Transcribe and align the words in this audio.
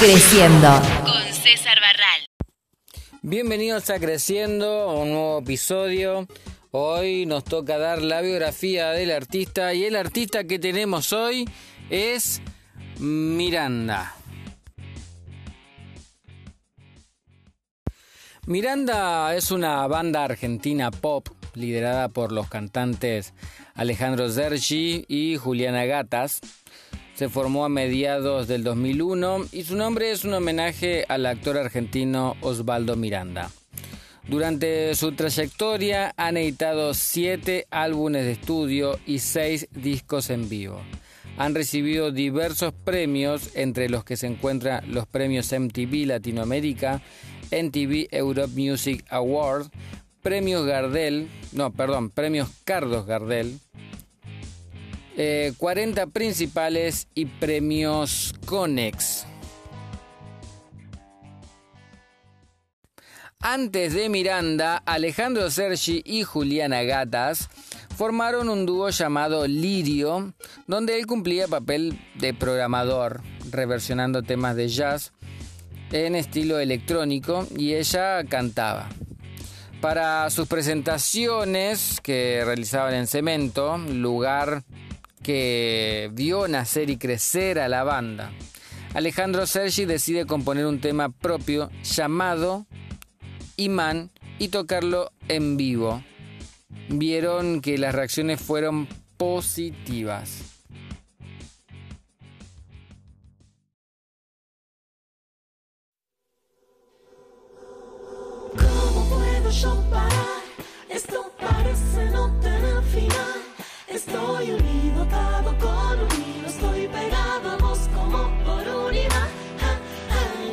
Creciendo. 0.00 0.80
Con 1.04 1.22
César 1.30 1.78
Barral. 1.78 2.26
Bienvenidos 3.20 3.90
a 3.90 3.98
Creciendo, 3.98 4.94
un 4.98 5.10
nuevo 5.10 5.40
episodio. 5.40 6.26
Hoy 6.70 7.26
nos 7.26 7.44
toca 7.44 7.76
dar 7.76 8.00
la 8.00 8.22
biografía 8.22 8.92
del 8.92 9.10
artista 9.10 9.74
y 9.74 9.84
el 9.84 9.96
artista 9.96 10.44
que 10.44 10.58
tenemos 10.58 11.12
hoy 11.12 11.46
es 11.90 12.40
Miranda. 12.98 14.14
Miranda 18.46 19.34
es 19.36 19.50
una 19.50 19.86
banda 19.86 20.24
argentina 20.24 20.90
pop 20.90 21.28
liderada 21.54 22.08
por 22.08 22.32
los 22.32 22.48
cantantes 22.48 23.34
Alejandro 23.74 24.30
Zergi 24.30 25.04
y 25.08 25.36
Juliana 25.36 25.84
Gatas. 25.84 26.40
Se 27.20 27.28
formó 27.28 27.66
a 27.66 27.68
mediados 27.68 28.48
del 28.48 28.64
2001 28.64 29.48
y 29.52 29.64
su 29.64 29.76
nombre 29.76 30.10
es 30.10 30.24
un 30.24 30.32
homenaje 30.32 31.04
al 31.06 31.26
actor 31.26 31.58
argentino 31.58 32.34
Osvaldo 32.40 32.96
Miranda. 32.96 33.50
Durante 34.26 34.94
su 34.94 35.12
trayectoria 35.12 36.14
han 36.16 36.38
editado 36.38 36.94
siete 36.94 37.66
álbumes 37.70 38.24
de 38.24 38.32
estudio 38.32 38.98
y 39.04 39.18
seis 39.18 39.68
discos 39.70 40.30
en 40.30 40.48
vivo. 40.48 40.80
Han 41.36 41.54
recibido 41.54 42.10
diversos 42.10 42.72
premios, 42.72 43.50
entre 43.54 43.90
los 43.90 44.02
que 44.02 44.16
se 44.16 44.26
encuentran 44.26 44.90
los 44.90 45.06
premios 45.06 45.52
MTV 45.52 46.06
Latinoamérica, 46.06 47.02
MTV 47.52 48.08
Europe 48.12 48.54
Music 48.56 49.04
Award, 49.10 49.66
premios 50.22 50.64
Gardel, 50.64 51.28
no, 51.52 51.70
perdón, 51.70 52.08
premios 52.08 52.48
Carlos 52.64 53.04
Gardel, 53.04 53.60
40 55.16 56.02
eh, 56.02 56.06
principales 56.06 57.08
y 57.14 57.26
premios 57.26 58.34
Conex. 58.46 59.26
Antes 63.42 63.94
de 63.94 64.10
Miranda, 64.10 64.76
Alejandro 64.84 65.50
Sergi 65.50 66.02
y 66.04 66.24
Juliana 66.24 66.82
Gatas 66.82 67.48
formaron 67.96 68.50
un 68.50 68.66
dúo 68.66 68.90
llamado 68.90 69.46
Lirio, 69.46 70.34
donde 70.66 70.98
él 70.98 71.06
cumplía 71.06 71.48
papel 71.48 71.98
de 72.16 72.34
programador, 72.34 73.22
reversionando 73.50 74.22
temas 74.22 74.56
de 74.56 74.68
jazz 74.68 75.12
en 75.90 76.16
estilo 76.16 76.58
electrónico 76.58 77.46
y 77.56 77.74
ella 77.74 78.24
cantaba. 78.24 78.88
Para 79.80 80.28
sus 80.28 80.46
presentaciones 80.46 81.98
que 82.02 82.42
realizaban 82.44 82.92
en 82.92 83.06
Cemento, 83.06 83.78
lugar 83.78 84.64
que 85.22 86.10
vio 86.12 86.48
nacer 86.48 86.90
y 86.90 86.96
crecer 86.96 87.58
a 87.58 87.68
la 87.68 87.84
banda. 87.84 88.32
Alejandro 88.94 89.46
Sergi 89.46 89.84
decide 89.84 90.26
componer 90.26 90.66
un 90.66 90.80
tema 90.80 91.10
propio 91.10 91.70
llamado 91.82 92.66
Imán 93.56 94.10
y 94.38 94.48
tocarlo 94.48 95.12
en 95.28 95.56
vivo. 95.56 96.02
Vieron 96.88 97.60
que 97.60 97.78
las 97.78 97.94
reacciones 97.94 98.40
fueron 98.40 98.88
positivas. 99.16 100.42
¿Cómo 108.56 109.08
puedo 109.08 109.50
yo 109.50 109.84
parar? 109.90 110.42
Esto 110.88 111.32
parece 111.38 112.10
no 112.10 112.40
tener 112.40 112.82
final. 112.84 113.29
Estoy 113.90 114.52
unido, 114.52 115.02
atado 115.02 115.58
con 115.58 115.98
un 115.98 116.08
hilo, 116.22 116.46
estoy 116.46 116.86
pegado 116.86 117.50
a 117.50 117.58
como 117.58 118.44
por 118.44 118.86
un 118.86 118.94
imán. 118.94 119.28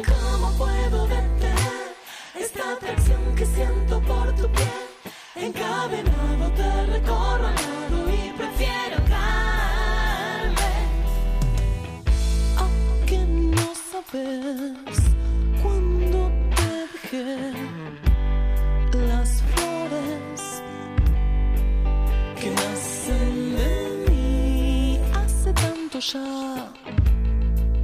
¿Cómo 0.07 0.51
puedo 0.57 1.07
detener 1.07 1.95
esta 2.35 2.73
atracción 2.73 3.35
que 3.35 3.45
siento 3.45 4.01
por 4.01 4.33
tu 4.33 4.49
piel? 4.49 4.87
Encadenado 5.35 6.49
te 6.55 6.85
recorro 6.87 7.47
al 7.47 7.55
y 8.11 8.33
prefiero 8.35 8.97
caerme. 9.07 10.71
¿A 12.57 13.05
que 13.05 13.19
no 13.19 13.67
sabes 13.91 14.97
cuando 15.61 16.31
te 16.55 16.69
dejé 16.91 17.46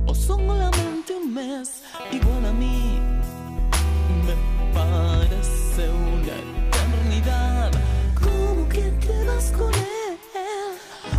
O 0.05 0.13
solamente 0.13 1.15
un 1.15 1.33
mes 1.33 1.81
igual 2.11 2.45
a 2.45 2.53
mí 2.53 2.99
me 4.27 4.35
parece 4.71 5.89
una 5.89 6.35
eternidad. 6.67 7.71
¿Cómo 8.21 8.69
que 8.69 8.91
te 9.03 9.23
vas 9.25 9.51
con 9.57 9.73
él? 9.73 10.17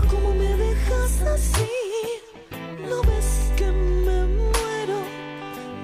¿Cómo 0.09 0.35
me 0.35 0.57
dejas 0.57 1.21
así? 1.23 1.69
¿No 2.89 3.03
ves 3.03 3.51
que 3.57 3.73
me 3.73 4.27
muero? 4.27 4.99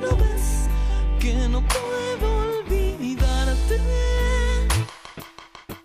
¿No 0.01 0.17
ves 0.17 0.69
que 1.19 1.35
no 1.49 1.61
puedo 1.67 2.27
olvidarte? 2.61 3.81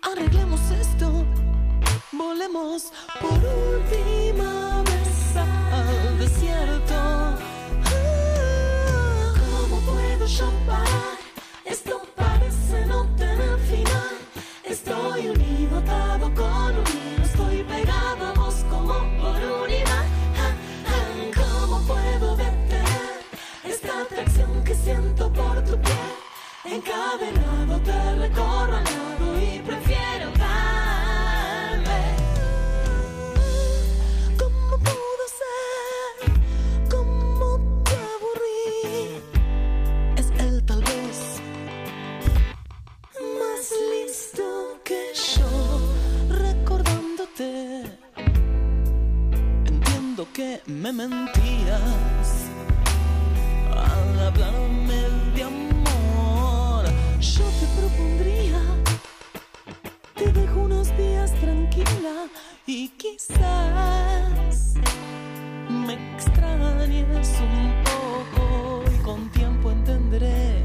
Arreglemos 0.02 0.60
esto, 0.70 1.10
volemos 2.12 2.92
por 3.20 3.32
última 3.32 4.15
Esto 11.86 12.02
parece 12.16 12.84
no 12.86 13.06
tener 13.14 13.58
final. 13.60 14.16
Estoy 14.64 15.28
unido, 15.28 15.78
atado 15.78 16.34
con 16.34 16.78
un 16.80 16.86
hilo. 16.96 17.22
Estoy 17.24 17.62
pegado 17.62 18.26
a 18.26 18.32
vos 18.32 18.64
como 18.68 18.94
por 19.20 19.40
un 19.62 19.70
imán. 19.70 20.08
Ah, 20.36 20.54
¿Cómo 21.36 21.80
puedo 21.86 22.36
detener 22.36 23.22
esta 23.62 24.00
atracción 24.00 24.64
que 24.64 24.74
siento 24.74 25.32
por 25.32 25.62
tu 25.62 25.78
piel? 25.80 26.12
Encadenado 26.64 27.78
te 27.78 28.14
recorro 28.16 28.76
al 28.78 28.84
lado 28.84 29.40
y 29.40 29.60
prefiero 29.60 29.85
me 50.66 50.92
mentías 50.92 52.28
al 53.70 54.20
hablarme 54.20 55.00
de 55.34 55.42
amor. 55.42 56.84
Yo 57.20 57.44
te 57.60 57.66
propondría, 57.78 58.60
te 60.14 60.32
dejo 60.32 60.60
unos 60.60 60.96
días 60.96 61.32
tranquila 61.40 62.28
y 62.66 62.88
quizás 62.90 64.74
me 65.68 65.94
extrañes 66.14 67.28
un 67.40 67.84
poco 67.84 68.84
y 68.94 69.02
con 69.02 69.28
tiempo 69.30 69.70
entenderé 69.70 70.64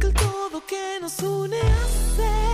que 0.00 0.06
el 0.06 0.14
todo 0.14 0.64
que 0.66 0.98
nos 1.00 1.18
une 1.20 1.60
hace. 1.60 2.47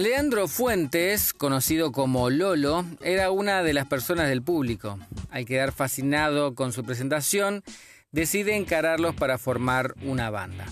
Leandro 0.00 0.48
Fuentes, 0.48 1.34
conocido 1.34 1.92
como 1.92 2.30
Lolo, 2.30 2.86
era 3.02 3.30
una 3.30 3.62
de 3.62 3.74
las 3.74 3.86
personas 3.86 4.30
del 4.30 4.40
público. 4.40 4.98
Al 5.28 5.44
quedar 5.44 5.72
fascinado 5.72 6.54
con 6.54 6.72
su 6.72 6.84
presentación, 6.84 7.62
decide 8.10 8.56
encararlos 8.56 9.14
para 9.14 9.36
formar 9.36 9.94
una 10.02 10.30
banda. 10.30 10.64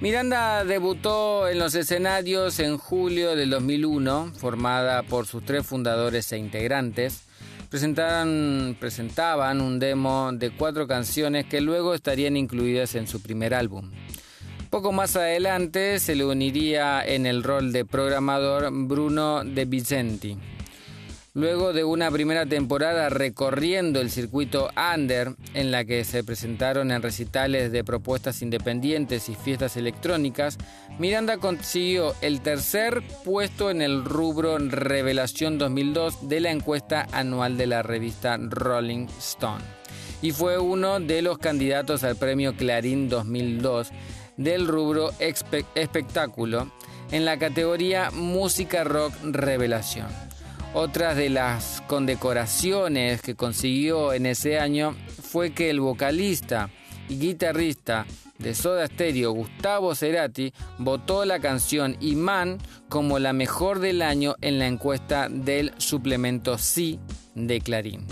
Miranda 0.00 0.64
debutó 0.64 1.46
en 1.46 1.60
los 1.60 1.76
escenarios 1.76 2.58
en 2.58 2.78
julio 2.78 3.36
del 3.36 3.50
2001, 3.50 4.32
formada 4.36 5.04
por 5.04 5.28
sus 5.28 5.44
tres 5.44 5.64
fundadores 5.64 6.32
e 6.32 6.36
integrantes. 6.36 7.22
presentaban 7.70 9.60
un 9.60 9.78
demo 9.78 10.32
de 10.32 10.50
cuatro 10.50 10.88
canciones 10.88 11.46
que 11.46 11.60
luego 11.60 11.94
estarían 11.94 12.36
incluidas 12.36 12.96
en 12.96 13.06
su 13.06 13.22
primer 13.22 13.54
álbum. 13.54 13.92
Poco 14.72 14.90
más 14.90 15.16
adelante 15.16 15.98
se 15.98 16.14
le 16.14 16.24
uniría 16.24 17.04
en 17.04 17.26
el 17.26 17.42
rol 17.42 17.72
de 17.72 17.84
programador 17.84 18.70
Bruno 18.72 19.44
De 19.44 19.66
Vicenti. 19.66 20.38
Luego 21.34 21.74
de 21.74 21.84
una 21.84 22.10
primera 22.10 22.46
temporada 22.46 23.10
recorriendo 23.10 24.00
el 24.00 24.10
circuito 24.10 24.70
under, 24.94 25.34
en 25.52 25.72
la 25.72 25.84
que 25.84 26.04
se 26.04 26.24
presentaron 26.24 26.90
en 26.90 27.02
recitales 27.02 27.70
de 27.70 27.84
propuestas 27.84 28.40
independientes 28.40 29.28
y 29.28 29.34
fiestas 29.34 29.76
electrónicas, 29.76 30.56
Miranda 30.98 31.36
consiguió 31.36 32.14
el 32.22 32.40
tercer 32.40 33.02
puesto 33.26 33.70
en 33.70 33.82
el 33.82 34.06
rubro 34.06 34.56
Revelación 34.56 35.58
2002 35.58 36.30
de 36.30 36.40
la 36.40 36.50
encuesta 36.50 37.06
anual 37.12 37.58
de 37.58 37.66
la 37.66 37.82
revista 37.82 38.38
Rolling 38.38 39.06
Stone 39.18 39.82
y 40.22 40.30
fue 40.30 40.56
uno 40.56 41.00
de 41.00 41.20
los 41.20 41.36
candidatos 41.36 42.04
al 42.04 42.14
premio 42.14 42.54
Clarín 42.56 43.08
2002 43.08 43.90
del 44.36 44.66
rubro 44.66 45.10
espectáculo 45.18 46.70
en 47.10 47.24
la 47.24 47.38
categoría 47.38 48.10
Música 48.10 48.84
Rock 48.84 49.12
Revelación. 49.22 50.08
Otras 50.74 51.16
de 51.16 51.28
las 51.28 51.82
condecoraciones 51.86 53.20
que 53.20 53.34
consiguió 53.34 54.14
en 54.14 54.24
ese 54.24 54.58
año 54.58 54.96
fue 55.22 55.52
que 55.52 55.68
el 55.68 55.80
vocalista 55.80 56.70
y 57.08 57.18
guitarrista 57.18 58.06
de 58.38 58.54
Soda 58.54 58.86
Stereo, 58.86 59.32
Gustavo 59.32 59.94
Cerati, 59.94 60.52
votó 60.78 61.24
la 61.24 61.40
canción 61.40 61.96
Imán 62.00 62.58
como 62.88 63.18
la 63.18 63.32
mejor 63.34 63.80
del 63.80 64.02
año 64.02 64.34
en 64.40 64.58
la 64.58 64.66
encuesta 64.66 65.28
del 65.28 65.72
suplemento 65.76 66.56
Sí 66.56 66.98
de 67.34 67.60
Clarín. 67.60 68.06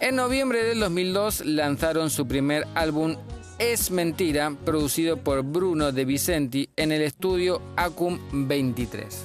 En 0.00 0.16
noviembre 0.16 0.64
del 0.64 0.80
2002 0.80 1.44
lanzaron 1.44 2.10
su 2.10 2.26
primer 2.26 2.66
álbum 2.74 3.16
es 3.62 3.92
Mentira, 3.92 4.56
producido 4.64 5.18
por 5.18 5.44
Bruno 5.44 5.92
De 5.92 6.04
Vicenti 6.04 6.68
en 6.74 6.90
el 6.90 7.00
estudio 7.00 7.62
Acum 7.76 8.18
23. 8.32 9.24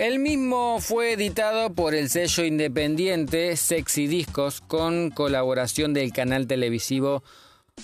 El 0.00 0.18
mismo 0.18 0.80
fue 0.80 1.12
editado 1.12 1.72
por 1.72 1.94
el 1.94 2.10
sello 2.10 2.44
independiente 2.44 3.56
Sexy 3.56 4.08
Discos 4.08 4.60
con 4.60 5.10
colaboración 5.10 5.94
del 5.94 6.12
canal 6.12 6.48
televisivo 6.48 7.22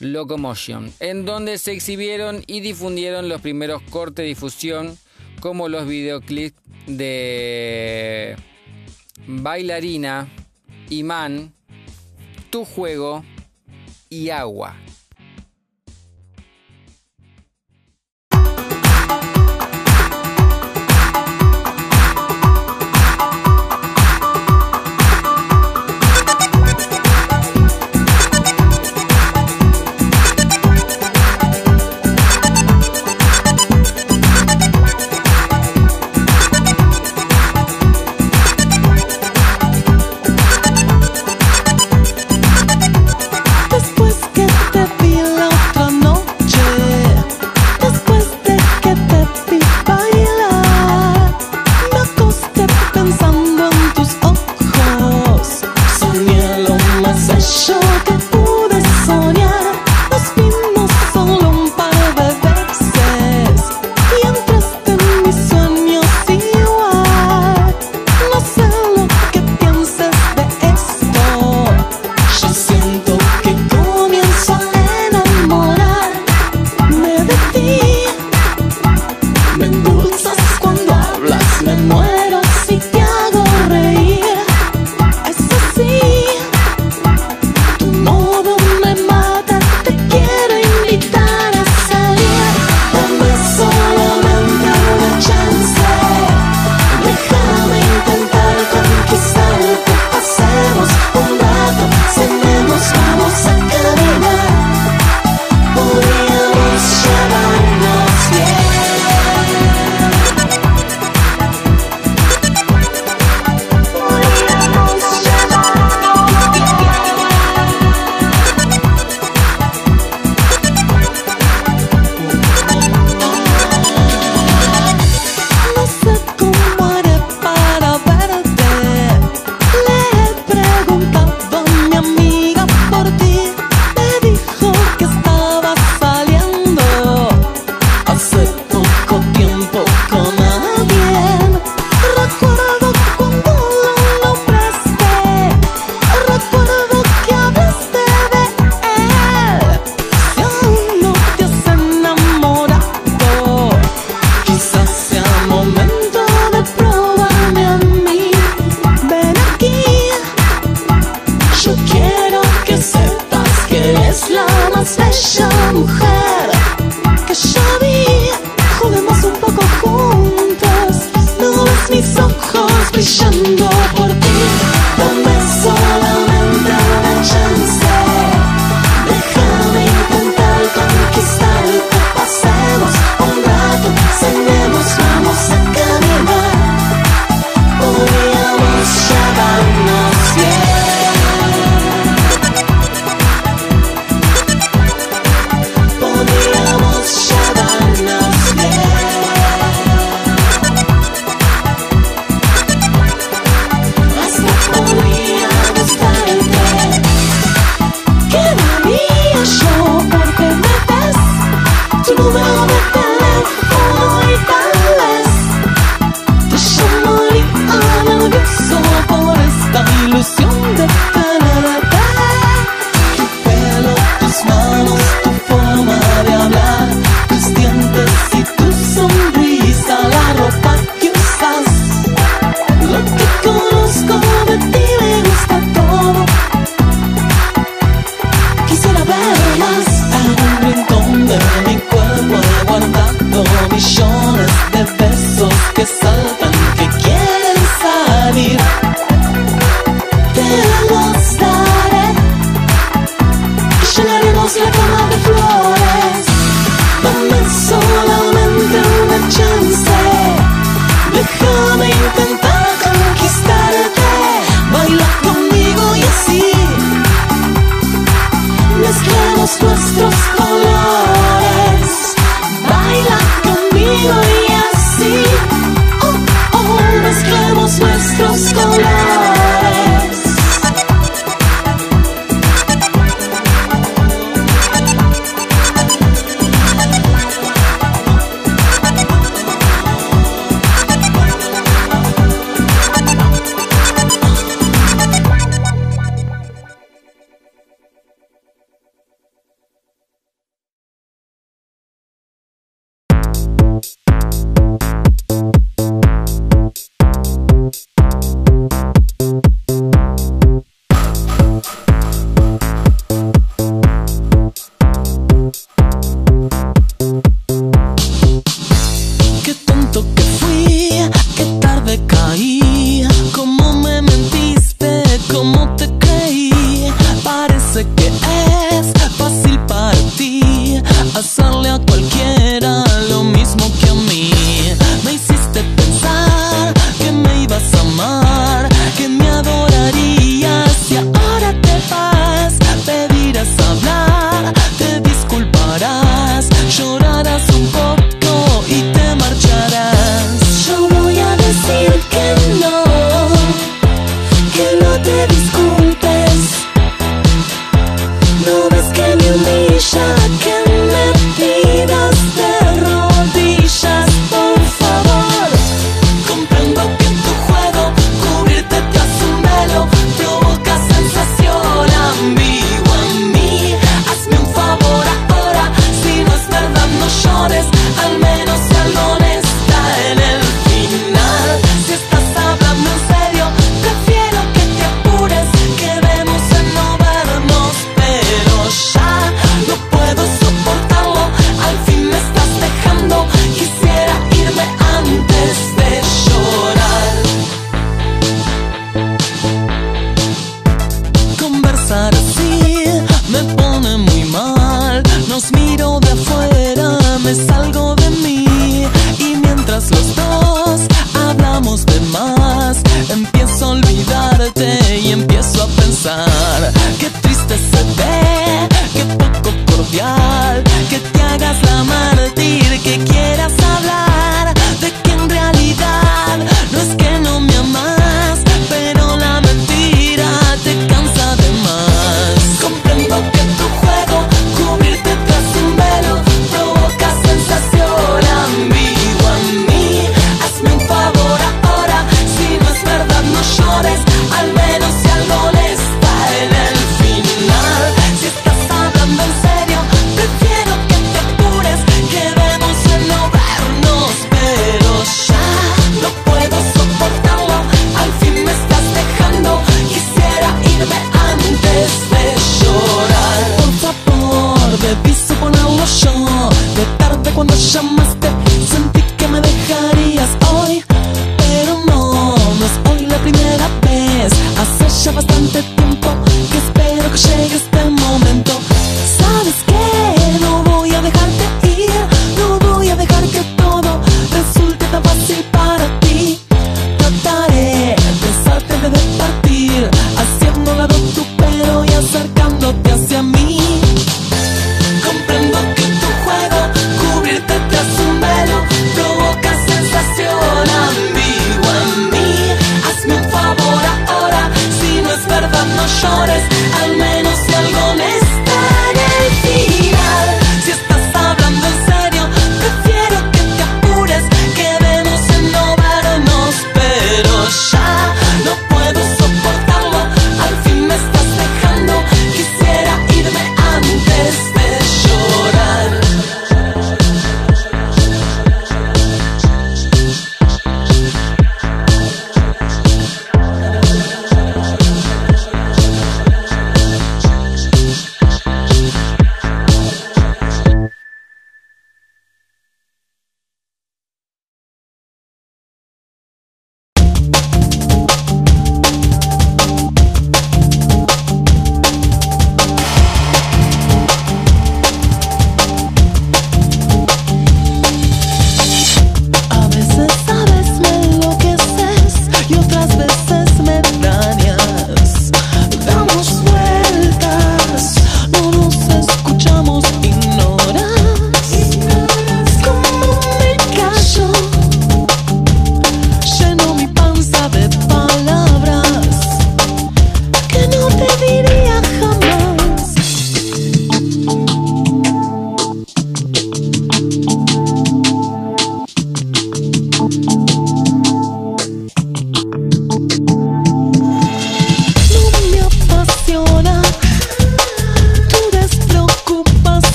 Locomotion, 0.00 0.92
en 1.00 1.24
donde 1.24 1.56
se 1.56 1.72
exhibieron 1.72 2.42
y 2.46 2.60
difundieron 2.60 3.30
los 3.30 3.40
primeros 3.40 3.80
cortes 3.82 4.24
de 4.24 4.28
difusión 4.28 4.98
como 5.40 5.68
los 5.68 5.88
videoclips 5.88 6.60
de 6.86 8.36
Bailarina, 9.26 10.28
Imán, 10.90 11.55
tu 12.56 12.64
juego 12.64 13.22
y 14.08 14.30
agua. 14.30 14.74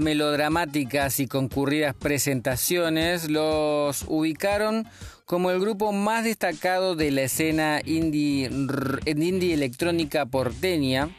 Melodramáticas 0.00 1.20
y 1.20 1.26
concurridas 1.26 1.94
presentaciones 1.94 3.30
los 3.30 4.04
ubicaron 4.08 4.86
como 5.24 5.50
el 5.50 5.60
grupo 5.60 5.92
más 5.92 6.24
destacado 6.24 6.94
de 6.94 7.10
la 7.10 7.22
escena 7.22 7.80
indie, 7.84 8.48
indie 9.06 9.54
electrónica 9.54 10.26
porteña, 10.26 11.10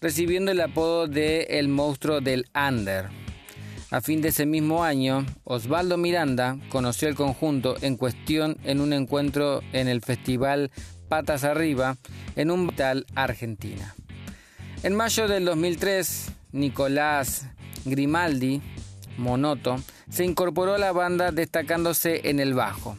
recibiendo 0.00 0.50
el 0.50 0.60
apodo 0.60 1.06
de 1.06 1.42
El 1.50 1.68
monstruo 1.68 2.20
del 2.20 2.46
Under. 2.54 3.10
A 3.90 4.00
fin 4.00 4.22
de 4.22 4.28
ese 4.28 4.46
mismo 4.46 4.84
año, 4.84 5.26
Osvaldo 5.44 5.98
Miranda 5.98 6.56
conoció 6.70 7.08
el 7.08 7.14
conjunto 7.14 7.76
en 7.82 7.98
cuestión 7.98 8.56
en 8.64 8.80
un 8.80 8.94
encuentro 8.94 9.60
en 9.74 9.86
el 9.86 10.00
festival 10.00 10.70
Patas 11.08 11.44
Arriba 11.44 11.98
en 12.36 12.50
un 12.50 12.74
tal 12.74 13.04
Argentina. 13.14 13.94
En 14.82 14.96
mayo 14.96 15.28
del 15.28 15.44
2003, 15.44 16.32
Nicolás 16.52 17.48
Grimaldi, 17.84 18.60
Monoto, 19.18 19.76
se 20.10 20.24
incorporó 20.24 20.74
a 20.74 20.78
la 20.78 20.92
banda 20.92 21.32
destacándose 21.32 22.28
en 22.28 22.40
el 22.40 22.54
bajo. 22.54 22.96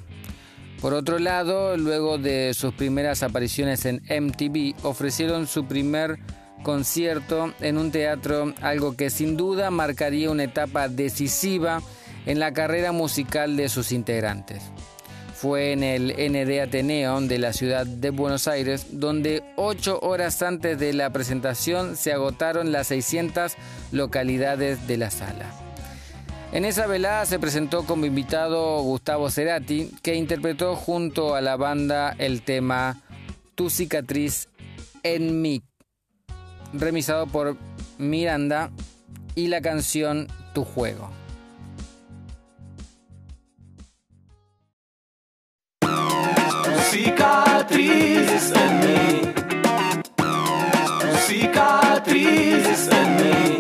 Por 0.82 0.93
otro 0.93 1.17
lado, 1.17 1.78
luego 1.78 2.17
de 2.17 2.54
sus 2.54 2.74
primeras 2.74 3.24
apariciones 3.24 3.86
en 3.86 4.02
MTV, 4.10 4.76
ofrecieron 4.84 5.48
su 5.48 5.65
primer 5.65 6.19
concierto 6.63 7.54
en 7.62 7.78
un 7.78 7.91
teatro, 7.91 8.54
algo 8.62 8.98
que 8.98 9.10
sin 9.10 9.38
duda 9.38 9.72
marcaría 9.72 10.30
una 10.30 10.43
etapa 10.43 10.89
decisiva 10.89 11.82
en 12.26 12.39
la 12.39 12.54
carrera 12.54 12.91
musical 12.91 13.56
de 13.56 13.69
sus 13.69 13.91
integrantes. 13.91 14.63
Fue 15.43 15.73
en 15.73 15.84
el 15.84 16.13
ND 16.13 16.62
Ateneo 16.62 17.19
de 17.19 17.38
la 17.38 17.51
ciudad 17.51 17.86
de 17.86 18.12
Buenos 18.12 18.47
Aires, 18.47 18.88
donde 18.91 19.43
ocho 19.58 19.99
horas 19.99 20.41
antes 20.41 20.79
de 20.79 20.93
la 20.93 21.10
presentación 21.10 21.97
se 21.97 22.13
agotaron 22.13 22.71
las 22.71 22.88
600 22.88 23.56
localidades 23.91 24.88
de 24.88 24.95
la 24.95 25.12
sala. 25.12 25.51
En 26.53 26.63
esa 26.63 26.88
velada 26.88 27.25
se 27.25 27.39
presentó 27.39 27.86
como 27.86 28.06
invitado 28.06 28.82
Gustavo 28.84 29.29
Cerati, 29.29 29.91
que 30.01 30.15
interpretó 30.15 30.77
junto 30.77 31.36
a 31.36 31.41
la 31.41 31.58
banda 31.58 32.15
el 32.19 32.41
tema 32.43 33.01
Tu 33.53 33.69
cicatriz 33.69 34.47
en 35.03 35.41
mí 35.41 35.62
remisado 36.71 37.27
por 37.27 37.58
Miranda, 37.97 38.71
y 39.36 39.47
la 39.47 39.60
canción 39.60 40.29
Tu 40.53 40.63
juego. 40.63 41.22
Cicatrizes 46.93 48.51
em 48.51 48.71
mim. 48.84 49.34
Cicatrizes 51.25 52.88
em 52.88 53.08
mim. 53.17 53.51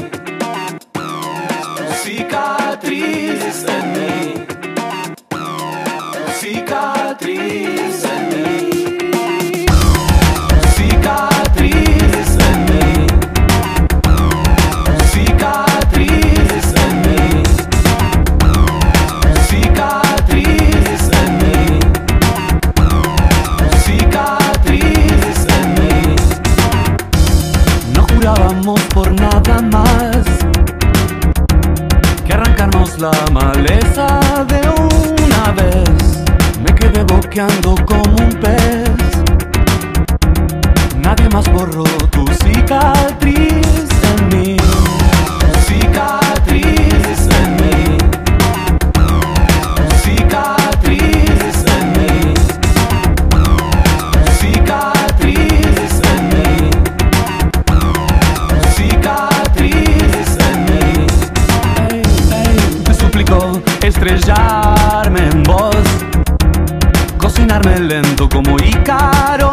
Cicatrizes 2.03 3.65
em 3.65 3.83
mim. 3.95 4.45
Cicatrizes 6.39 8.03
em 8.05 8.21
mim. 8.29 8.52
Más 29.63 30.25
que 32.25 32.33
arrancarnos 32.33 32.99
la 32.99 33.11
maleza 33.31 34.19
de 34.47 34.61
una 34.69 35.51
vez. 35.51 36.23
Me 36.63 36.73
quedé 36.75 37.03
boqueando 37.03 37.75
como 37.85 38.15
un 38.17 38.29
pez. 38.39 38.89
Nadie 41.01 41.29
más 41.29 41.51
borró 41.51 41.83
tu 42.11 42.25
cicatriz 42.43 43.62
estrellarme 64.63 65.19
en 65.29 65.43
vos. 65.43 65.75
Cocinarme 67.17 67.79
lento 67.79 68.29
como 68.29 68.57
Ícaro 68.57 69.51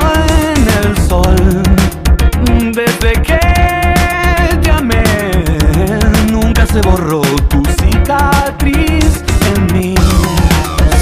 en 0.55 0.88
el 0.88 1.09
sol. 1.09 1.62
Desde 2.73 3.12
que 3.23 3.40
te 4.62 4.70
amé, 4.70 5.03
nunca 6.31 6.66
se 6.66 6.81
borró 6.81 7.23
tu 7.49 7.62
cicatriz 7.81 9.23
en 9.55 9.79
mí. 9.79 9.94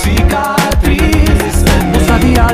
Cicatriz 0.03 1.65
en. 1.77 1.97
Osadía. 1.97 2.47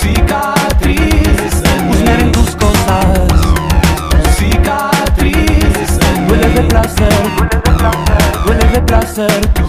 Cicatriz 0.00 1.62
en. 1.64 1.90
Husmear 1.90 2.20
en 2.20 2.32
tus 2.32 2.50
cosas. 2.56 3.28
Cicatriz 4.36 5.98
en. 6.14 6.28
Duele 6.28 6.48
de 6.50 6.62
placer. 6.62 7.12
Duele 8.46 8.64
de 8.72 8.80
placer 8.82 9.59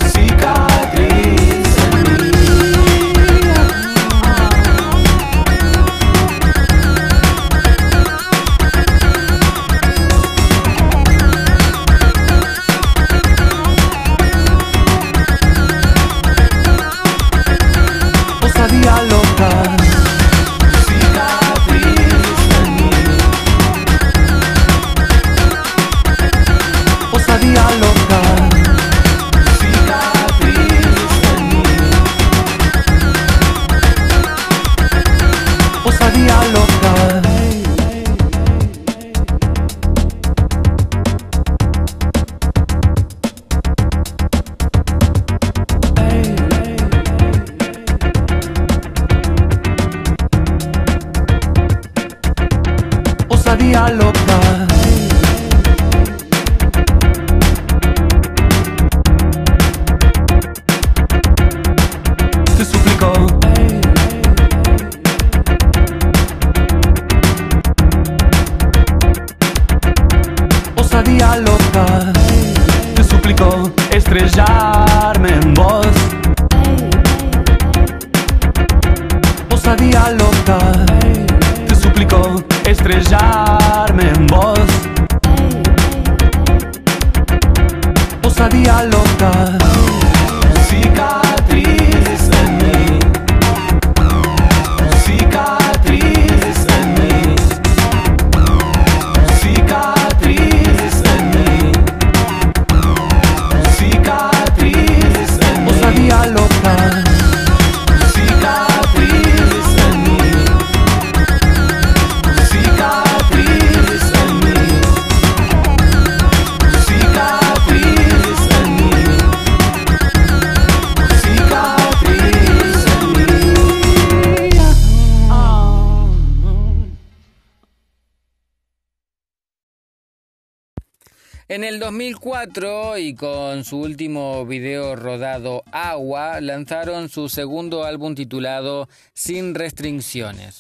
su 133.71 133.77
último 133.77 134.45
video 134.45 134.97
rodado 134.97 135.63
Agua, 135.71 136.41
lanzaron 136.41 137.07
su 137.07 137.29
segundo 137.29 137.85
álbum 137.85 138.15
titulado 138.15 138.89
Sin 139.13 139.55
Restricciones. 139.55 140.59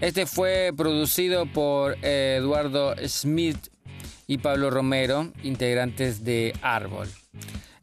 Este 0.00 0.26
fue 0.26 0.72
producido 0.76 1.46
por 1.46 1.96
eh, 2.02 2.38
Eduardo 2.40 2.96
Smith 3.06 3.68
y 4.26 4.38
Pablo 4.38 4.70
Romero, 4.70 5.30
integrantes 5.44 6.24
de 6.24 6.52
Árbol. 6.62 7.08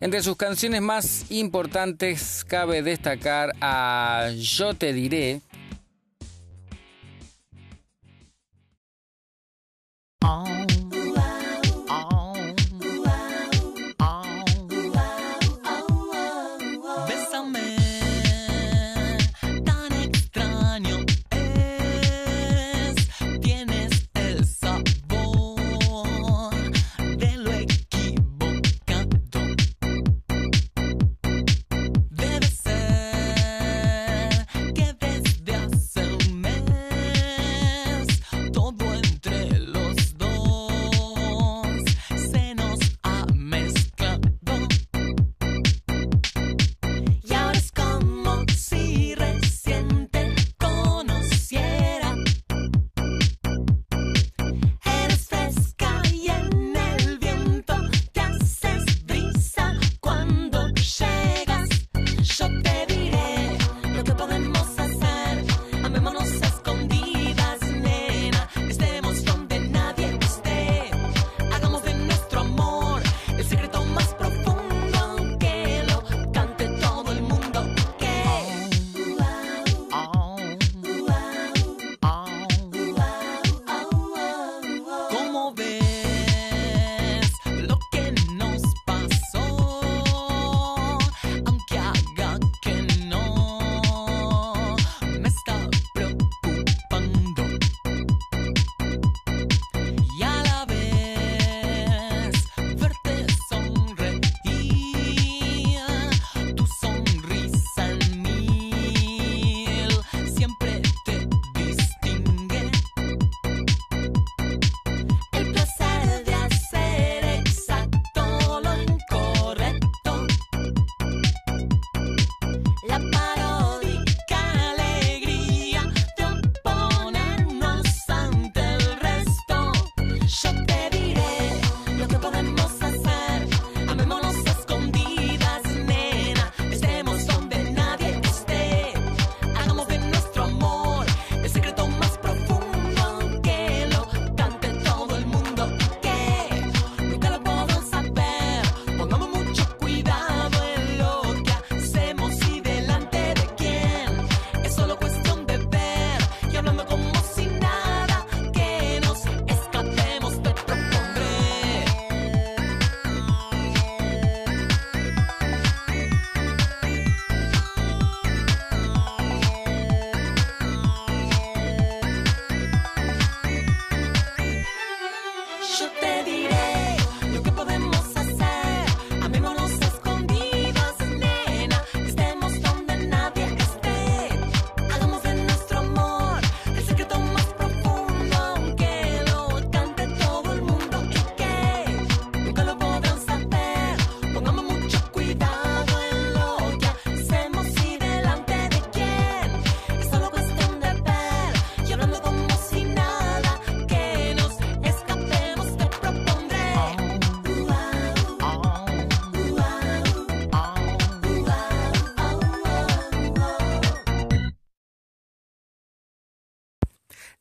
Entre 0.01 0.21
sus 0.23 0.35
canciones 0.35 0.81
más 0.81 1.31
importantes 1.31 2.43
cabe 2.45 2.83
destacar 2.83 3.53
a 3.61 4.29
Yo 4.37 4.73
te 4.73 4.91
diré, 4.91 5.39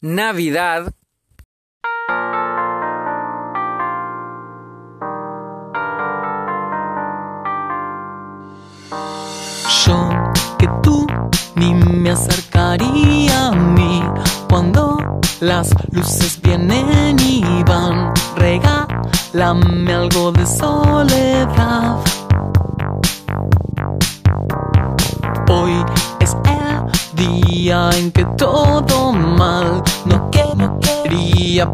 Navidad. 0.08 0.90
Yo 9.84 10.08
que 10.58 10.66
tú 10.82 11.06
ni 11.56 11.74
me 11.74 12.12
acercaría 12.12 13.48
a 13.48 13.52
mí 13.52 14.02
cuando 14.48 15.20
las 15.40 15.74
luces 15.92 16.40
vienen 16.40 17.18
y 17.18 17.62
van. 17.64 18.14
Regálame 18.36 19.92
algo 19.92 20.32
de 20.32 20.46
soledad. 20.46 21.98
Hoy 25.50 25.84
es 26.20 26.34
el 26.46 27.42
día 27.44 27.90
en 27.90 28.10
que 28.10 28.24
todo 28.38 28.47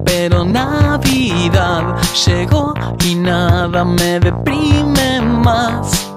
pero 0.04 0.44
Navidad 0.44 1.96
llegó 2.26 2.74
y 3.04 3.14
nada 3.16 3.84
me 3.84 4.20
deprime 4.20 5.20
más. 5.42 6.12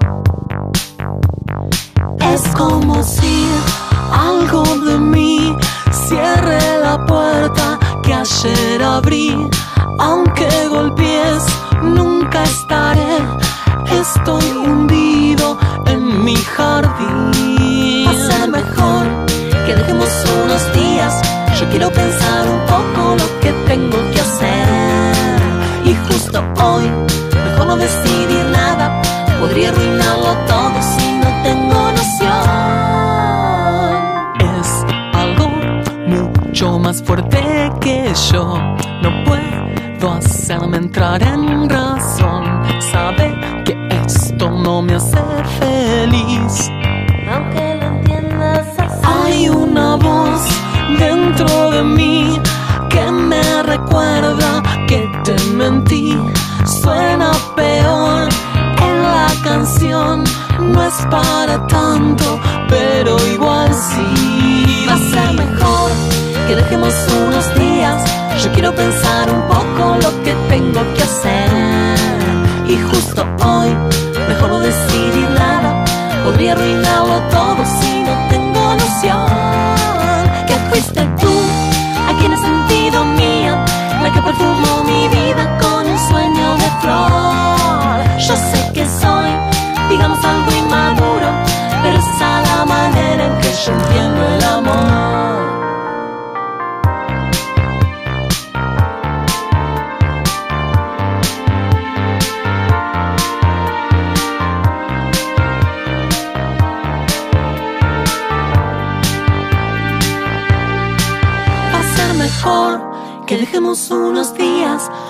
Es 2.20 2.42
como 2.56 3.02
si 3.02 3.48
algo 4.12 4.62
de 4.86 4.98
mí 4.98 5.56
cierre 5.90 6.60
la 6.82 7.04
puerta 7.04 7.78
que 8.02 8.14
ayer 8.14 8.82
abrí. 8.82 9.34
Aunque 9.98 10.48
golpees, 10.68 11.42
nunca 11.82 12.44
estaré. 12.44 13.18
Estoy 14.00 14.50
hundido 14.52 15.58
en 15.86 16.24
mi 16.24 16.36
jardín. 16.36 18.06
Va 18.06 18.46
mejor 18.46 19.26
que 19.66 19.74
dejemos 19.74 20.08
unos 20.44 20.74
días 20.74 20.87
yo 21.60 21.68
quiero 21.70 21.90
pensar 21.90 22.48
un 22.48 22.60
poco 22.66 23.16
lo 23.16 23.40
que 23.40 23.52
tengo 23.66 23.98
que 24.12 24.20
hacer. 24.20 24.68
Y 25.84 25.94
justo 26.06 26.40
hoy, 26.62 26.88
mejor 27.34 27.66
no 27.66 27.76
decidir 27.76 28.44
nada. 28.52 29.02
Podría 29.40 29.70
arruinarlo 29.70 30.36
todo 30.46 30.82
si 30.82 31.12
no 31.18 31.42
tengo 31.42 31.90
noción. 31.98 32.28
Es 34.56 34.84
algo 35.14 35.48
mucho 36.06 36.78
más 36.78 37.02
fuerte 37.02 37.72
que 37.80 38.12
yo. 38.30 38.56
No 39.02 39.24
puedo 39.24 40.12
hacerme 40.12 40.76
entrar 40.76 41.20
en 41.24 41.68
razón. 41.68 42.44
Sabe 42.92 43.34
que 43.64 43.74
esto 44.06 44.48
no 44.48 44.80
me 44.80 44.94
hace 44.94 45.18
feliz 45.58 45.87
recuerda 54.20 54.62
que 54.86 55.10
te 55.24 55.34
mentí. 55.54 56.16
Suena 56.82 57.30
peor 57.54 58.28
en 58.82 59.02
la 59.02 59.28
canción, 59.42 60.24
no 60.60 60.82
es 60.82 60.94
para 61.10 61.66
tanto, 61.66 62.40
pero 62.68 63.16
igual 63.28 63.70
sí. 63.72 64.86
Va 64.88 64.94
a 64.94 64.98
ser 64.98 65.34
mejor 65.34 65.90
que 66.46 66.56
dejemos 66.56 66.94
unos 67.26 67.54
días. 67.54 68.02
Yo 68.42 68.52
quiero 68.52 68.74
pensar 68.74 69.30
un 69.30 69.42
poco 69.42 69.96
lo 70.02 70.22
que 70.22 70.34
tengo 70.48 70.80
que 70.94 71.02
hacer. 71.02 71.98
Y 72.66 72.76
justo 72.78 73.24
hoy, 73.44 73.70
mejor 74.28 74.50
no 74.50 74.60
decidir 74.60 75.28
nada. 75.30 75.84
Podría 76.24 76.52
arruinarlo 76.52 77.20
todo 77.30 77.64
si 77.80 77.87
Yo 86.88 88.34
sé 88.34 88.72
que 88.72 88.84
soy, 88.86 89.30
digamos, 89.90 90.18
algo 90.24 90.50
inmaduro, 90.52 91.28
pero 91.82 91.98
es 91.98 92.20
la 92.20 92.64
manera 92.64 93.26
en 93.26 93.38
que 93.40 93.52
yo 93.52 93.72
entiendo 93.72 94.26
el 94.26 94.42
amor. 94.44 95.38
Va 111.72 111.80
a 111.80 111.96
ser 111.96 112.14
mejor 112.14 112.80
que 113.26 113.36
dejemos 113.36 113.90
unos 113.90 114.34
días. 114.34 114.47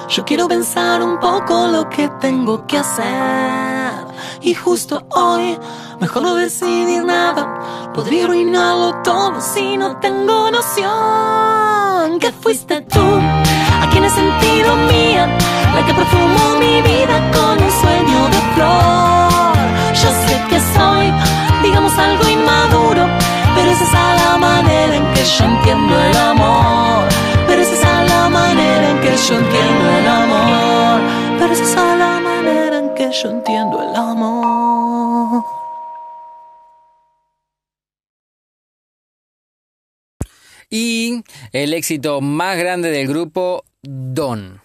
Yo 0.08 0.24
quiero 0.24 0.48
pensar 0.48 1.02
un 1.02 1.20
poco 1.20 1.66
lo 1.68 1.86
que 1.90 2.08
tengo 2.18 2.66
que 2.66 2.78
hacer. 2.78 3.92
Y 4.40 4.54
justo 4.54 5.04
hoy, 5.10 5.58
mejor 6.00 6.22
no 6.22 6.34
decidir 6.34 7.04
nada. 7.04 7.90
Podría 7.92 8.24
arruinarlo 8.24 9.02
todo 9.02 9.38
si 9.38 9.76
no 9.76 9.98
tengo 9.98 10.50
noción. 10.50 12.18
Que 12.18 12.32
fuiste 12.32 12.80
tú 12.80 13.20
a 13.82 13.90
quien 13.90 14.04
he 14.04 14.10
sentido 14.10 14.76
mía, 14.76 15.28
la 15.74 15.84
que 15.84 15.92
perfumó 15.92 16.58
mi 16.58 16.80
vida 16.80 17.30
con 17.30 17.62
un 17.62 17.70
sueño 17.70 18.28
de 18.28 18.40
flor. 18.54 19.56
Yo 19.92 20.08
sé 20.26 20.42
que 20.48 20.58
soy, 20.74 21.12
digamos, 21.62 21.92
algo 21.98 22.26
inmaduro, 22.26 23.06
pero 23.54 23.70
esa 23.70 23.84
es 23.84 23.92
la 24.24 24.38
manera 24.38 24.96
en 24.96 25.12
que 25.12 25.22
yo 25.22 25.44
entiendo 25.44 26.00
el 26.00 26.16
amor. 26.16 26.37
Amor. 33.98 35.44
Y 40.70 41.24
el 41.52 41.72
éxito 41.72 42.20
más 42.20 42.58
grande 42.58 42.90
del 42.90 43.08
grupo, 43.08 43.64
Don. 43.82 44.60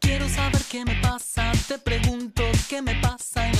Quiero 0.00 0.28
saber 0.28 0.60
qué 0.70 0.84
me 0.84 0.94
pasa, 1.00 1.50
te 1.66 1.78
pregunto 1.78 2.42
qué 2.68 2.82
me 2.82 2.94
pasa 2.96 3.48
y 3.48 3.52
no 3.52 3.59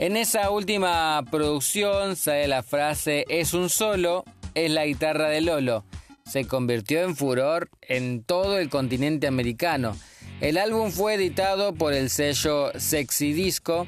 En 0.00 0.16
esa 0.16 0.50
última 0.50 1.22
producción 1.30 2.16
sale 2.16 2.48
la 2.48 2.62
frase 2.62 3.26
es 3.28 3.52
un 3.52 3.68
solo, 3.68 4.24
es 4.54 4.70
la 4.70 4.86
guitarra 4.86 5.28
de 5.28 5.42
Lolo. 5.42 5.84
Se 6.24 6.46
convirtió 6.46 7.02
en 7.02 7.14
furor 7.14 7.68
en 7.82 8.24
todo 8.24 8.56
el 8.56 8.70
continente 8.70 9.26
americano. 9.26 9.94
El 10.40 10.56
álbum 10.56 10.90
fue 10.90 11.16
editado 11.16 11.74
por 11.74 11.92
el 11.92 12.08
sello 12.08 12.72
Sexy 12.78 13.34
Disco 13.34 13.86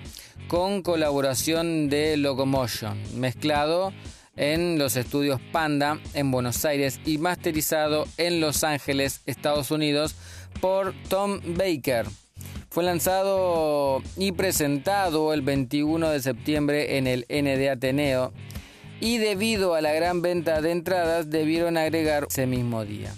con 0.48 0.82
colaboración 0.82 1.88
de 1.88 2.18
Locomotion, 2.18 3.00
mezclado 3.18 3.94
en 4.36 4.78
los 4.78 4.96
estudios 4.96 5.40
Panda 5.50 5.98
en 6.12 6.30
Buenos 6.30 6.62
Aires 6.66 7.00
y 7.06 7.16
masterizado 7.16 8.06
en 8.18 8.38
Los 8.38 8.64
Ángeles, 8.64 9.22
Estados 9.24 9.70
Unidos 9.70 10.14
por 10.60 10.92
Tom 11.08 11.40
Baker. 11.56 12.04
Fue 12.72 12.84
lanzado 12.84 14.02
y 14.16 14.32
presentado 14.32 15.34
el 15.34 15.42
21 15.42 16.08
de 16.08 16.22
septiembre 16.22 16.96
en 16.96 17.06
el 17.06 17.26
ND 17.28 17.68
Ateneo 17.68 18.32
y 18.98 19.18
debido 19.18 19.74
a 19.74 19.82
la 19.82 19.92
gran 19.92 20.22
venta 20.22 20.62
de 20.62 20.70
entradas 20.70 21.28
debieron 21.28 21.76
agregar 21.76 22.28
ese 22.30 22.46
mismo 22.46 22.86
día. 22.86 23.12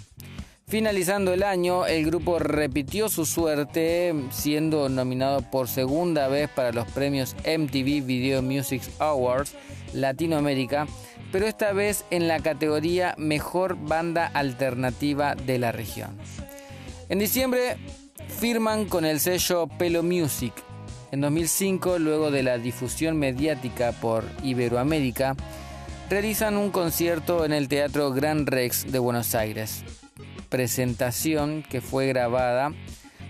Finalizando 0.67 1.31
el 1.31 1.41
año, 1.41 1.85
el 1.85 2.05
grupo 2.05 2.37
repitió 2.37 3.07
su 3.07 3.25
suerte 3.25 4.13
siendo 4.29 4.89
nominado 4.89 5.41
por 5.49 5.69
segunda 5.69 6.27
vez 6.27 6.49
para 6.49 6.73
los 6.73 6.91
premios 6.91 7.33
MTV 7.45 8.05
Video 8.05 8.41
Music 8.41 8.81
Awards 8.99 9.53
Latinoamérica, 9.93 10.85
pero 11.31 11.47
esta 11.47 11.71
vez 11.71 12.03
en 12.09 12.27
la 12.27 12.41
categoría 12.41 13.15
Mejor 13.17 13.77
Banda 13.77 14.27
Alternativa 14.27 15.33
de 15.33 15.59
la 15.59 15.71
región. 15.71 16.17
En 17.07 17.19
diciembre 17.19 17.77
firman 18.35 18.85
con 18.85 19.05
el 19.05 19.19
sello 19.19 19.67
Pelo 19.67 20.03
Music. 20.03 20.53
En 21.11 21.21
2005, 21.21 21.99
luego 21.99 22.31
de 22.31 22.43
la 22.43 22.57
difusión 22.57 23.17
mediática 23.17 23.93
por 23.93 24.25
Iberoamérica, 24.43 25.35
realizan 26.09 26.57
un 26.57 26.69
concierto 26.69 27.45
en 27.45 27.53
el 27.53 27.69
Teatro 27.69 28.11
Gran 28.11 28.45
Rex 28.45 28.91
de 28.91 28.99
Buenos 28.99 29.35
Aires. 29.35 29.83
Presentación 30.49 31.63
que 31.63 31.79
fue 31.79 32.07
grabada 32.07 32.73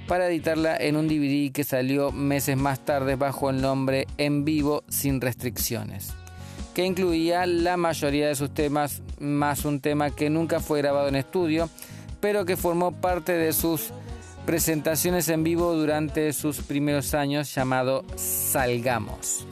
para 0.07 0.27
editarla 0.27 0.75
en 0.75 0.95
un 0.95 1.07
DVD 1.07 1.51
que 1.51 1.63
salió 1.63 2.11
meses 2.11 2.57
más 2.57 2.83
tarde 2.83 3.15
bajo 3.15 3.49
el 3.49 3.61
nombre 3.61 4.07
En 4.17 4.43
Vivo 4.43 4.83
sin 4.89 5.21
restricciones, 5.21 6.13
que 6.73 6.85
incluía 6.85 7.45
la 7.45 7.77
mayoría 7.77 8.27
de 8.27 8.35
sus 8.35 8.53
temas, 8.53 9.01
más 9.19 9.65
un 9.65 9.81
tema 9.81 10.09
que 10.09 10.29
nunca 10.29 10.59
fue 10.59 10.79
grabado 10.81 11.07
en 11.07 11.15
estudio, 11.15 11.69
pero 12.19 12.45
que 12.45 12.57
formó 12.57 12.91
parte 12.91 13.33
de 13.33 13.53
sus 13.53 13.91
presentaciones 14.45 15.27
en 15.29 15.43
vivo 15.43 15.73
durante 15.73 16.31
sus 16.33 16.61
primeros 16.61 17.13
años 17.13 17.53
llamado 17.53 18.05
Salgamos. 18.15 19.45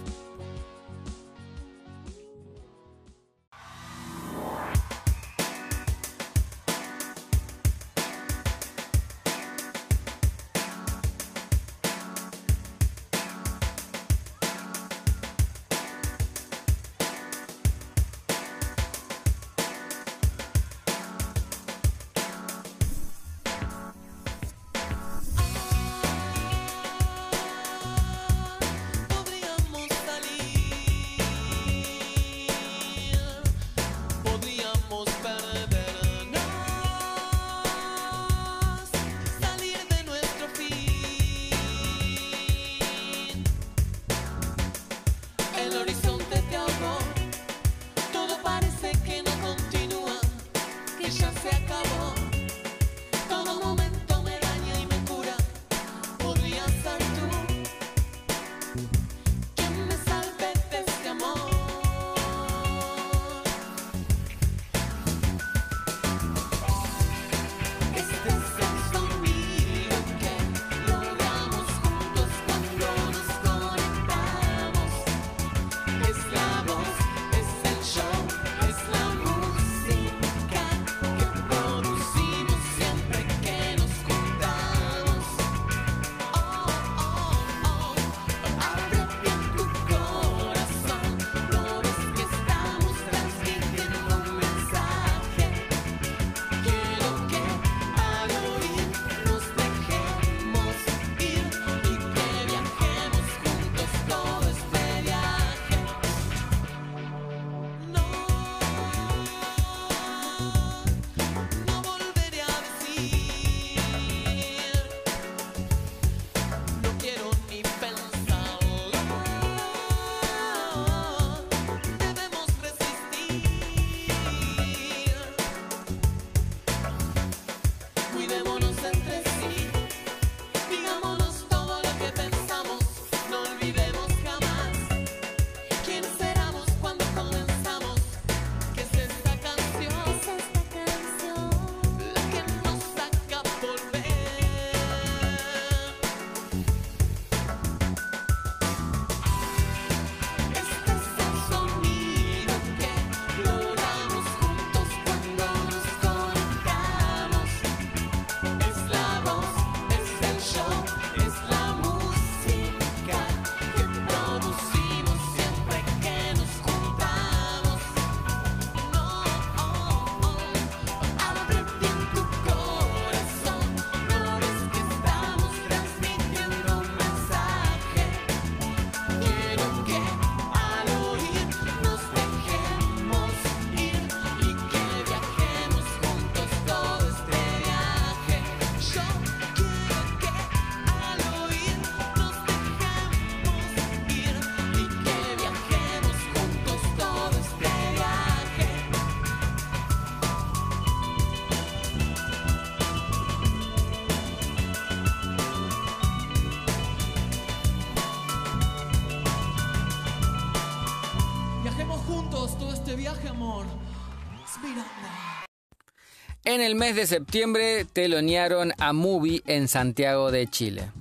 En 216.53 216.61
el 216.61 216.75
mes 216.75 216.95
de 216.95 217.07
septiembre 217.07 217.83
telonearon 217.83 218.73
a 218.77 218.93
Movie 218.93 219.41
en 219.47 219.67
Santiago 219.67 220.29
de 220.29 220.45
Chile. 220.45 220.91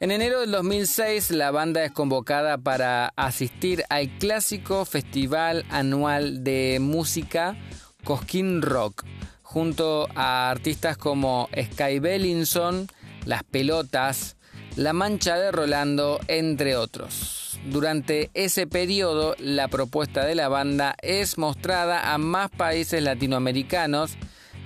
En 0.00 0.10
enero 0.10 0.40
del 0.40 0.50
2006 0.52 1.32
la 1.32 1.50
banda 1.50 1.84
es 1.84 1.92
convocada 1.92 2.56
para 2.56 3.12
asistir 3.14 3.84
al 3.90 4.08
clásico 4.16 4.86
festival 4.86 5.66
anual 5.68 6.42
de 6.44 6.78
música 6.80 7.58
Cosquín 8.04 8.62
Rock, 8.62 9.04
junto 9.42 10.08
a 10.14 10.48
artistas 10.48 10.96
como 10.96 11.50
Sky 11.52 11.98
Bellinson, 11.98 12.88
Las 13.26 13.44
Pelotas, 13.44 14.38
La 14.76 14.94
Mancha 14.94 15.36
de 15.36 15.52
Rolando, 15.52 16.20
entre 16.26 16.74
otros. 16.74 17.60
Durante 17.66 18.30
ese 18.32 18.66
periodo, 18.66 19.34
la 19.38 19.68
propuesta 19.68 20.24
de 20.24 20.34
la 20.34 20.48
banda 20.48 20.96
es 21.02 21.36
mostrada 21.36 22.14
a 22.14 22.16
más 22.16 22.48
países 22.48 23.02
latinoamericanos, 23.02 24.16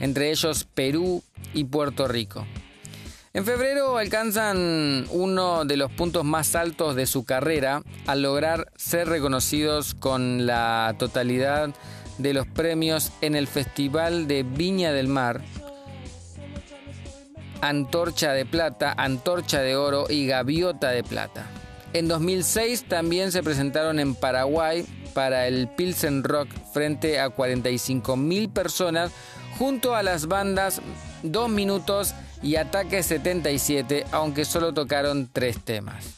entre 0.01 0.31
ellos 0.31 0.67
Perú 0.75 1.23
y 1.55 1.65
Puerto 1.65 2.09
Rico. 2.09 2.47
En 3.33 3.45
febrero 3.45 3.97
alcanzan 3.97 5.07
uno 5.11 5.65
de 5.65 5.77
los 5.77 5.93
puntos 5.93 6.25
más 6.25 6.57
altos 6.57 6.97
de 6.97 7.07
su 7.07 7.25
carrera 7.25 7.83
al 8.07 8.23
lograr 8.23 8.73
ser 8.75 9.09
reconocidos 9.09 9.95
con 9.95 10.47
la 10.47 10.97
totalidad 10.99 11.71
de 12.19 12.35
los 12.35 12.47
premios 12.49 13.13
en 13.21 13.37
el 13.37 13.47
Festival 13.47 14.27
de 14.27 14.43
Viña 14.43 14.93
del 14.93 15.07
Mar, 15.07 15.43
Antorcha 17.61 18.33
de 18.33 18.47
Plata, 18.47 18.95
Antorcha 18.97 19.61
de 19.61 19.77
Oro 19.77 20.07
y 20.09 20.27
Gaviota 20.27 20.91
de 20.91 21.05
Plata. 21.05 21.47
En 21.93 22.09
2006 22.09 22.89
también 22.89 23.31
se 23.31 23.43
presentaron 23.43 24.01
en 24.01 24.17
Paraguay 24.17 24.85
para 25.15 25.47
el 25.47 25.69
Pilsen 25.69 26.25
Rock 26.25 26.49
frente 26.73 27.21
a 27.21 27.29
45.000 27.29 28.53
personas 28.53 29.13
junto 29.61 29.95
a 29.95 30.03
las 30.03 30.27
bandas 30.27 30.81
Dos 31.23 31.51
Minutos 31.51 32.15
y 32.43 32.57
Ataque 32.57 33.03
77, 33.03 34.07
aunque 34.11 34.47
solo 34.47 34.73
tocaron 34.73 35.29
tres 35.31 35.63
temas. 35.63 36.17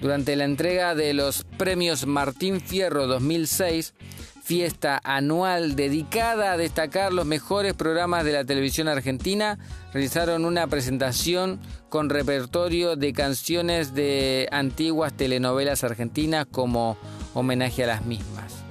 Durante 0.00 0.34
la 0.34 0.42
entrega 0.42 0.96
de 0.96 1.14
los 1.14 1.44
premios 1.56 2.04
Martín 2.04 2.60
Fierro 2.60 3.06
2006, 3.06 3.94
fiesta 4.42 5.00
anual 5.04 5.76
dedicada 5.76 6.50
a 6.50 6.56
destacar 6.56 7.12
los 7.12 7.26
mejores 7.26 7.74
programas 7.74 8.24
de 8.24 8.32
la 8.32 8.44
televisión 8.44 8.88
argentina, 8.88 9.56
realizaron 9.92 10.44
una 10.44 10.66
presentación 10.66 11.60
con 11.88 12.10
repertorio 12.10 12.96
de 12.96 13.12
canciones 13.12 13.94
de 13.94 14.48
antiguas 14.50 15.12
telenovelas 15.12 15.84
argentinas 15.84 16.44
como 16.50 16.98
homenaje 17.34 17.84
a 17.84 17.86
las 17.86 18.04
mismas. 18.04 18.63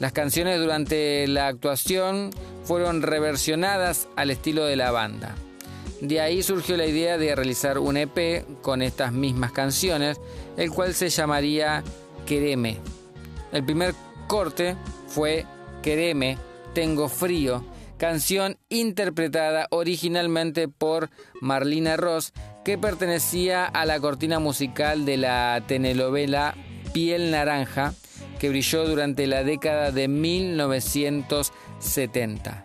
Las 0.00 0.12
canciones 0.12 0.58
durante 0.58 1.26
la 1.28 1.46
actuación 1.46 2.30
fueron 2.64 3.02
reversionadas 3.02 4.08
al 4.16 4.30
estilo 4.30 4.64
de 4.64 4.74
la 4.74 4.90
banda. 4.90 5.36
De 6.00 6.22
ahí 6.22 6.42
surgió 6.42 6.78
la 6.78 6.86
idea 6.86 7.18
de 7.18 7.36
realizar 7.36 7.78
un 7.78 7.98
EP 7.98 8.46
con 8.62 8.80
estas 8.80 9.12
mismas 9.12 9.52
canciones, 9.52 10.18
el 10.56 10.70
cual 10.70 10.94
se 10.94 11.10
llamaría 11.10 11.84
Quereme. 12.24 12.78
El 13.52 13.62
primer 13.62 13.94
corte 14.26 14.74
fue 15.06 15.44
Quereme, 15.82 16.38
Tengo 16.72 17.10
Frío, 17.10 17.62
canción 17.98 18.56
interpretada 18.70 19.66
originalmente 19.70 20.68
por 20.68 21.10
Marlina 21.42 21.98
Ross, 21.98 22.32
que 22.64 22.78
pertenecía 22.78 23.66
a 23.66 23.84
la 23.84 24.00
cortina 24.00 24.38
musical 24.38 25.04
de 25.04 25.18
la 25.18 25.62
telenovela 25.66 26.54
Piel 26.94 27.30
Naranja, 27.30 27.92
que 28.40 28.48
brilló 28.48 28.88
durante 28.88 29.28
la 29.28 29.44
década 29.44 29.92
de 29.92 30.08
1970. 30.08 32.64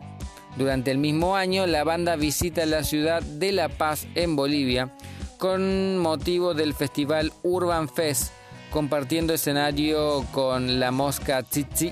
Durante 0.57 0.89
el 0.89 0.97
mismo 0.97 1.35
año, 1.35 1.67
la 1.67 1.83
banda 1.83 2.15
visita 2.15 2.65
la 2.65 2.83
ciudad 2.83 3.21
de 3.21 3.51
La 3.51 3.67
Paz 3.67 4.07
en 4.15 4.37
Bolivia 4.37 4.95
con 5.37 5.97
motivo 5.97 6.53
del 6.53 6.73
festival 6.73 7.33
Urban 7.43 7.89
Fest, 7.89 8.31
compartiendo 8.71 9.33
escenario 9.33 10.25
con 10.31 10.79
La 10.79 10.91
Mosca 10.91 11.43
Tsitsi, 11.43 11.91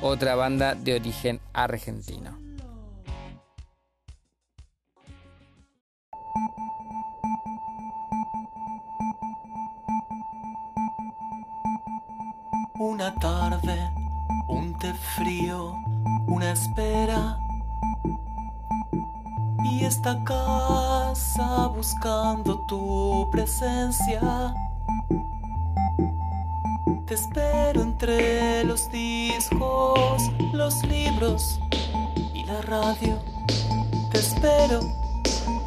otra 0.00 0.34
banda 0.34 0.74
de 0.74 0.94
origen 0.94 1.38
argentino. 1.52 2.41
Una 12.84 13.14
tarde, 13.14 13.76
un 14.48 14.74
té 14.76 14.92
frío, 14.92 15.76
una 16.26 16.50
espera. 16.50 17.38
Y 19.62 19.84
esta 19.84 20.18
casa 20.24 21.68
buscando 21.68 22.58
tu 22.66 23.28
presencia. 23.30 24.52
Te 27.06 27.14
espero 27.14 27.82
entre 27.82 28.64
los 28.64 28.90
discos, 28.90 30.32
los 30.52 30.82
libros 30.82 31.60
y 32.34 32.42
la 32.46 32.62
radio. 32.62 33.16
Te 34.10 34.18
espero 34.18 34.80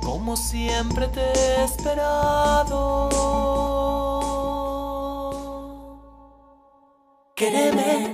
como 0.04 0.36
siempre 0.36 1.08
te 1.08 1.32
he 1.32 1.64
esperado. 1.64 3.10
Quéreme 7.38 8.14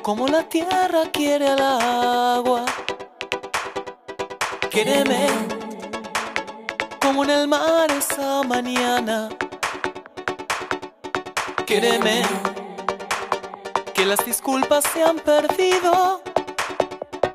como 0.00 0.28
la 0.28 0.44
tierra 0.44 1.10
quiere 1.12 1.48
al 1.48 1.60
agua. 1.60 2.64
Quéreme 4.70 5.26
como 7.02 7.24
en 7.24 7.30
el 7.30 7.48
mar 7.48 7.90
esa 7.90 8.44
mañana. 8.44 9.28
Quéreme 11.66 12.22
que 13.92 14.06
las 14.06 14.24
disculpas 14.24 14.84
se 14.92 15.02
han 15.02 15.18
perdido. 15.18 16.22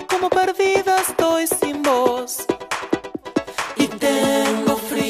Como 0.07 0.29
perdida 0.29 1.01
estoy 1.01 1.47
sin 1.47 1.83
voz. 1.83 2.45
Y 3.75 3.87
tengo 3.87 4.77
frío. 4.77 5.08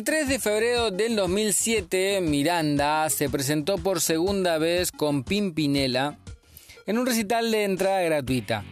El 0.00 0.04
3 0.04 0.28
de 0.28 0.38
febrero 0.38 0.90
del 0.90 1.14
2007, 1.14 2.22
Miranda 2.22 3.10
se 3.10 3.28
presentó 3.28 3.76
por 3.76 4.00
segunda 4.00 4.56
vez 4.56 4.92
con 4.92 5.24
Pimpinela 5.24 6.16
en 6.86 6.96
un 6.96 7.04
recital 7.04 7.50
de 7.50 7.64
entrada 7.64 8.00
gratuita. 8.00 8.64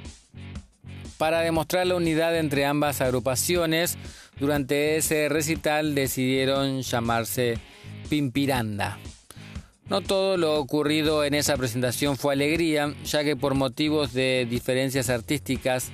Para 1.19 1.41
demostrar 1.41 1.87
la 1.87 1.97
unidad 1.97 2.35
entre 2.39 2.65
ambas 2.65 3.03
agrupaciones, 3.03 3.99
durante 4.41 4.97
ese 4.97 5.29
recital 5.29 5.95
decidieron 5.95 6.81
llamarse 6.81 7.59
Pimpiranda. 8.09 8.99
No 9.91 10.01
todo 10.01 10.39
lo 10.39 10.59
ocurrido 10.59 11.25
en 11.25 11.35
esa 11.35 11.59
presentación 11.59 12.17
fue 12.17 12.33
alegría, 12.33 12.95
ya 13.05 13.23
que 13.23 13.37
por 13.37 13.53
motivos 13.53 14.15
de 14.15 14.47
diferencias 14.49 15.11
artísticas, 15.11 15.93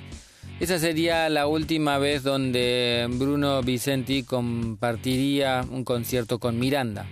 esa 0.59 0.79
sería 0.79 1.27
la 1.29 1.47
última 1.47 1.97
vez 1.97 2.23
donde 2.23 3.07
Bruno 3.09 3.61
Vicenti 3.61 4.23
compartiría 4.23 5.65
un 5.69 5.83
concierto 5.83 6.39
con 6.39 6.57
Miranda. 6.59 7.05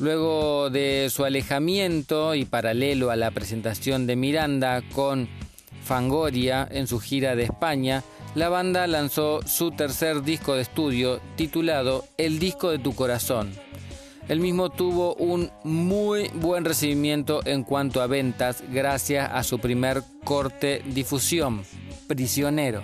Luego 0.00 0.70
de 0.70 1.08
su 1.10 1.24
alejamiento 1.24 2.34
y 2.34 2.44
paralelo 2.44 3.10
a 3.10 3.16
la 3.16 3.30
presentación 3.30 4.06
de 4.06 4.16
Miranda 4.16 4.82
con 4.92 5.28
Fangoria 5.84 6.66
en 6.68 6.88
su 6.88 6.98
gira 6.98 7.36
de 7.36 7.44
España, 7.44 8.02
la 8.34 8.48
banda 8.48 8.88
lanzó 8.88 9.40
su 9.46 9.70
tercer 9.70 10.22
disco 10.22 10.54
de 10.54 10.62
estudio 10.62 11.20
titulado 11.36 12.04
El 12.18 12.40
disco 12.40 12.70
de 12.70 12.80
tu 12.80 12.96
corazón. 12.96 13.52
El 14.26 14.40
mismo 14.40 14.70
tuvo 14.70 15.14
un 15.14 15.52
muy 15.62 16.28
buen 16.34 16.64
recibimiento 16.64 17.42
en 17.44 17.62
cuanto 17.62 18.02
a 18.02 18.06
ventas 18.06 18.64
gracias 18.72 19.30
a 19.30 19.44
su 19.44 19.58
primer 19.60 20.02
corte 20.24 20.82
difusión, 20.86 21.62
Prisionero. 22.06 22.82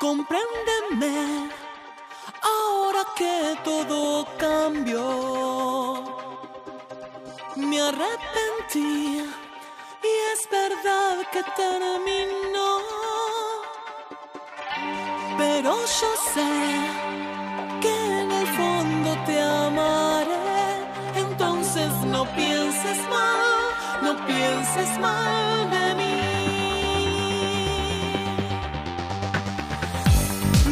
Compréndeme 0.00 1.50
ahora 2.42 3.04
que 3.16 3.56
todo 3.62 4.26
cambió. 4.38 6.04
Me 7.56 7.80
arrepentí 7.80 9.24
y 10.02 10.12
es 10.32 10.48
verdad 10.50 11.26
que 11.32 11.42
terminó. 11.56 12.80
Pero 15.36 15.76
yo 15.84 16.10
sé 16.34 17.07
pienses 24.38 24.90
mal 25.00 25.70
de 25.70 25.94
mí. 25.98 26.16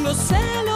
Los 0.04 0.16
celos 0.16 0.75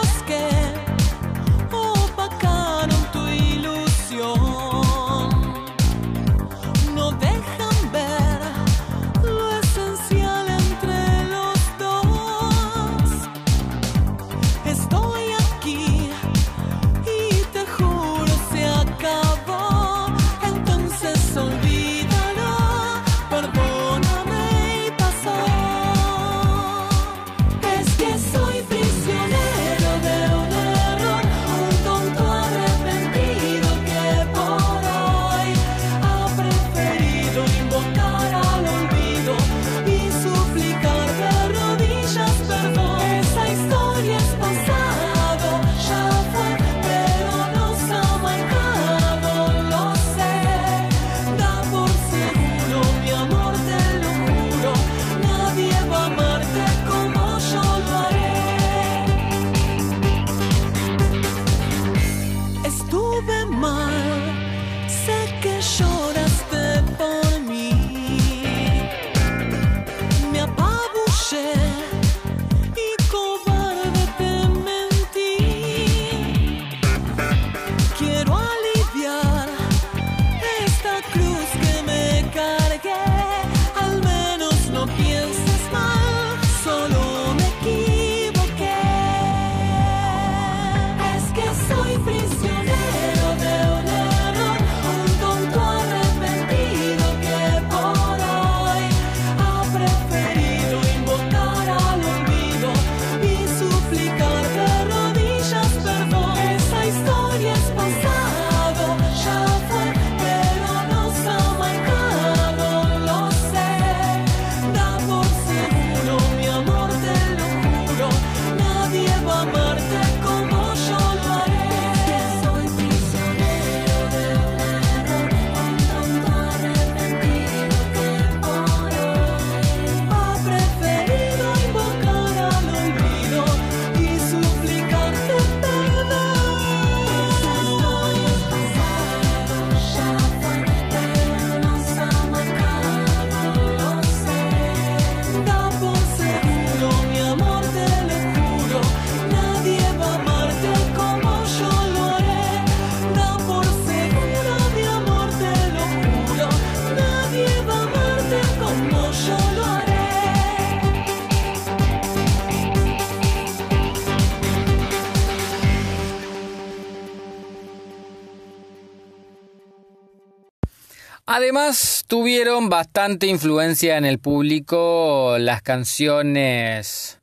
Además, 171.33 172.03
tuvieron 172.07 172.67
bastante 172.67 173.25
influencia 173.25 173.95
en 173.95 174.03
el 174.03 174.19
público 174.19 175.37
las 175.39 175.61
canciones 175.61 177.21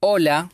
Hola, 0.00 0.50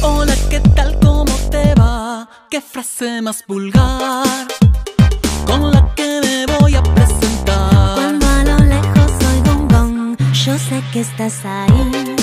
Hola, 0.00 0.34
¿qué 0.48 0.60
tal? 0.74 0.98
¿Cómo 1.00 1.36
te 1.50 1.74
va? 1.74 2.26
¿Qué 2.48 2.62
frase 2.62 3.20
más 3.20 3.44
vulgar? 3.46 4.43
Estás 11.04 11.44
ahí. 11.44 12.13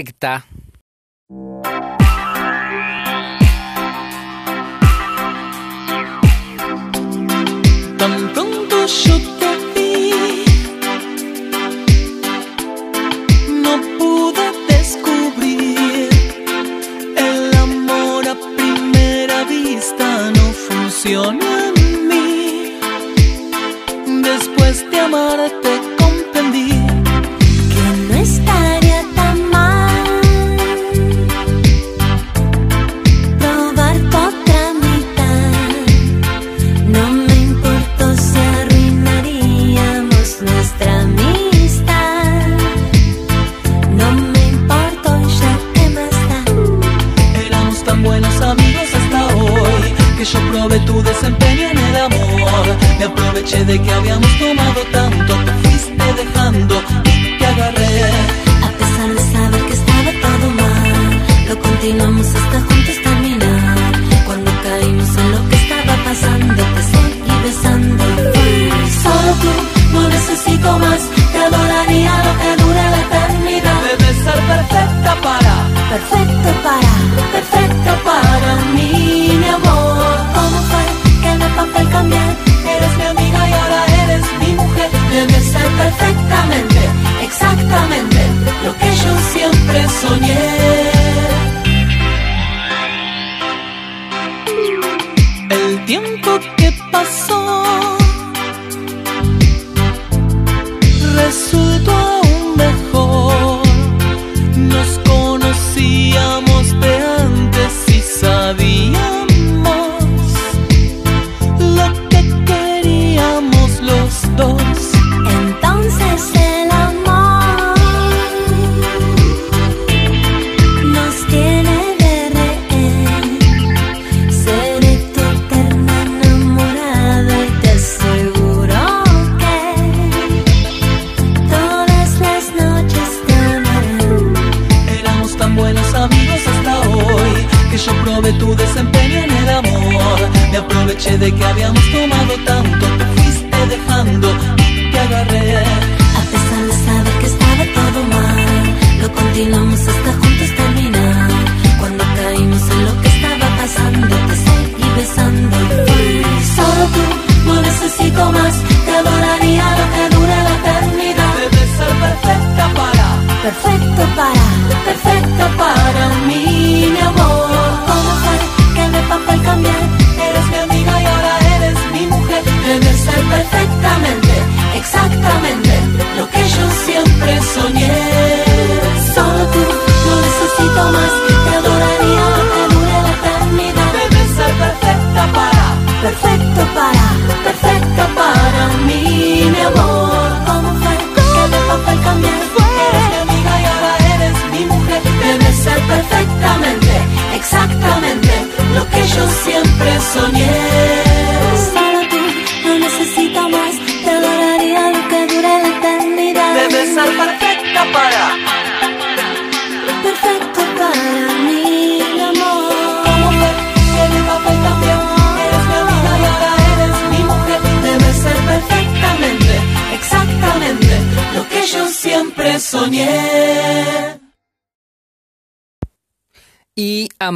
Perfecta. 0.00 0.49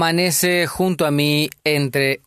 amanece 0.04 0.66
junto 0.66 1.06
a 1.06 1.10
mí 1.10 1.48
entre 1.64 2.20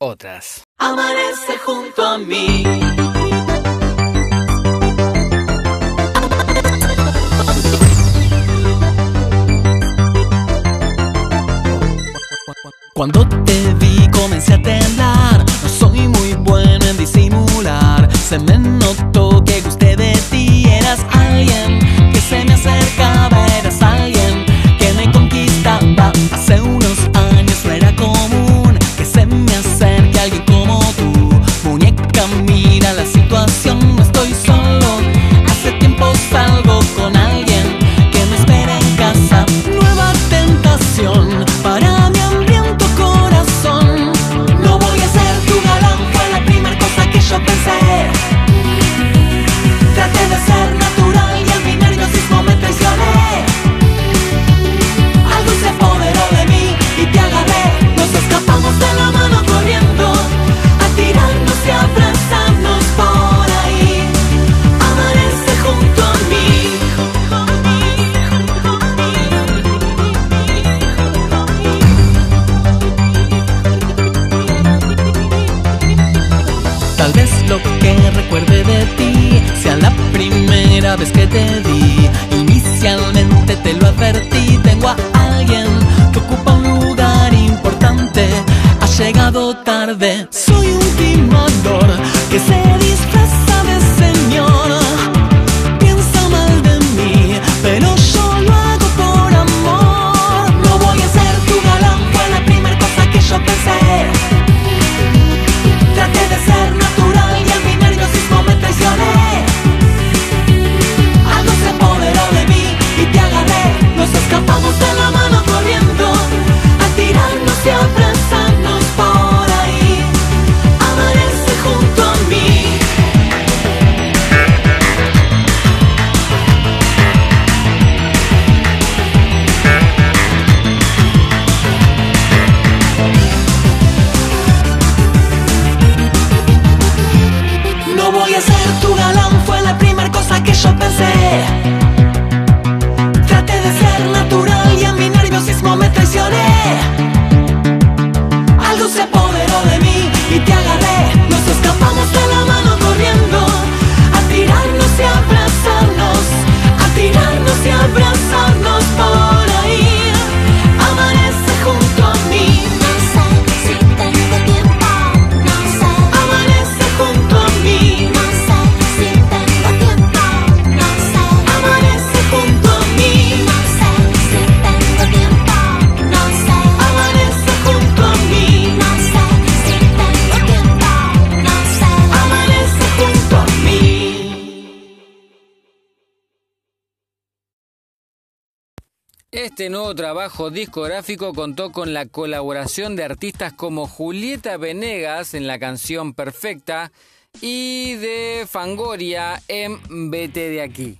trabajo 189.97 190.51
discográfico 190.51 191.33
contó 191.33 191.71
con 191.73 191.93
la 191.93 192.05
colaboración 192.05 192.95
de 192.95 193.03
artistas 193.03 193.51
como 193.51 193.87
Julieta 193.87 194.55
Venegas 194.55 195.33
en 195.33 195.47
la 195.47 195.59
canción 195.59 196.13
Perfecta 196.13 196.93
y 197.41 197.95
de 197.95 198.47
Fangoria 198.47 199.41
en 199.47 199.79
Vete 200.09 200.49
de 200.51 200.61
aquí. 200.61 200.99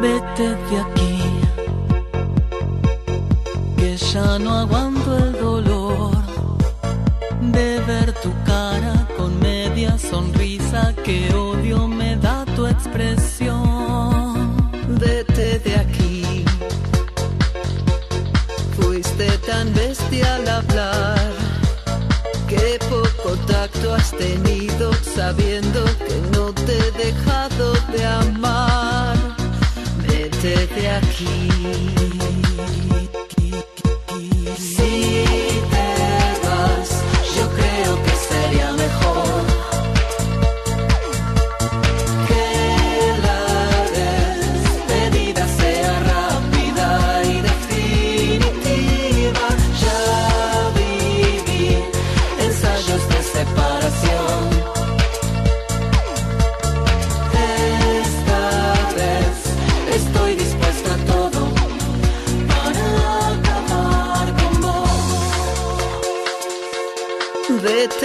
Vete 0.00 0.48
de 0.56 0.78
aquí, 0.80 1.18
que 3.76 3.96
ya 3.96 4.38
no 4.40 4.58
aguanto 4.58 5.16
el 5.16 5.32
dolor 5.34 6.16
de 7.40 7.80
ver 7.86 8.12
tu 8.20 8.30
cara 8.44 9.01
sonrisa 9.98 10.94
que 11.04 11.32
odio 11.34 11.86
me 11.88 12.16
da 12.16 12.44
tu 12.56 12.66
expresión. 12.66 14.56
Vete 14.88 15.58
de 15.60 15.74
aquí. 15.76 16.44
Fuiste 18.76 19.26
tan 19.46 19.72
bestia 19.74 20.34
al 20.36 20.48
hablar. 20.48 21.32
Qué 22.48 22.78
poco 22.90 23.36
tacto 23.46 23.94
has 23.94 24.10
tenido 24.12 24.92
sabiendo 25.14 25.84
que 26.06 26.16
no 26.36 26.52
te 26.52 26.76
he 26.78 26.90
dejado 27.06 27.72
de 27.92 28.04
amar. 28.04 29.16
Vete 30.06 30.66
de 30.66 30.90
aquí. 30.90 31.48
Sí. 34.58 35.31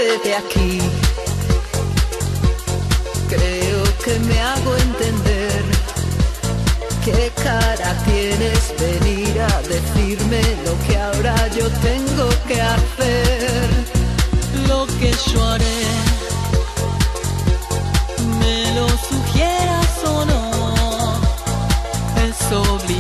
Vete 0.08 0.30
de 0.30 0.36
aquí. 0.36 0.80
Creo 3.30 3.84
que 4.04 4.20
me 4.28 4.40
hago 4.40 4.76
entender. 4.78 5.64
¿Qué 7.04 7.32
cara 7.44 7.90
tienes 8.06 8.62
venir 8.80 9.42
a 9.42 9.62
decirme 9.62 10.42
lo 10.66 10.74
que 10.86 10.98
ahora 10.98 11.36
yo 11.58 11.70
tengo 11.90 12.30
que 12.48 12.62
hacer? 12.62 13.68
lo 14.68 14.86
que 15.00 15.12
yo 15.32 15.46
haré, 15.46 15.82
me 18.40 18.76
lo 18.76 18.88
sugieras 19.10 20.04
o 20.06 20.26
no, 20.26 21.14
es 22.26 22.38
obligarme 22.52 22.97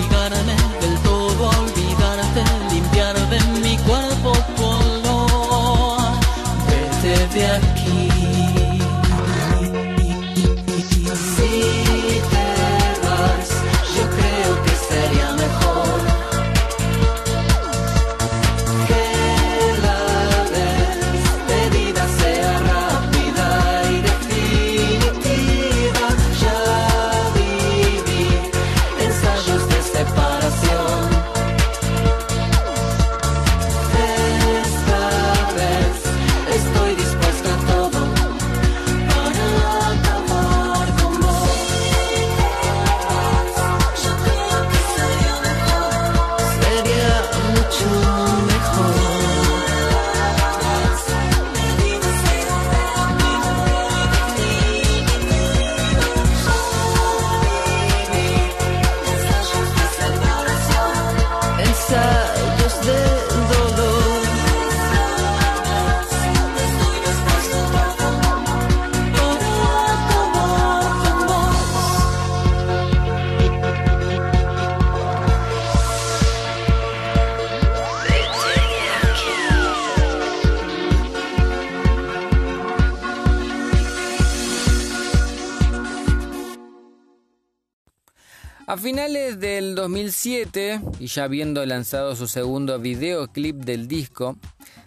finales 88.87 89.41
del 89.41 89.75
2007, 89.75 90.79
y 91.01 91.07
ya 91.07 91.25
habiendo 91.25 91.65
lanzado 91.65 92.15
su 92.15 92.25
segundo 92.25 92.79
videoclip 92.79 93.57
del 93.57 93.89
disco, 93.89 94.37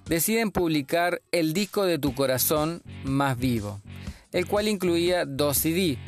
deciden 0.06 0.52
publicar 0.52 1.20
El 1.32 1.52
disco 1.52 1.84
de 1.84 1.98
tu 1.98 2.14
corazón 2.14 2.80
más 3.04 3.36
vivo, 3.36 3.82
el 4.32 4.46
cual 4.46 4.68
incluía 4.68 5.26
dos 5.26 5.58
CD. 5.58 5.98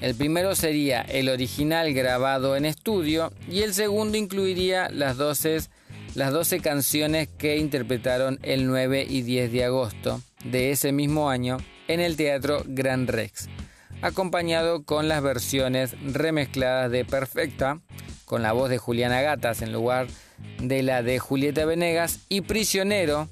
El 0.00 0.14
primero 0.14 0.54
sería 0.54 1.02
el 1.02 1.28
original 1.28 1.92
grabado 1.92 2.56
en 2.56 2.64
estudio 2.64 3.34
y 3.50 3.60
el 3.60 3.74
segundo 3.74 4.16
incluiría 4.16 4.88
las 4.88 5.18
12, 5.18 5.58
las 6.14 6.32
12 6.32 6.60
canciones 6.60 7.28
que 7.36 7.58
interpretaron 7.58 8.38
el 8.42 8.66
9 8.66 9.06
y 9.06 9.20
10 9.20 9.52
de 9.52 9.64
agosto 9.64 10.22
de 10.42 10.70
ese 10.70 10.90
mismo 10.92 11.28
año 11.28 11.58
en 11.86 12.00
el 12.00 12.16
Teatro 12.16 12.62
Gran 12.66 13.08
Rex 13.08 13.50
acompañado 14.02 14.84
con 14.84 15.08
las 15.08 15.22
versiones 15.22 15.96
remezcladas 16.02 16.90
de 16.90 17.04
Perfecta, 17.04 17.80
con 18.24 18.42
la 18.42 18.52
voz 18.52 18.68
de 18.68 18.78
Juliana 18.78 19.22
Gatas 19.22 19.62
en 19.62 19.72
lugar 19.72 20.08
de 20.58 20.82
la 20.82 21.02
de 21.02 21.18
Julieta 21.18 21.64
Venegas, 21.64 22.20
y 22.28 22.42
Prisionero, 22.42 23.28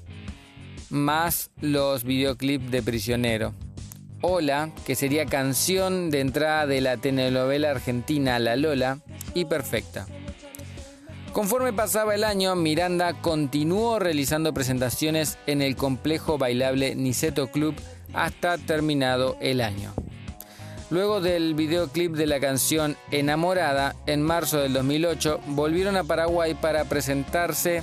más 0.89 1.51
los 1.59 2.03
videoclips 2.03 2.71
de 2.71 2.81
Prisionero. 2.81 3.53
Hola, 4.21 4.71
que 4.85 4.95
sería 4.95 5.25
canción 5.25 6.09
de 6.11 6.19
entrada 6.19 6.67
de 6.67 6.81
la 6.81 6.97
telenovela 6.97 7.71
argentina 7.71 8.39
La 8.39 8.55
Lola, 8.55 8.99
y 9.33 9.45
Perfecta. 9.45 10.07
Conforme 11.33 11.71
pasaba 11.71 12.13
el 12.13 12.25
año, 12.25 12.55
Miranda 12.55 13.13
continuó 13.21 13.99
realizando 13.99 14.53
presentaciones 14.53 15.37
en 15.47 15.61
el 15.61 15.77
complejo 15.77 16.37
bailable 16.37 16.93
Niceto 16.95 17.47
Club 17.47 17.73
hasta 18.13 18.57
terminado 18.57 19.37
el 19.39 19.61
año. 19.61 19.93
Luego 20.91 21.21
del 21.21 21.55
videoclip 21.55 22.15
de 22.15 22.27
la 22.27 22.41
canción 22.41 22.97
Enamorada, 23.11 23.95
en 24.07 24.21
marzo 24.21 24.59
del 24.59 24.73
2008, 24.73 25.39
volvieron 25.47 25.95
a 25.95 26.03
Paraguay 26.03 26.53
para 26.53 26.83
presentarse 26.83 27.81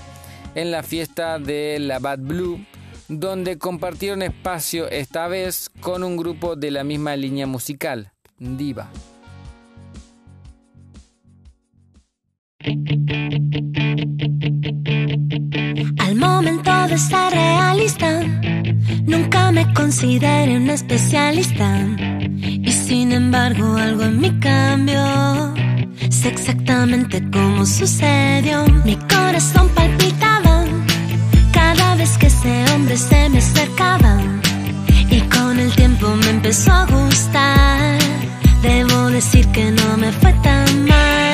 en 0.55 0.71
la 0.71 0.83
fiesta 0.83 1.39
de 1.39 1.79
la 1.81 2.01
Bad 2.01 2.19
Blue, 2.19 2.63
donde 3.09 3.57
compartieron 3.57 4.21
espacio 4.21 4.91
esta 4.91 5.27
vez 5.27 5.71
con 5.81 6.05
un 6.05 6.19
grupo 6.19 6.55
de 6.55 6.71
la 6.71 6.85
misma 6.85 7.17
línea 7.17 7.47
musical, 7.47 8.13
Diva. 8.39 8.91
Momento 16.19 16.71
de 16.89 16.99
ser 16.99 17.33
realista, 17.33 18.21
nunca 19.05 19.53
me 19.53 19.73
consideré 19.75 20.57
un 20.57 20.69
especialista. 20.71 21.69
Y 22.41 22.73
sin 22.73 23.13
embargo, 23.13 23.77
algo 23.77 24.03
en 24.03 24.21
mí 24.21 24.31
cambió. 24.41 25.55
Sé 26.11 26.29
exactamente 26.29 27.23
cómo 27.31 27.65
sucedió. 27.65 28.65
Mi 28.85 28.97
corazón 28.97 29.69
palpitaba 29.75 30.65
cada 31.53 31.95
vez 31.97 32.19
que 32.19 32.27
ese 32.27 32.65
hombre 32.73 32.97
se 32.97 33.29
me 33.29 33.39
acercaba. 33.39 34.19
Y 35.11 35.21
con 35.23 35.59
el 35.59 35.71
tiempo 35.75 36.15
me 36.17 36.31
empezó 36.31 36.73
a 36.73 36.87
gustar. 36.87 37.99
Debo 38.63 39.11
decir 39.11 39.47
que 39.49 39.71
no 39.71 39.97
me 39.97 40.11
fue 40.13 40.33
tan 40.43 40.85
mal. 40.87 41.28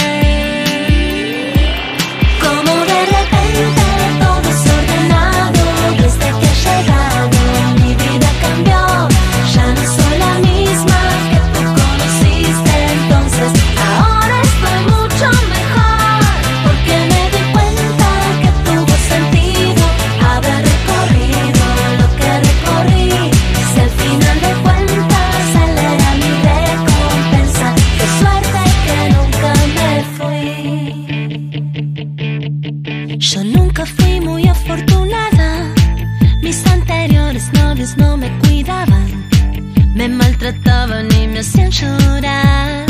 Hacían 41.45 41.70
llorar. 41.70 42.86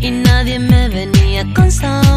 Y 0.00 0.10
nadie 0.10 0.58
me 0.58 0.88
venía 0.88 1.42
a 1.42 1.54
consolar. 1.54 2.11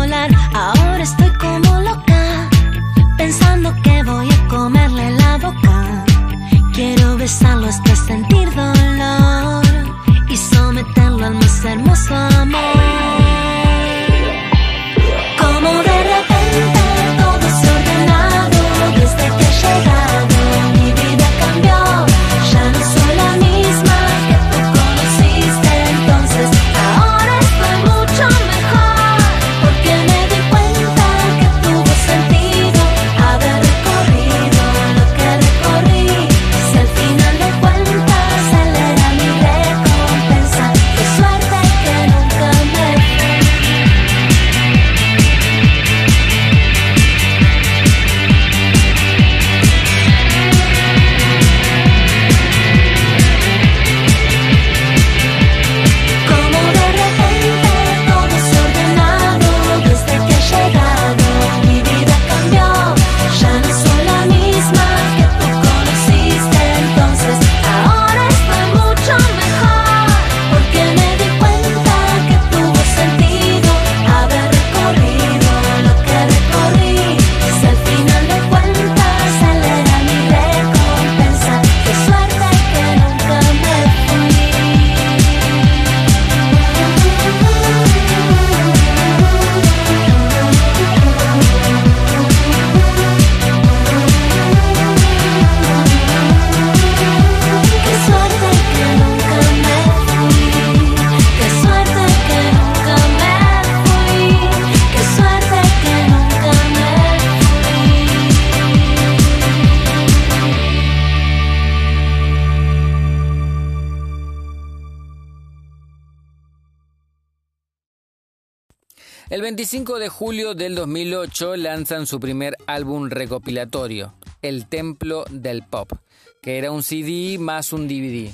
25 119.66 119.98
de 119.98 120.10
julio 120.10 120.54
del 120.54 120.76
2008 120.76 121.56
lanzan 121.56 122.06
su 122.06 122.20
primer 122.20 122.56
álbum 122.68 123.10
recopilatorio, 123.10 124.14
El 124.44 124.68
Templo 124.68 125.26
del 125.32 125.64
Pop, 125.64 125.92
que 126.40 126.60
era 126.60 126.70
un 126.70 126.84
CD 126.84 127.40
más 127.40 127.74
un 127.74 127.88
DVD. 127.88 128.32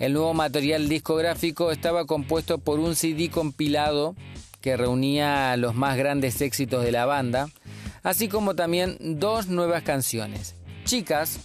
El 0.00 0.14
nuevo 0.14 0.34
material 0.34 0.88
discográfico 0.88 1.70
estaba 1.70 2.06
compuesto 2.06 2.58
por 2.58 2.80
un 2.80 2.96
CD 2.96 3.30
compilado 3.30 4.16
que 4.60 4.76
reunía 4.76 5.56
los 5.58 5.76
más 5.76 5.96
grandes 5.96 6.40
éxitos 6.40 6.82
de 6.82 6.90
la 6.90 7.06
banda, 7.06 7.50
así 8.02 8.26
como 8.26 8.56
también 8.56 8.98
dos 9.20 9.46
nuevas 9.46 9.84
canciones, 9.84 10.56
Chicas 10.86 11.38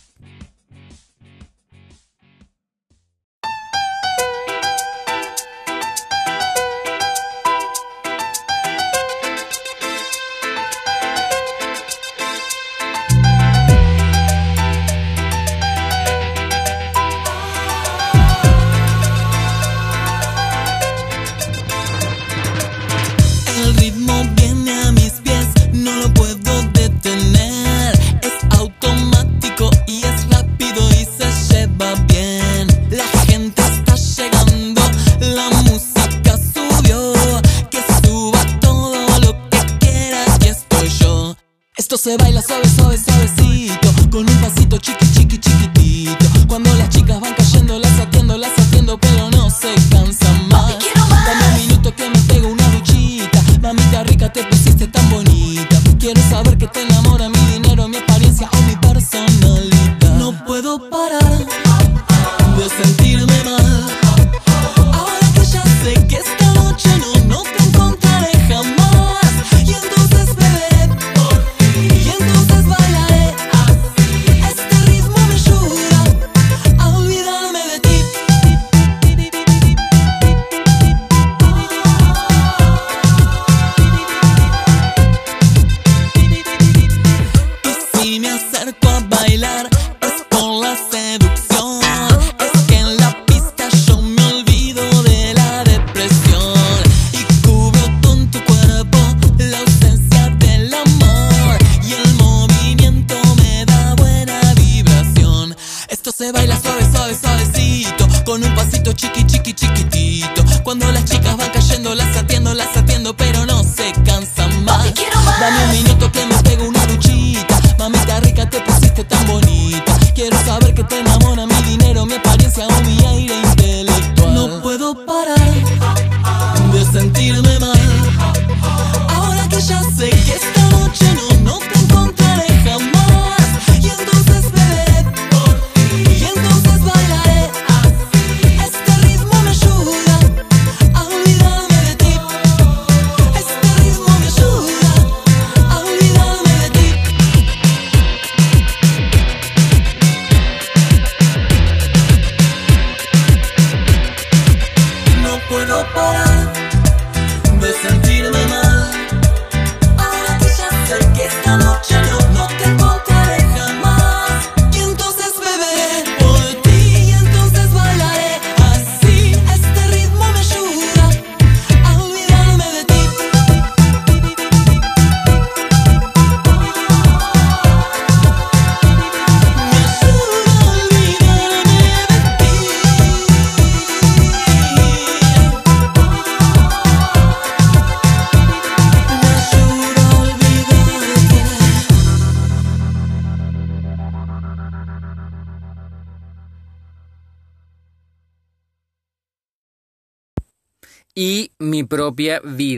Tobie, 202.19 202.39
vi 202.43 202.68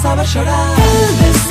saber 0.00 0.24
llorar. 0.24 1.49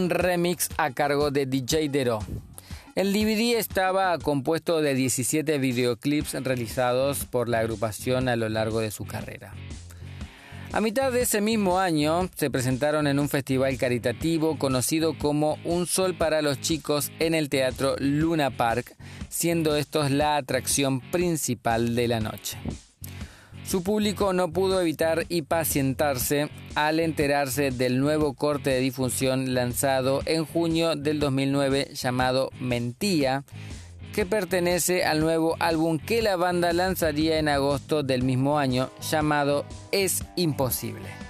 Un 0.00 0.10
remix 0.10 0.68
a 0.78 0.92
cargo 0.92 1.30
de 1.30 1.46
DJ 1.46 1.88
Dero. 1.90 2.20
El 2.94 3.12
DVD 3.12 3.58
estaba 3.58 4.18
compuesto 4.18 4.80
de 4.80 4.94
17 4.94 5.58
videoclips 5.58 6.32
realizados 6.42 7.24
por 7.26 7.48
la 7.48 7.58
agrupación 7.58 8.28
a 8.28 8.36
lo 8.36 8.48
largo 8.48 8.80
de 8.80 8.90
su 8.90 9.04
carrera. 9.04 9.52
A 10.72 10.80
mitad 10.80 11.12
de 11.12 11.22
ese 11.22 11.40
mismo 11.40 11.78
año 11.78 12.30
se 12.34 12.50
presentaron 12.50 13.06
en 13.06 13.18
un 13.18 13.28
festival 13.28 13.76
caritativo 13.76 14.58
conocido 14.58 15.18
como 15.18 15.58
Un 15.64 15.86
Sol 15.86 16.14
para 16.14 16.42
los 16.42 16.60
Chicos 16.60 17.12
en 17.18 17.34
el 17.34 17.48
Teatro 17.48 17.96
Luna 17.98 18.50
Park, 18.50 18.96
siendo 19.28 19.76
estos 19.76 20.10
la 20.10 20.36
atracción 20.36 21.00
principal 21.00 21.94
de 21.94 22.08
la 22.08 22.20
noche. 22.20 22.56
Su 23.70 23.84
público 23.84 24.32
no 24.32 24.52
pudo 24.52 24.80
evitar 24.80 25.26
impacientarse 25.28 26.50
al 26.74 26.98
enterarse 26.98 27.70
del 27.70 28.00
nuevo 28.00 28.34
corte 28.34 28.70
de 28.70 28.80
difusión 28.80 29.54
lanzado 29.54 30.22
en 30.26 30.44
junio 30.44 30.96
del 30.96 31.20
2009 31.20 31.90
llamado 31.94 32.50
Mentía, 32.58 33.44
que 34.12 34.26
pertenece 34.26 35.04
al 35.04 35.20
nuevo 35.20 35.54
álbum 35.60 36.00
que 36.00 36.20
la 36.20 36.34
banda 36.34 36.72
lanzaría 36.72 37.38
en 37.38 37.48
agosto 37.48 38.02
del 38.02 38.24
mismo 38.24 38.58
año 38.58 38.90
llamado 39.08 39.64
Es 39.92 40.24
Imposible. 40.34 41.29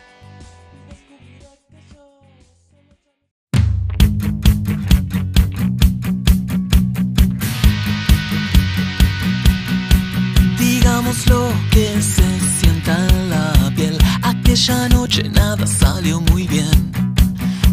Lo 11.26 11.52
que 11.72 12.00
se 12.00 12.22
sienta 12.60 12.96
en 13.08 13.30
la 13.30 13.72
piel. 13.74 13.98
Aquella 14.22 14.88
noche 14.88 15.28
nada 15.28 15.66
salió 15.66 16.20
muy 16.20 16.46
bien. 16.46 16.92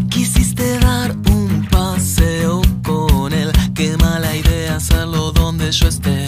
Quisiste 0.10 0.80
dar 0.80 1.16
un 1.30 1.68
paseo 1.70 2.62
con 2.84 3.32
él. 3.34 3.52
Qué 3.76 3.96
mala 3.98 4.36
idea 4.36 4.76
hacerlo 4.78 5.32
donde 5.32 5.72
yo 5.72 5.88
esté. 5.88 6.26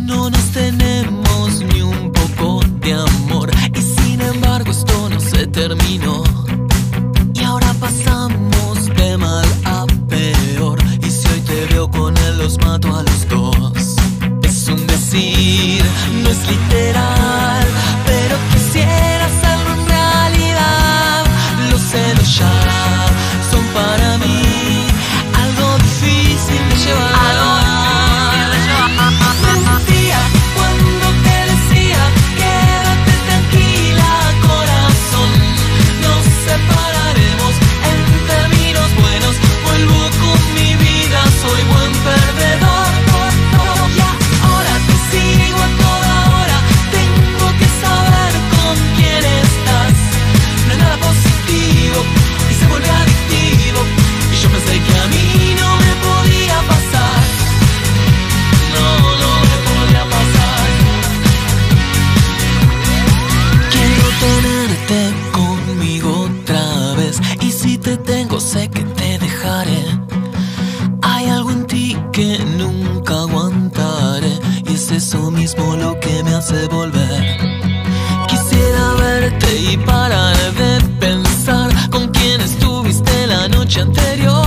No 0.00 0.30
nos 0.30 0.44
tenemos 0.52 1.62
ni 1.72 1.82
un 1.82 2.10
poco 2.10 2.60
de 2.80 2.94
amor. 2.94 3.50
Y 3.74 3.80
sin 3.80 4.20
embargo 4.20 4.70
esto 4.70 5.10
no 5.10 5.20
se 5.20 5.46
terminó. 5.46 6.24
Y 7.34 7.42
ahora 7.42 7.74
pasamos 7.74 8.86
de 8.96 9.16
mal 9.18 9.46
a 9.64 9.86
peor. 10.08 10.78
Y 11.06 11.10
si 11.10 11.28
hoy 11.28 11.40
te 11.40 11.66
veo 11.66 11.90
con 11.90 12.16
él, 12.16 12.38
los 12.38 12.58
mato 12.58 12.96
a 12.96 13.02
los 13.02 13.28
dos. 13.28 13.77
No 15.10 16.28
es 16.28 16.46
literal, 16.46 17.66
pero 18.04 18.36
quisiera 18.52 19.24
hacerlo 19.24 19.72
en 19.72 19.88
realidad. 19.88 21.24
Los 21.70 21.80
celos 21.80 22.38
ya 22.38 22.67
que 72.18 72.36
nunca 72.58 73.20
aguantaré 73.20 74.32
y 74.68 74.74
es 74.74 74.90
eso 74.90 75.30
mismo 75.30 75.76
lo 75.76 76.00
que 76.00 76.24
me 76.24 76.34
hace 76.34 76.66
volver. 76.66 77.38
Quisiera 78.26 78.94
verte 78.94 79.56
y 79.70 79.76
parar 79.76 80.36
de 80.54 80.80
pensar 80.98 81.70
con 81.90 82.08
quién 82.08 82.40
estuviste 82.40 83.28
la 83.28 83.46
noche 83.46 83.82
anterior. 83.82 84.37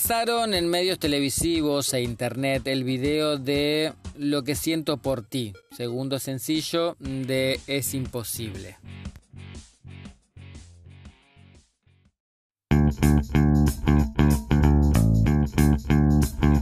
lanzaron 0.00 0.54
en 0.54 0.66
medios 0.66 0.98
televisivos 0.98 1.92
e 1.92 2.00
internet 2.00 2.66
el 2.68 2.84
video 2.84 3.36
de 3.36 3.92
Lo 4.16 4.42
que 4.44 4.54
siento 4.54 4.96
por 4.96 5.20
ti, 5.20 5.52
segundo 5.76 6.18
sencillo 6.18 6.96
de 7.00 7.60
Es 7.66 7.92
imposible. 7.92 8.78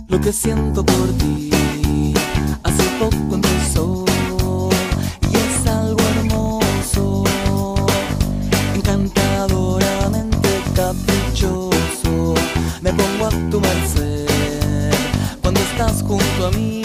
Lo 0.08 0.20
que 0.20 0.32
siento 0.32 0.84
por 0.84 1.18
ti, 1.18 1.50
hace 2.64 2.82
poco 2.98 3.34
empezó. 3.36 4.07
me 12.92 13.02
pongo 13.02 13.26
a 13.26 13.30
tu 13.50 13.60
merced. 13.60 14.26
Cuando 15.42 15.60
estás 15.60 16.02
junto 16.02 16.46
a 16.46 16.50
mí, 16.52 16.82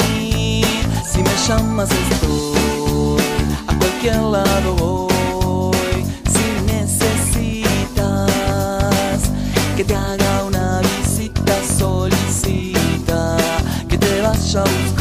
si 1.06 1.20
me 1.20 1.32
llamas 1.48 1.90
estoy, 1.92 3.24
a 3.68 3.78
cualquier 3.78 4.18
lado 4.18 4.76
voy. 4.76 6.04
Si 6.34 6.46
necesitas 6.66 7.62
que 9.78 9.84
te 9.84 9.96
haga 9.96 10.44
una 10.46 10.82
visita, 10.82 11.54
solicita 11.78 13.38
que 13.88 13.98
te 13.98 14.22
vaya 14.22 14.62
a 14.62 14.64
buscar. 14.64 14.93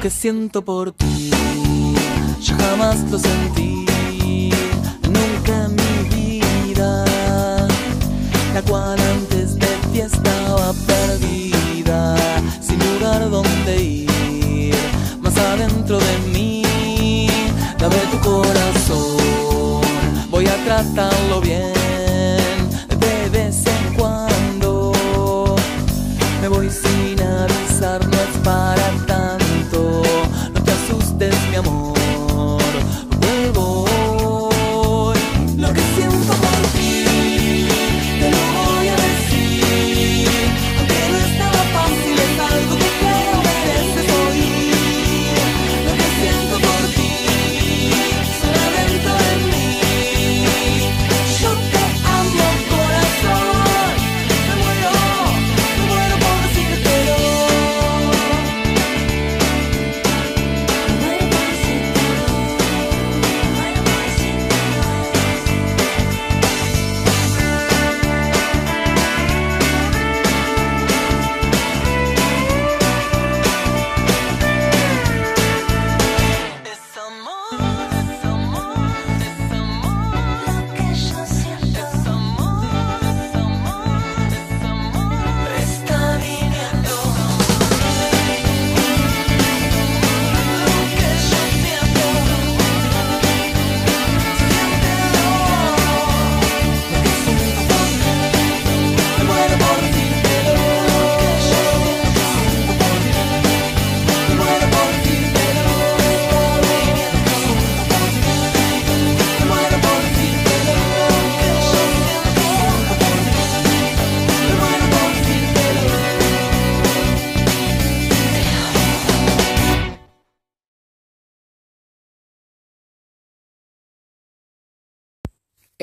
que 0.00 0.08
siento 0.08 0.64
por 0.64 0.92
ti. 0.92 1.30
Yo 2.40 2.54
jamás 2.56 2.98
lo 3.10 3.18
sentí, 3.18 3.84
nunca 5.02 5.66
en 5.66 5.76
mi 5.76 6.14
vida, 6.14 7.04
la 8.54 8.62
cual 8.62 8.98
antes 8.98 9.58
de 9.58 9.66
ti 9.92 10.00
estaba 10.00 10.72
perdida, 10.86 12.16
sin 12.62 12.78
lugar 12.78 13.28
donde 13.28 13.82
ir, 13.82 14.74
más 15.20 15.36
adentro 15.36 15.98
de 15.98 16.18
mí, 16.32 17.28
dame 17.78 17.98
tu 18.10 18.20
corazón, 18.20 19.82
voy 20.30 20.46
a 20.46 20.64
tratarlo 20.64 21.40
bien. 21.42 21.79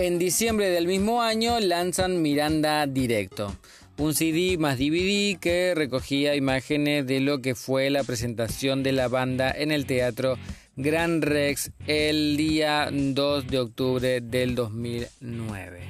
En 0.08 0.20
diciembre 0.20 0.70
del 0.70 0.88
mismo 0.88 1.22
año 1.22 1.60
lanzan 1.60 2.22
Miranda 2.22 2.88
Directo, 2.88 3.54
un 3.98 4.14
CD 4.14 4.58
más 4.58 4.78
DVD 4.78 5.38
que 5.38 5.74
recogía 5.76 6.34
imágenes 6.34 7.06
de 7.06 7.20
lo 7.20 7.42
que 7.42 7.56
fue 7.56 7.90
la 7.90 8.06
presentación 8.06 8.84
de 8.84 8.94
la 8.94 9.10
banda 9.10 9.52
en 9.52 9.70
el 9.70 9.86
teatro 9.86 10.38
Gran 10.78 11.22
Rex 11.22 11.72
el 11.88 12.38
día 12.38 12.88
2 12.90 13.48
de 13.48 13.60
octubre 13.60 14.22
del 14.22 14.56
2009. 14.56 15.82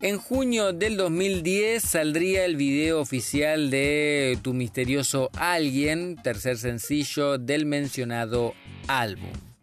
En 0.00 0.16
junio 0.16 0.72
del 0.72 0.96
2010 0.96 1.82
saldría 1.82 2.46
el 2.46 2.56
video 2.56 3.02
oficial 3.02 3.68
de 3.68 4.38
Tu 4.40 4.54
misterioso 4.54 5.28
alguien, 5.34 6.16
tercer 6.22 6.56
sencillo 6.56 7.36
del 7.36 7.66
mencionado 7.66 8.54
álbum. 8.88 9.53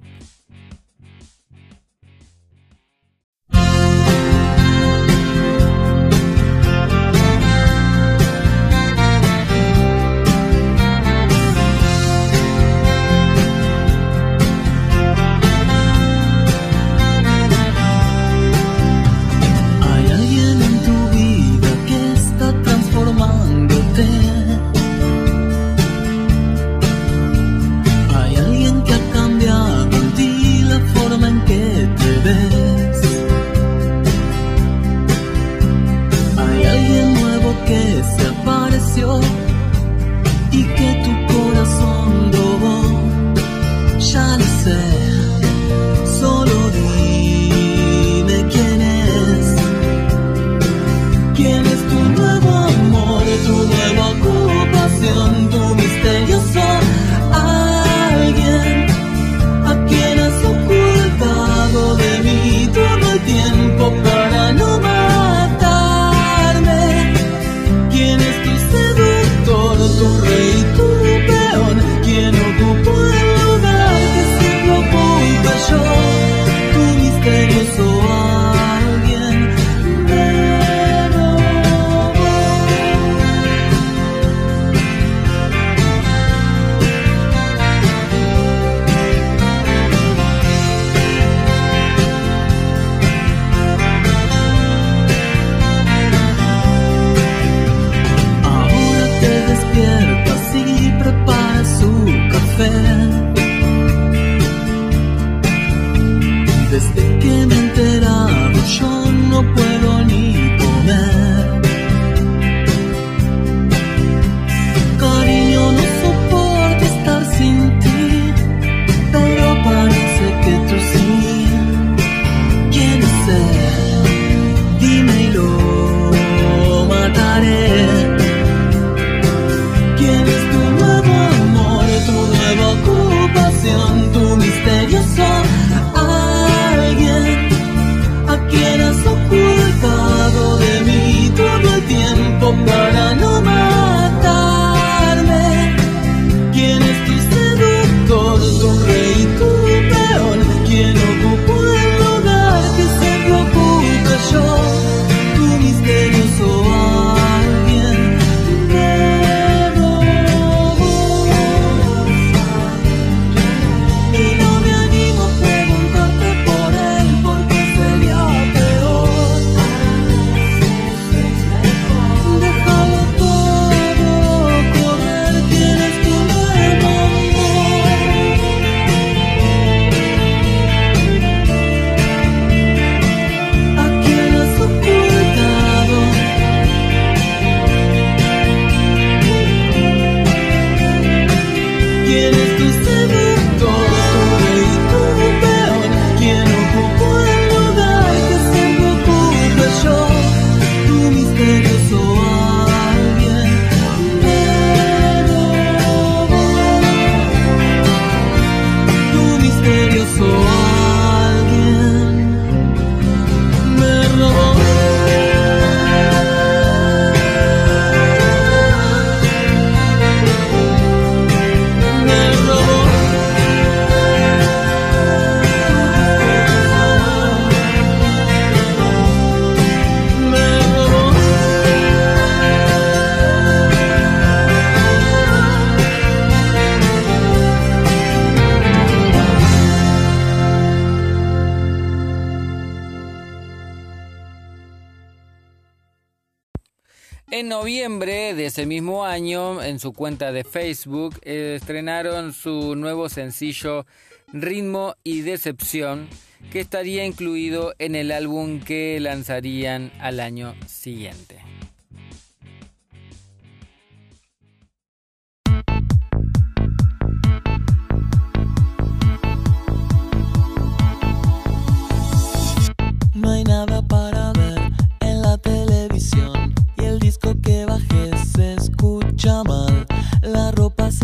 su 249.82 249.94
cuenta 249.94 250.32
de 250.32 250.44
Facebook 250.44 251.20
eh, 251.24 251.56
estrenaron 251.60 252.34
su 252.34 252.76
nuevo 252.76 253.10
sencillo 253.10 253.88
Ritmo 254.32 254.96
y 255.04 255.22
Decepción, 255.22 256.08
que 256.52 256.60
estaría 256.60 257.04
incluido 257.04 257.74
en 257.80 257.96
el 257.96 258.12
álbum 258.12 258.60
que 258.60 259.00
lanzarían 259.00 259.92
al 260.00 260.20
año 260.20 260.54
siguiente. 260.68 261.51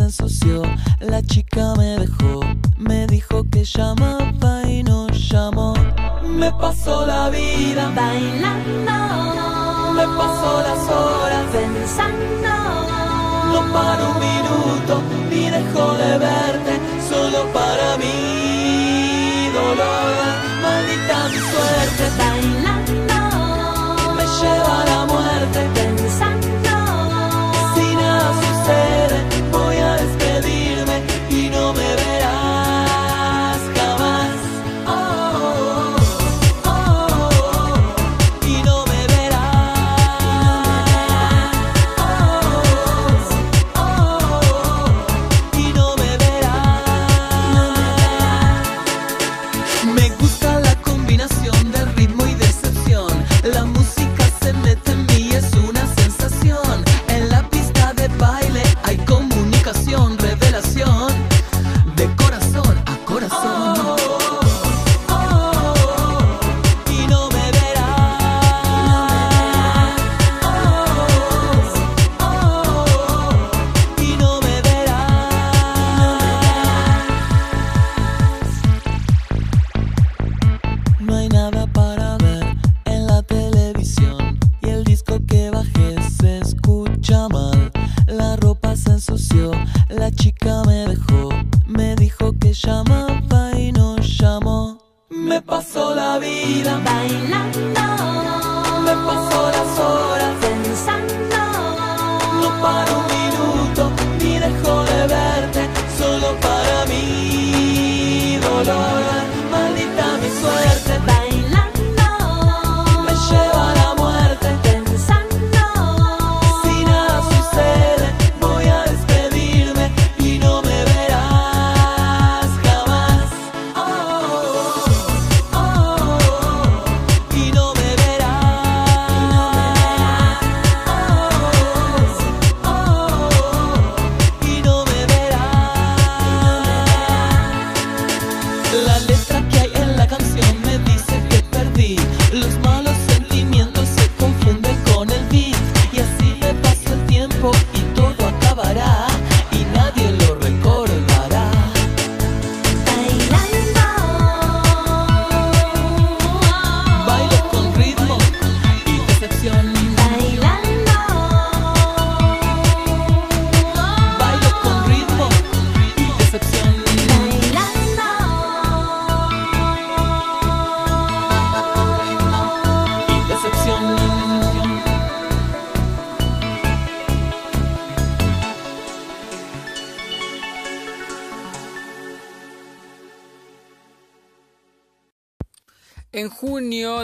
ensució, 0.07 0.61
la 1.01 1.21
chica 1.21 1.73
me 1.77 1.97
dejó, 1.99 2.39
me 2.77 3.07
dijo 3.07 3.43
que 3.51 3.65
llamaba 3.65 4.63
y 4.65 4.81
no 4.81 5.07
llamó. 5.09 5.73
Me 6.23 6.49
pasó 6.53 7.05
la 7.05 7.29
vida 7.29 7.91
bailando, 7.93 8.91
me 9.93 10.07
pasó 10.19 10.61
las 10.67 10.89
horas 10.89 11.45
pensando. 11.51 12.53
No 13.51 13.73
paro 13.73 14.11
un 14.11 14.19
minuto 14.27 15.01
ni 15.29 15.49
dejo 15.49 15.93
de 16.01 16.17
verte, 16.19 16.73
solo 17.09 17.39
para 17.51 17.97
mí 17.97 19.49
dolor, 19.53 20.15
maldita 20.61 21.17
mi 21.31 21.39
suerte 21.51 22.05
bailando, 22.17 23.19
me 24.15 24.25
lleva 24.39 24.73
a 24.81 24.85
la 24.85 24.99
muerte 25.05 25.59
pensando. 25.75 26.75
Si 27.75 27.87
nada 27.95 28.29
sucede. 28.41 29.36
believe. 30.41 30.66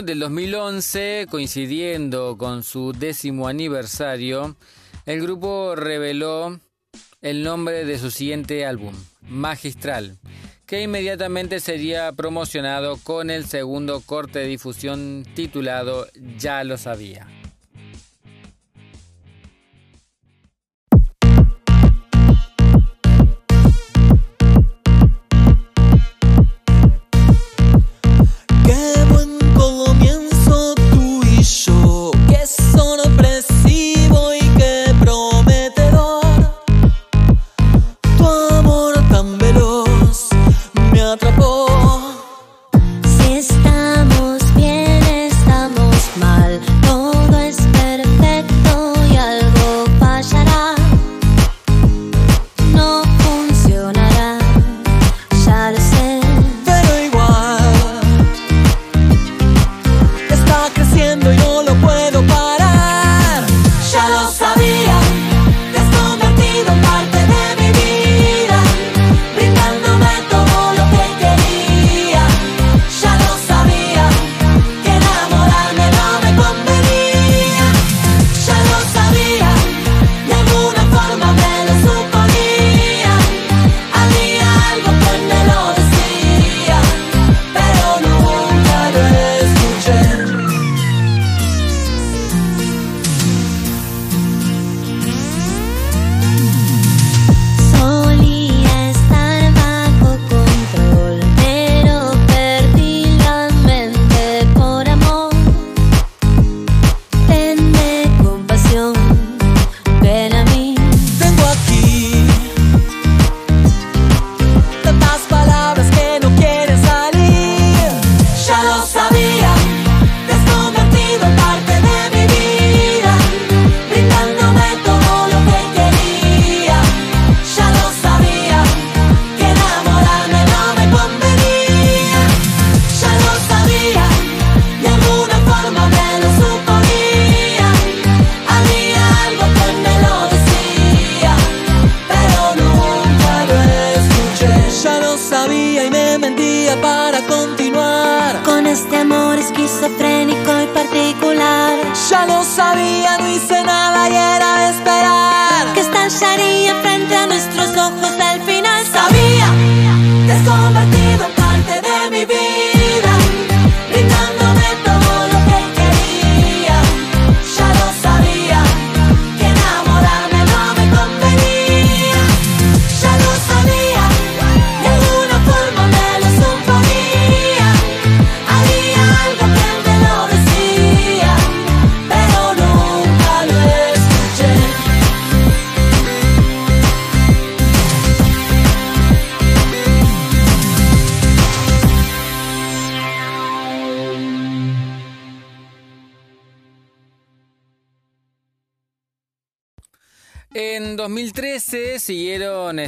del 0.04 0.18
2011, 0.18 1.26
coincidiendo 1.30 2.36
con 2.36 2.62
su 2.62 2.92
décimo 2.92 3.48
aniversario, 3.48 4.56
el 5.06 5.20
grupo 5.22 5.74
reveló 5.74 6.60
el 7.22 7.42
nombre 7.42 7.84
de 7.84 7.98
su 7.98 8.10
siguiente 8.10 8.66
álbum, 8.66 8.94
Magistral, 9.22 10.18
que 10.66 10.82
inmediatamente 10.82 11.58
sería 11.60 12.12
promocionado 12.12 12.98
con 12.98 13.30
el 13.30 13.46
segundo 13.46 14.00
corte 14.00 14.40
de 14.40 14.46
difusión 14.46 15.26
titulado 15.34 16.06
Ya 16.36 16.64
lo 16.64 16.76
sabía. 16.76 17.26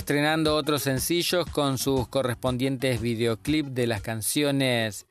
estrenando 0.06 0.54
otros 0.54 0.82
sencillos 0.82 1.46
con 1.50 1.78
sus 1.78 2.06
correspondientes 2.06 3.00
videoclips 3.00 3.74
de 3.74 3.88
las 3.88 4.02
canciones 4.02 5.04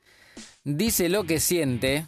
Dice 0.64 1.10
lo 1.10 1.24
que 1.24 1.38
siente, 1.38 2.06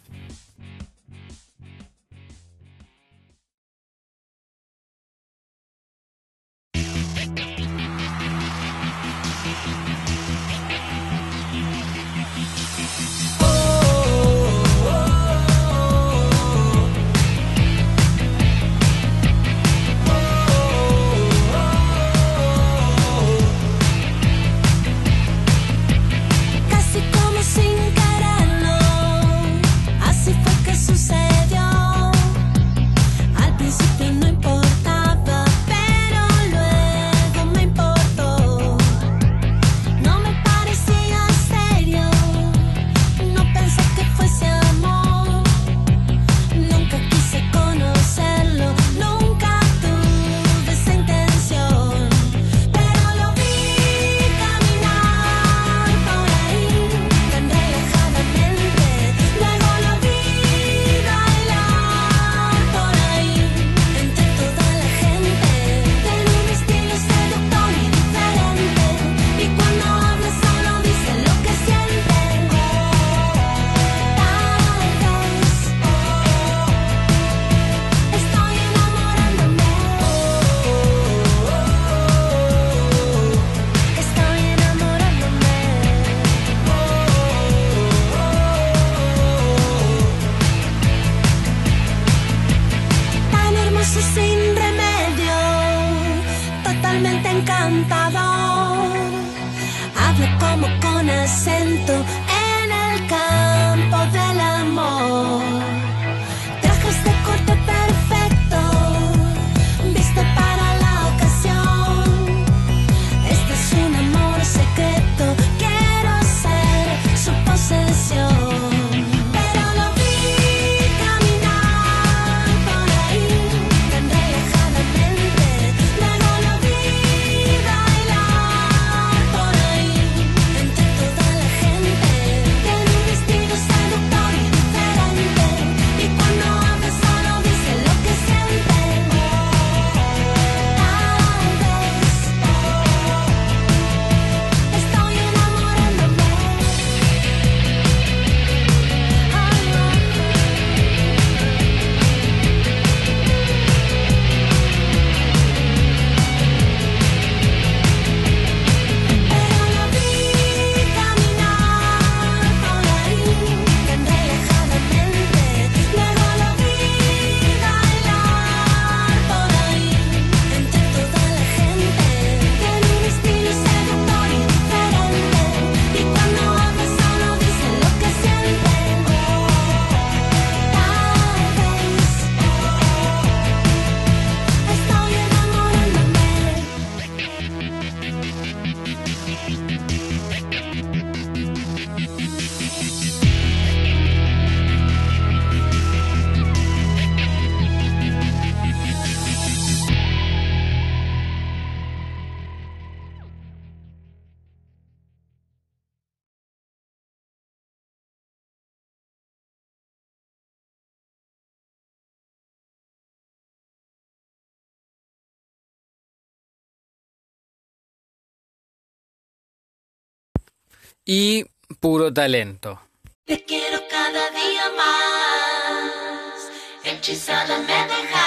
y 221.11 221.43
puro 221.79 222.13
talento. 222.13 222.79
Te 223.25 223.43
quiero 223.43 223.79
cada 223.89 224.29
día 224.29 224.65
más, 224.77 226.51
hechizada 226.83 227.57
me 227.57 227.65
deja 227.65 228.18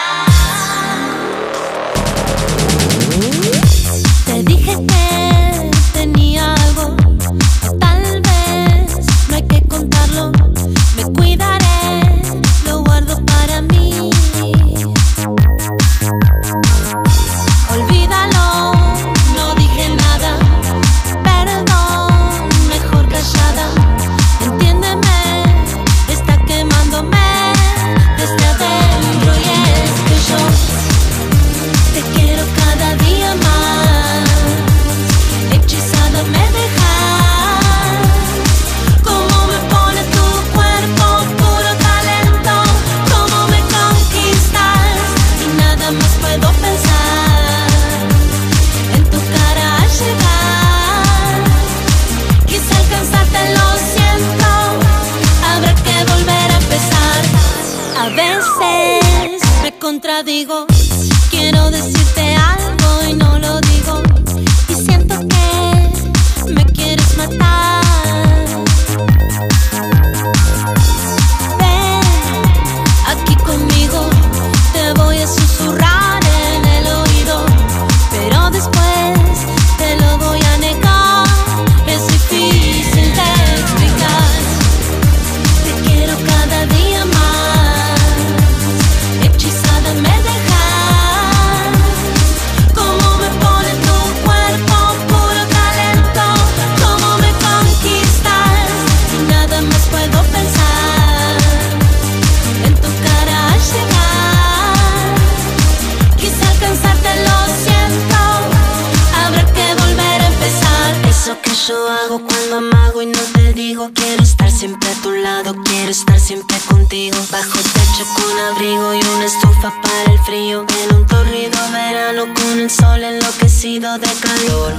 de 123.82 123.98
calor. 123.98 124.72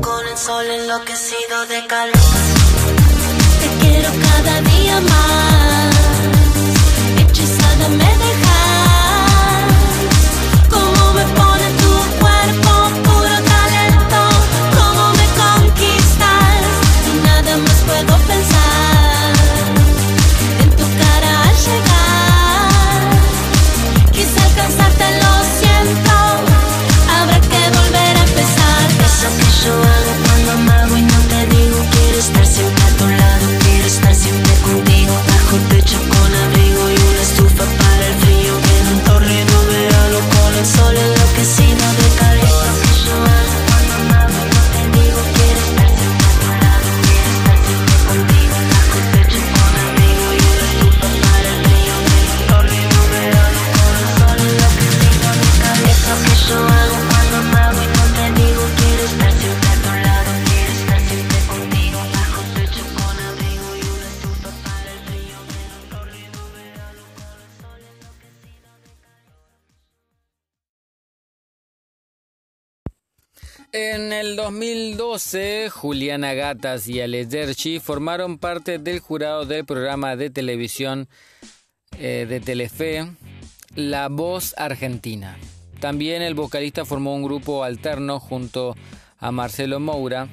Con 0.00 0.28
el 0.28 0.38
sol 0.38 0.66
enloquecido 0.70 1.66
de 1.68 1.84
calor. 1.88 2.14
Te 3.60 3.84
quiero 3.84 4.10
cada 4.22 4.60
día 4.60 5.00
más. 5.00 5.57
2012, 75.30 75.68
Juliana 75.68 76.32
Gatas 76.32 76.88
y 76.88 77.02
Ale 77.02 77.26
Derchi 77.26 77.80
formaron 77.80 78.38
parte 78.38 78.78
del 78.78 79.00
jurado 79.00 79.44
del 79.44 79.66
programa 79.66 80.16
de 80.16 80.30
televisión 80.30 81.06
eh, 81.98 82.24
de 82.26 82.40
Telefe, 82.40 83.06
La 83.74 84.08
Voz 84.08 84.54
Argentina. 84.56 85.36
También 85.80 86.22
el 86.22 86.34
vocalista 86.34 86.86
formó 86.86 87.14
un 87.14 87.24
grupo 87.24 87.62
alterno 87.62 88.20
junto 88.20 88.74
a 89.18 89.30
Marcelo 89.30 89.80
Moura, 89.80 90.28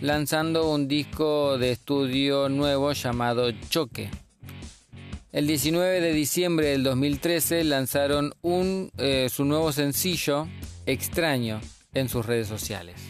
lanzando 0.00 0.70
un 0.70 0.88
disco 0.88 1.58
de 1.58 1.72
estudio 1.72 2.48
nuevo 2.48 2.92
llamado 2.92 3.50
Choque. 3.68 4.08
El 5.30 5.46
19 5.46 6.00
de 6.00 6.12
diciembre 6.14 6.68
del 6.68 6.84
2013 6.84 7.64
lanzaron 7.64 8.32
eh, 8.96 9.28
su 9.30 9.44
nuevo 9.44 9.72
sencillo, 9.72 10.48
Extraño, 10.86 11.60
en 11.92 12.08
sus 12.08 12.24
redes 12.24 12.48
sociales. 12.48 13.07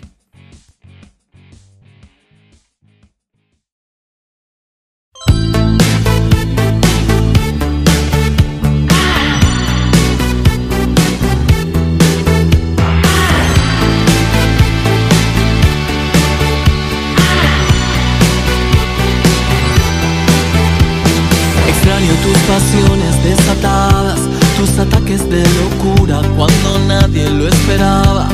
Extraño 21.98 22.22
tus 22.22 22.38
pasiones 22.42 23.24
desatadas, 23.24 24.20
tus 24.56 24.78
ataques 24.78 25.28
de 25.28 25.42
locura 25.42 26.20
cuando 26.36 26.78
nadie 26.86 27.28
lo 27.28 27.48
esperaba. 27.48 28.28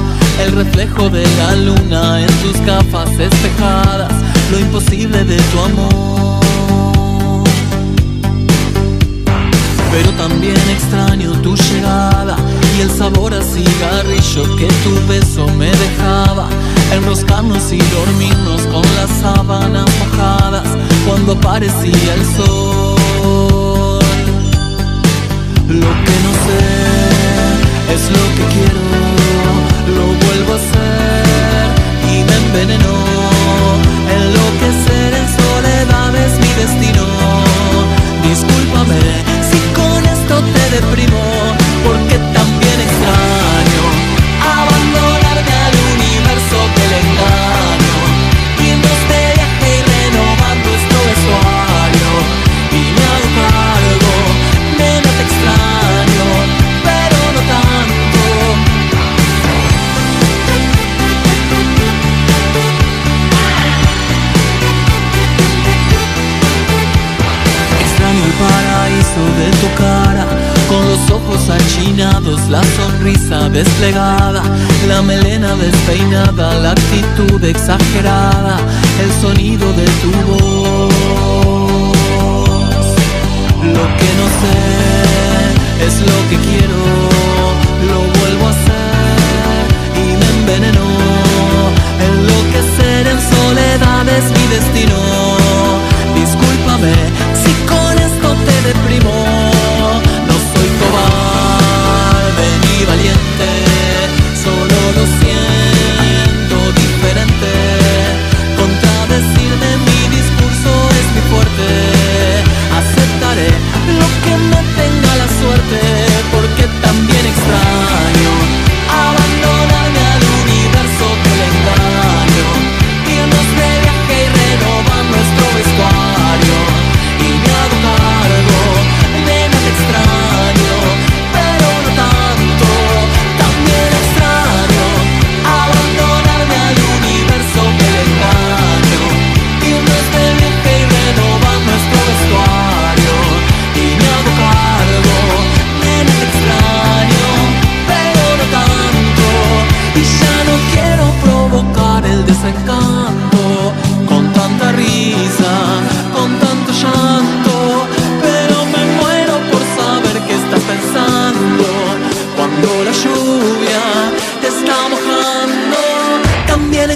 El 0.45 0.53
reflejo 0.53 1.09
de 1.09 1.25
la 1.39 1.57
luna 1.57 2.21
en 2.21 2.27
tus 2.43 2.61
gafas 2.67 3.09
espejadas, 3.19 4.13
lo 4.51 4.59
imposible 4.59 5.25
de 5.25 5.39
tu 5.39 5.61
amor. 5.61 6.41
Pero 9.91 10.11
también 10.19 10.61
extraño 10.69 11.33
tu 11.41 11.57
llegada 11.57 12.37
y 12.77 12.83
el 12.83 12.91
sabor 12.91 13.33
a 13.33 13.43
cigarrillo 13.43 14.57
que 14.57 14.67
tu 14.85 15.09
beso 15.09 15.49
me 15.57 15.71
dejaba. 15.71 16.49
Enroscarnos 16.93 17.73
y 17.73 17.79
dormirnos 17.79 18.61
con 18.67 18.83
las 18.97 19.09
sábanas 19.23 19.87
mojadas 20.01 20.69
cuando 21.07 21.33
aparecía 21.33 22.15
el 22.15 22.27
sol. 22.37 22.94
Lo 23.25 23.31
que 26.05 26.17
no 26.25 26.33
sé 26.45 26.61
es 27.95 28.03
lo 28.17 28.25
que 28.37 28.45
quiero, 28.55 28.85
lo 29.97 30.05
vuelvo 30.25 30.51
a 30.53 30.55
hacer 30.57 31.65
y 32.13 32.15
me 32.29 32.37
envenenó. 32.45 32.97
Enloquecer 34.17 35.11
en 35.21 35.27
soledad 35.41 36.13
es 36.27 36.33
mi 36.43 36.51
destino. 36.63 37.05
Discúlpame 38.29 39.03
si 39.49 39.59
con 39.79 40.01
esto 40.05 40.35
te 40.55 40.65
deprimo, 40.77 41.23
porque 41.87 42.17
también 42.17 42.34
la 72.51 72.63
sonrisa 72.77 73.49
desplegada, 73.49 74.43
la 74.87 75.01
melena 75.01 75.55
despeinada, 75.55 76.55
la 76.61 76.71
actitud 76.73 77.43
exagerada, 77.43 78.59
el 79.03 79.11
sonido 79.23 79.73
de 79.73 79.85
tu 80.03 80.11
voz. 80.29 80.93
Lo 83.77 83.85
que 83.99 84.11
no 84.21 84.27
sé 84.41 84.57
es 85.87 85.95
lo 86.11 86.19
que 86.29 86.37
quiero, 86.47 86.83
lo 87.91 88.01
vuelvo 88.21 88.45
a 88.49 88.51
hacer 88.51 89.65
y 89.97 90.07
me 90.21 90.29
envenenó. 90.39 90.91
Enloquecer 92.09 93.03
en 93.13 93.19
soledad 93.33 94.05
es 94.19 94.27
mi 94.37 94.45
destino. 94.57 95.01
Discúlpame 96.21 96.95
si 97.43 97.53
con 97.71 97.93
esto 97.99 98.29
te 98.47 98.57
deprimo. 98.69 99.14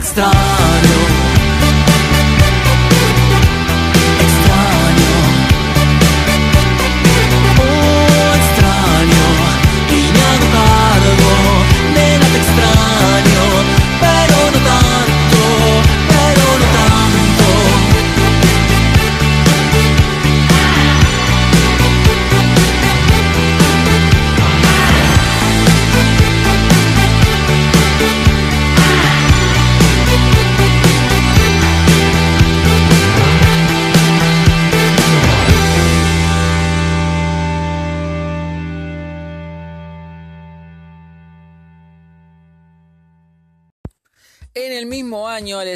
extraño 0.08 1.17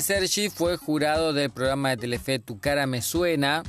Sergi 0.02 0.48
fue 0.48 0.76
jurado 0.76 1.32
del 1.32 1.50
programa 1.50 1.90
de 1.90 1.96
Telefe 1.96 2.40
Tu 2.40 2.58
cara 2.58 2.86
me 2.86 3.02
suena. 3.02 3.62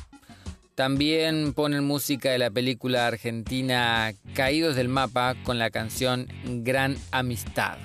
También 0.73 1.53
ponen 1.53 1.83
música 1.83 2.31
de 2.31 2.39
la 2.39 2.49
película 2.49 3.05
argentina 3.05 4.11
Caídos 4.33 4.75
del 4.75 4.89
mapa 4.89 5.35
con 5.43 5.59
la 5.59 5.69
canción 5.69 6.27
Gran 6.63 6.97
Amistad. 7.11 7.77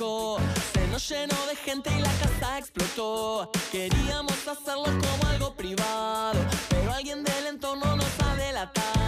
se 0.00 0.86
nos 0.88 1.06
llenó 1.10 1.36
de 1.46 1.54
gente 1.56 1.90
y 1.94 2.00
la 2.00 2.10
casa 2.12 2.58
explotó. 2.58 3.50
Queríamos 3.70 4.48
hacerlo 4.48 4.84
como 4.84 5.30
algo 5.30 5.54
privado, 5.54 6.40
pero 6.70 6.90
alguien 6.90 7.22
del 7.22 7.48
entorno 7.48 7.96
nos 7.96 8.20
ha 8.24 8.34
delatado. 8.36 8.99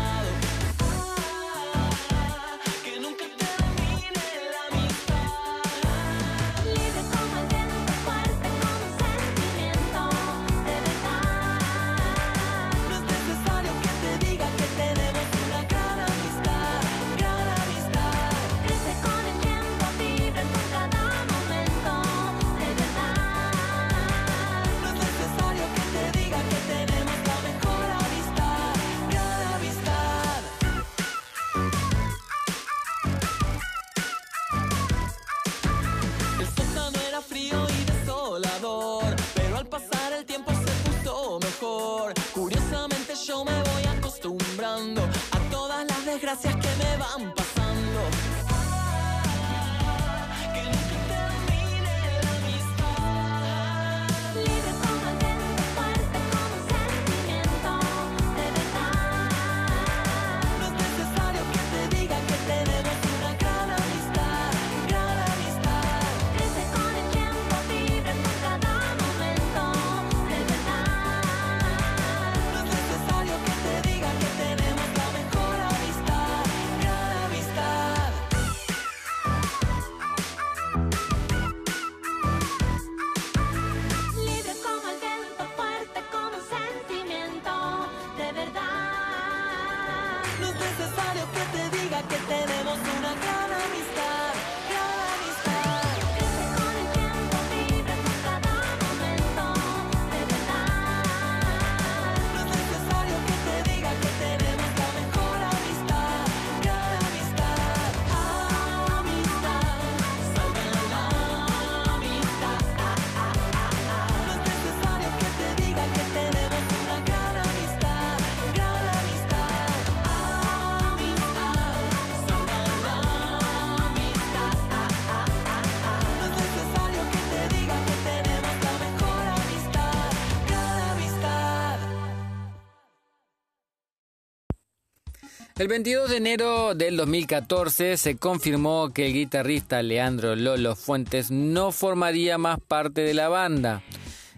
El 135.63 135.69
22 135.69 136.11
de 136.11 136.17
enero 136.17 136.75
del 136.75 136.97
2014 136.97 137.97
se 137.97 138.17
confirmó 138.17 138.93
que 138.93 139.07
el 139.07 139.13
guitarrista 139.13 139.81
Leandro 139.81 140.35
Lolo 140.35 140.75
Fuentes 140.75 141.31
no 141.31 141.71
formaría 141.71 142.37
más 142.37 142.59
parte 142.59 143.03
de 143.03 143.15
la 143.15 143.29
banda. 143.29 143.81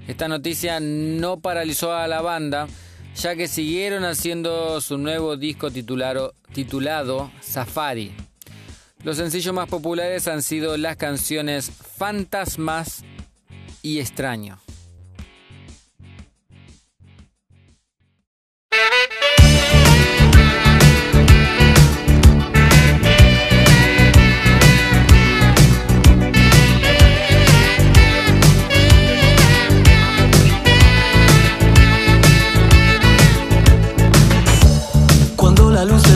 Esta 0.07 0.29
noticia 0.29 0.81
no 0.81 1.41
paralizó 1.41 1.95
a 1.95 2.07
la 2.09 2.21
banda, 2.21 2.67
ya 3.17 3.37
que 3.37 3.49
siguieron 3.49 4.05
haciendo 4.05 4.83
su 4.83 4.99
nuevo 4.99 5.39
disco 5.39 5.71
titulado, 5.71 6.35
titulado 6.53 7.31
Safari. 7.41 8.13
Los 9.03 9.17
sencillos 9.17 9.55
más 9.55 9.71
populares 9.71 10.29
han 10.29 10.43
sido 10.43 10.77
las 10.77 10.97
canciones 10.97 11.71
Fantasmas 11.71 13.03
y 13.81 13.99
Extraño. 13.99 14.64
la 35.75 35.85
luz 35.85 36.14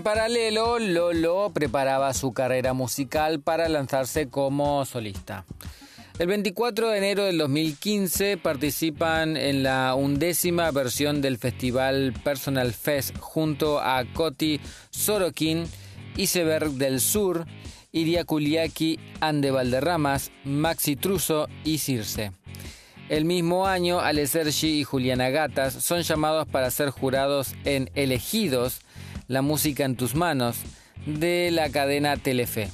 En 0.00 0.04
paralelo, 0.04 0.78
Lolo 0.78 1.50
preparaba 1.52 2.14
su 2.14 2.32
carrera 2.32 2.72
musical 2.72 3.40
para 3.40 3.68
lanzarse 3.68 4.30
como 4.30 4.82
solista. 4.86 5.44
El 6.18 6.26
24 6.26 6.88
de 6.88 6.96
enero 6.96 7.24
del 7.24 7.36
2015 7.36 8.38
participan 8.38 9.36
en 9.36 9.62
la 9.62 9.94
undécima 9.94 10.70
versión 10.70 11.20
del 11.20 11.36
festival 11.36 12.14
Personal 12.24 12.72
Fest 12.72 13.14
junto 13.18 13.78
a 13.78 14.02
Coti 14.14 14.58
Sorokin, 14.88 15.66
Iceberg 16.16 16.70
del 16.70 17.02
Sur, 17.02 17.44
Iria 17.92 18.24
Kuliaki, 18.24 18.98
Ande 19.20 19.50
Valderramas, 19.50 20.32
Maxi 20.44 20.96
Truso 20.96 21.46
y 21.62 21.76
Circe. 21.76 22.32
El 23.10 23.26
mismo 23.26 23.66
año, 23.66 24.00
Ale 24.00 24.26
Sergi 24.26 24.80
y 24.80 24.84
Juliana 24.84 25.28
Gatas 25.28 25.74
son 25.74 26.00
llamados 26.00 26.48
para 26.48 26.70
ser 26.70 26.88
jurados 26.88 27.54
en 27.64 27.90
Elegidos, 27.94 28.80
la 29.30 29.42
música 29.42 29.84
en 29.84 29.94
tus 29.94 30.16
manos, 30.16 30.56
de 31.06 31.52
la 31.52 31.70
cadena 31.70 32.16
Telefe. 32.16 32.68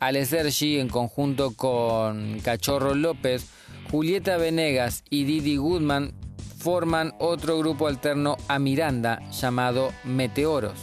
Ale 0.00 0.26
Sergi, 0.26 0.78
en 0.78 0.90
conjunto 0.90 1.52
con 1.56 2.40
Cachorro 2.40 2.94
López, 2.94 3.46
Julieta 3.90 4.36
Venegas 4.36 5.02
y 5.08 5.24
Didi 5.24 5.56
Goodman, 5.56 6.12
forman 6.58 7.14
otro 7.18 7.58
grupo 7.58 7.86
alterno 7.88 8.36
a 8.48 8.58
Miranda 8.58 9.22
llamado 9.30 9.94
Meteoros. 10.04 10.78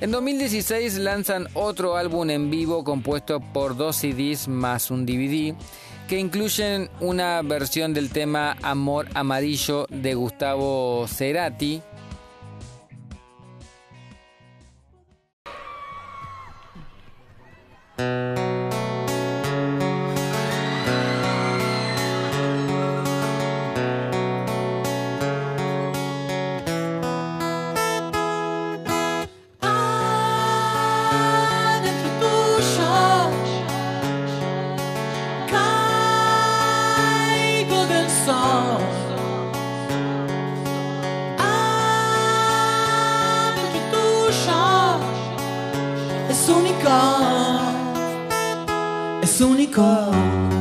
En 0.00 0.10
2016 0.10 0.98
lanzan 0.98 1.46
otro 1.54 1.96
álbum 1.96 2.28
en 2.30 2.50
vivo 2.50 2.82
compuesto 2.82 3.38
por 3.38 3.76
dos 3.76 3.94
CDs 3.94 4.48
más 4.48 4.90
un 4.90 5.06
DVD 5.06 5.54
que 6.08 6.18
incluyen 6.18 6.90
una 6.98 7.42
versión 7.42 7.94
del 7.94 8.10
tema 8.10 8.56
Amor 8.62 9.06
Amarillo 9.14 9.86
de 9.88 10.14
Gustavo 10.14 11.06
Cerati. 11.06 11.80
It's 46.28 46.50
only 46.50 46.70
God. 46.82 47.55
Del 49.38 49.74
sol. 49.74 49.76
Adentro 49.76 50.55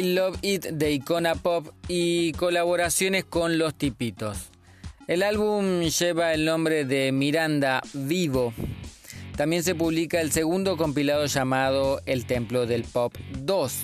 I 0.00 0.14
Love 0.14 0.38
It 0.40 0.64
de 0.64 0.92
Icona 0.92 1.34
Pop 1.34 1.68
y 1.86 2.32
colaboraciones 2.32 3.24
con 3.24 3.58
Los 3.58 3.74
Tipitos. 3.74 4.48
El 5.06 5.22
álbum 5.22 5.82
lleva 5.82 6.32
el 6.32 6.46
nombre 6.46 6.86
de 6.86 7.12
Miranda 7.12 7.82
Vivo. 7.92 8.54
También 9.36 9.62
se 9.62 9.74
publica 9.74 10.22
el 10.22 10.32
segundo 10.32 10.78
compilado 10.78 11.26
llamado 11.26 12.00
El 12.06 12.24
Templo 12.24 12.64
del 12.64 12.84
Pop 12.84 13.14
2. 13.40 13.74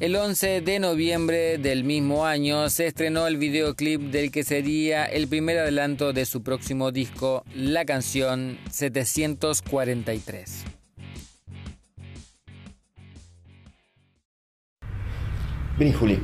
El 0.00 0.16
11 0.16 0.60
de 0.60 0.78
noviembre 0.78 1.56
del 1.56 1.84
mismo 1.84 2.26
año 2.26 2.68
se 2.68 2.86
estrenó 2.86 3.26
el 3.26 3.38
videoclip 3.38 4.02
del 4.02 4.30
que 4.30 4.44
sería 4.44 5.06
el 5.06 5.28
primer 5.28 5.60
adelanto 5.60 6.12
de 6.12 6.26
su 6.26 6.42
próximo 6.42 6.92
disco, 6.92 7.42
la 7.54 7.86
canción 7.86 8.58
743. 8.70 10.71
Vení, 15.82 15.92
Juli. 15.92 16.22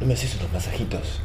No 0.00 0.06
me 0.08 0.14
haces 0.14 0.34
unos 0.40 0.52
masajitos. 0.52 1.20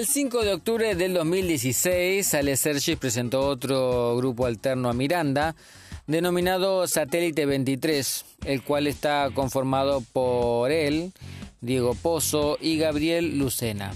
El 0.00 0.06
5 0.06 0.44
de 0.44 0.54
octubre 0.54 0.94
del 0.94 1.12
2016, 1.12 2.32
Ale 2.32 2.56
Sergis 2.56 2.96
presentó 2.96 3.46
otro 3.46 4.16
grupo 4.16 4.46
alterno 4.46 4.88
a 4.88 4.94
Miranda, 4.94 5.54
denominado 6.06 6.86
Satélite 6.86 7.44
23, 7.44 8.24
el 8.46 8.62
cual 8.62 8.86
está 8.86 9.28
conformado 9.34 10.02
por 10.14 10.70
él, 10.70 11.12
Diego 11.60 11.94
Pozo 11.94 12.56
y 12.62 12.78
Gabriel 12.78 13.38
Lucena. 13.38 13.92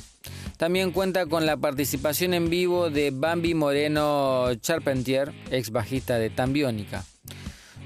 También 0.59 0.91
cuenta 0.91 1.25
con 1.25 1.47
la 1.47 1.57
participación 1.57 2.35
en 2.35 2.51
vivo 2.51 2.91
de 2.91 3.11
Bambi 3.11 3.55
Moreno 3.55 4.55
Charpentier, 4.57 5.33
ex 5.51 5.71
bajista 5.71 6.19
de 6.19 6.29
Tambiónica. 6.29 7.03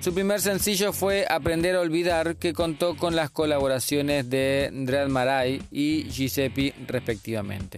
Su 0.01 0.12
primer 0.12 0.40
sencillo 0.40 0.93
fue 0.93 1.24
Aprender 1.31 1.77
a 1.77 1.81
Olvidar, 1.82 2.35
que 2.35 2.53
contó 2.53 2.97
con 2.97 3.15
las 3.15 3.31
colaboraciones 3.31 4.28
de 4.28 4.70
Dread 4.73 5.07
Maray 5.07 5.62
y 5.70 6.11
Giuseppe 6.11 6.74
respectivamente. 6.89 7.77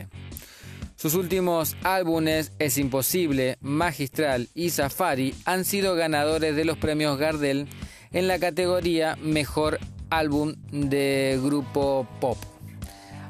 Sus 1.00 1.14
últimos 1.14 1.76
álbumes 1.82 2.52
Es 2.58 2.76
Imposible, 2.76 3.56
Magistral 3.62 4.50
y 4.54 4.68
Safari 4.68 5.34
han 5.46 5.64
sido 5.64 5.94
ganadores 5.94 6.54
de 6.54 6.66
los 6.66 6.76
premios 6.76 7.16
Gardel 7.16 7.68
en 8.12 8.28
la 8.28 8.38
categoría 8.38 9.16
Mejor 9.16 9.78
Álbum 10.10 10.56
de 10.70 11.40
Grupo 11.42 12.06
Pop. 12.20 12.36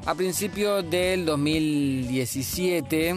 A 0.05 0.15
principios 0.15 0.89
del 0.91 1.23
2017 1.25 3.15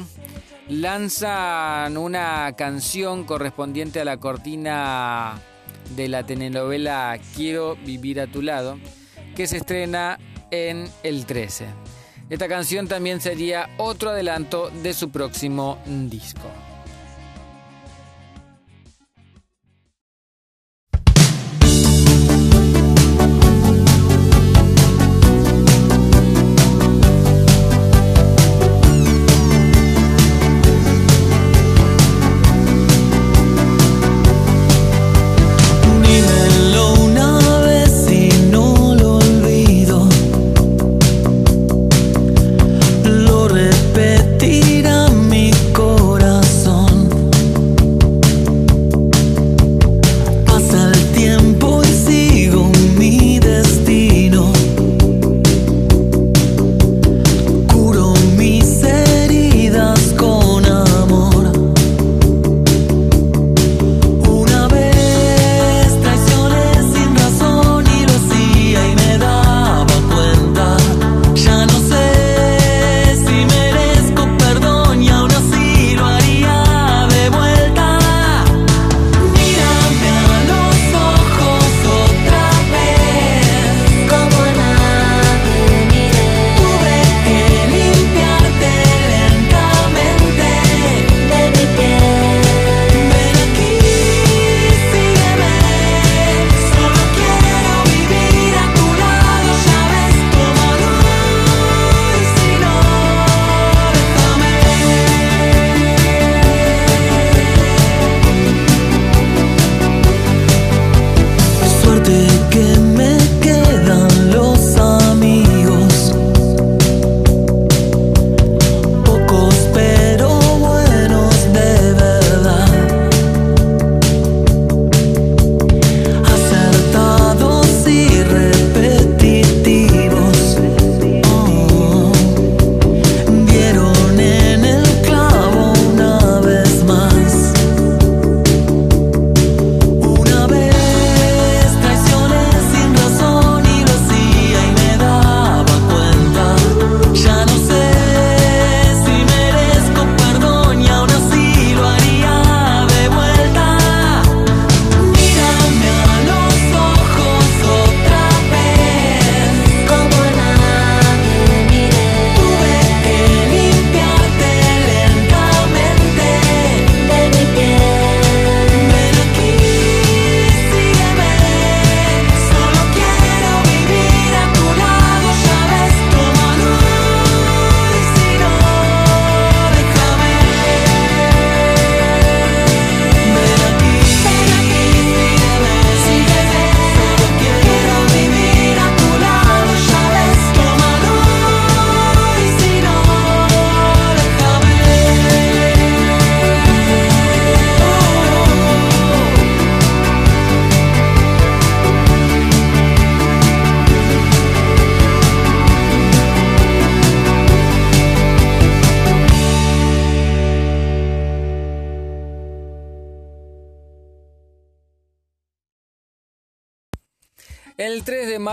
lanzan 0.68 1.96
una 1.96 2.54
canción 2.56 3.24
correspondiente 3.24 4.02
a 4.02 4.04
la 4.04 4.18
cortina 4.18 5.42
de 5.96 6.06
la 6.06 6.24
telenovela 6.24 7.18
Quiero 7.34 7.74
vivir 7.74 8.20
a 8.20 8.28
tu 8.28 8.40
lado, 8.40 8.78
que 9.34 9.48
se 9.48 9.56
estrena 9.56 10.20
en 10.52 10.88
el 11.02 11.26
13. 11.26 11.93
Esta 12.30 12.48
canción 12.48 12.88
también 12.88 13.20
sería 13.20 13.68
otro 13.76 14.10
adelanto 14.10 14.70
de 14.70 14.94
su 14.94 15.10
próximo 15.10 15.78
disco. 15.86 16.63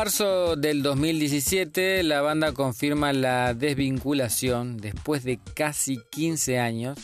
Marzo 0.02 0.56
del 0.56 0.82
2017, 0.82 2.02
la 2.02 2.22
banda 2.22 2.54
confirma 2.54 3.14
la 3.14 3.54
desvinculación, 3.54 4.78
después 4.78 5.24
de 5.24 5.40
casi 5.54 6.00
15 6.10 6.58
años, 6.58 6.98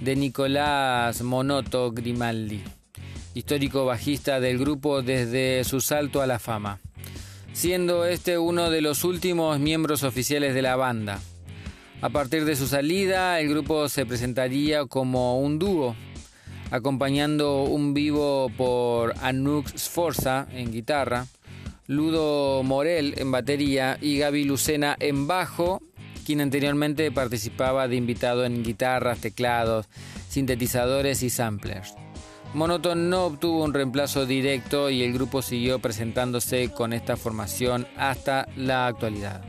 de 0.00 0.16
Nicolás 0.16 1.22
Monoto 1.22 1.92
Grimaldi, 1.92 2.62
histórico 3.32 3.86
bajista 3.86 4.38
del 4.38 4.58
grupo 4.58 5.00
desde 5.00 5.64
su 5.64 5.80
salto 5.80 6.20
a 6.20 6.26
la 6.26 6.38
fama, 6.38 6.78
siendo 7.54 8.04
este 8.04 8.36
uno 8.36 8.68
de 8.68 8.82
los 8.82 9.04
últimos 9.04 9.58
miembros 9.58 10.02
oficiales 10.02 10.52
de 10.52 10.60
la 10.60 10.76
banda. 10.76 11.20
A 12.02 12.10
partir 12.10 12.44
de 12.44 12.54
su 12.54 12.66
salida, 12.66 13.40
el 13.40 13.48
grupo 13.48 13.88
se 13.88 14.04
presentaría 14.04 14.84
como 14.84 15.40
un 15.40 15.58
dúo, 15.58 15.96
acompañando 16.70 17.62
un 17.62 17.94
vivo 17.94 18.52
por 18.58 19.14
Anouk 19.22 19.68
Sforza 19.74 20.46
en 20.52 20.70
guitarra, 20.70 21.26
Ludo 21.90 22.62
Morel 22.62 23.14
en 23.16 23.32
batería 23.32 23.98
y 24.00 24.16
Gaby 24.16 24.44
Lucena 24.44 24.96
en 25.00 25.26
bajo, 25.26 25.82
quien 26.24 26.40
anteriormente 26.40 27.10
participaba 27.10 27.88
de 27.88 27.96
invitado 27.96 28.44
en 28.44 28.62
guitarras, 28.62 29.18
teclados, 29.18 29.88
sintetizadores 30.28 31.24
y 31.24 31.30
samplers. 31.30 31.96
Monoton 32.54 33.10
no 33.10 33.24
obtuvo 33.24 33.64
un 33.64 33.74
reemplazo 33.74 34.24
directo 34.24 34.88
y 34.88 35.02
el 35.02 35.12
grupo 35.12 35.42
siguió 35.42 35.80
presentándose 35.80 36.70
con 36.70 36.92
esta 36.92 37.16
formación 37.16 37.88
hasta 37.96 38.46
la 38.54 38.86
actualidad. 38.86 39.42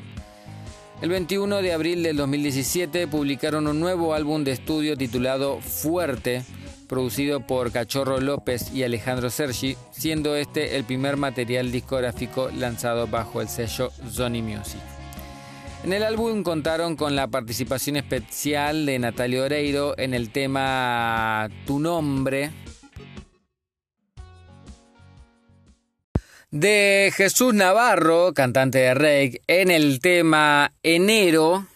El 1.00 1.10
21 1.10 1.62
de 1.62 1.74
abril 1.74 2.02
del 2.02 2.18
2017 2.18 3.08
publicaron 3.08 3.68
un 3.68 3.80
nuevo 3.80 4.16
álbum 4.16 4.44
de 4.44 4.54
estudio 4.54 4.98
titulado 4.98 5.62
Fuerte, 5.62 6.44
producido 6.92 7.40
por 7.40 7.72
Cachorro 7.72 8.20
López 8.20 8.74
y 8.74 8.84
Alejandro 8.84 9.30
Sergi, 9.30 9.78
siendo 9.92 10.36
este 10.36 10.76
el 10.76 10.84
primer 10.84 11.16
material 11.16 11.72
discográfico 11.72 12.50
lanzado 12.54 13.08
bajo 13.08 13.40
el 13.40 13.48
sello 13.48 13.92
Sony 14.12 14.44
Music. 14.44 14.82
En 15.86 15.94
el 15.94 16.04
álbum 16.04 16.44
contaron 16.44 16.98
con 16.98 17.16
la 17.16 17.28
participación 17.30 17.96
especial 17.96 18.86
de 18.86 19.00
Natalia 19.00 19.44
Oreiro 19.44 19.98
en 19.98 20.14
el 20.14 20.32
tema 20.32 21.48
Tu 21.66 21.80
nombre, 21.80 22.52
de 26.52 27.14
Jesús 27.16 27.54
Navarro, 27.54 28.34
cantante 28.34 28.80
de 28.80 28.94
reggae, 28.94 29.42
en 29.48 29.72
el 29.72 30.02
tema 30.02 30.74
Enero 30.84 31.68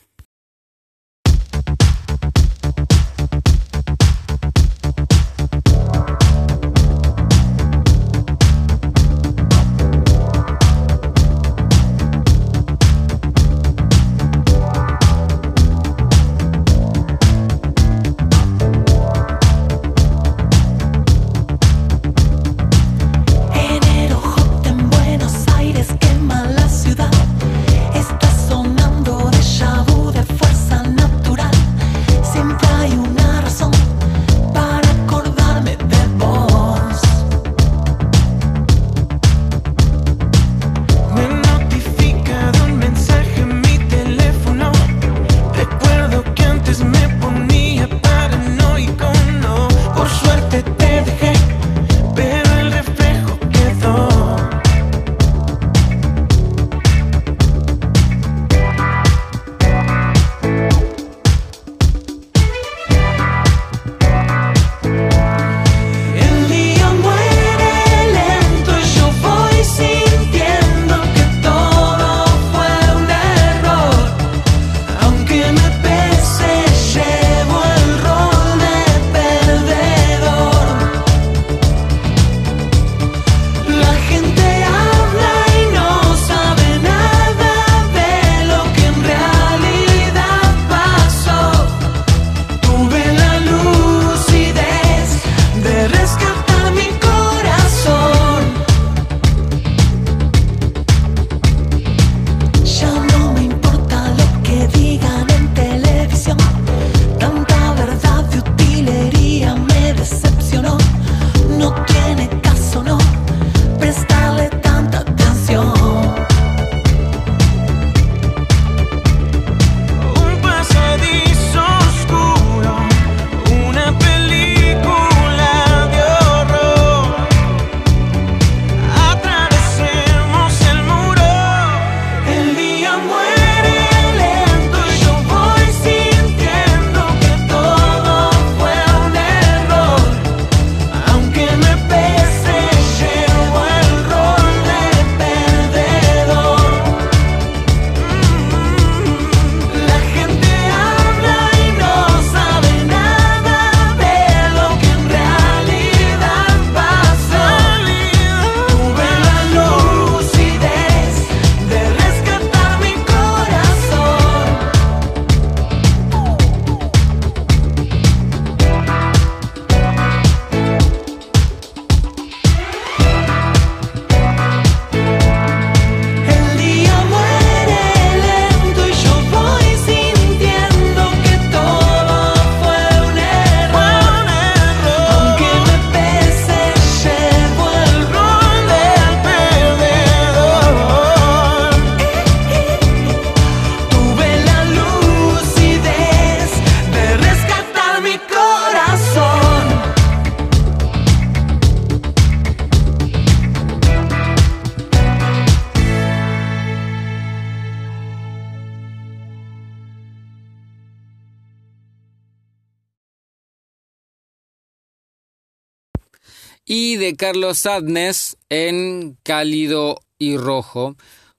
de 217.06 217.16
Carlos 217.16 217.60
Sadness 217.60 218.36
en 218.50 219.16
Cálido 219.22 220.00
y 220.18 220.38
Rojo, 220.38 220.96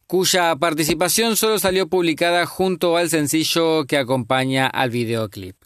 cuya 0.07 0.55
participación 0.55 1.35
solo 1.35 1.59
salió 1.59 1.89
publicada 1.89 2.47
junto 2.47 2.97
al 2.97 3.11
sencillo 3.11 3.85
que 3.85 3.97
acompaña 3.97 4.69
al 4.69 4.91
videoclip. 4.91 5.57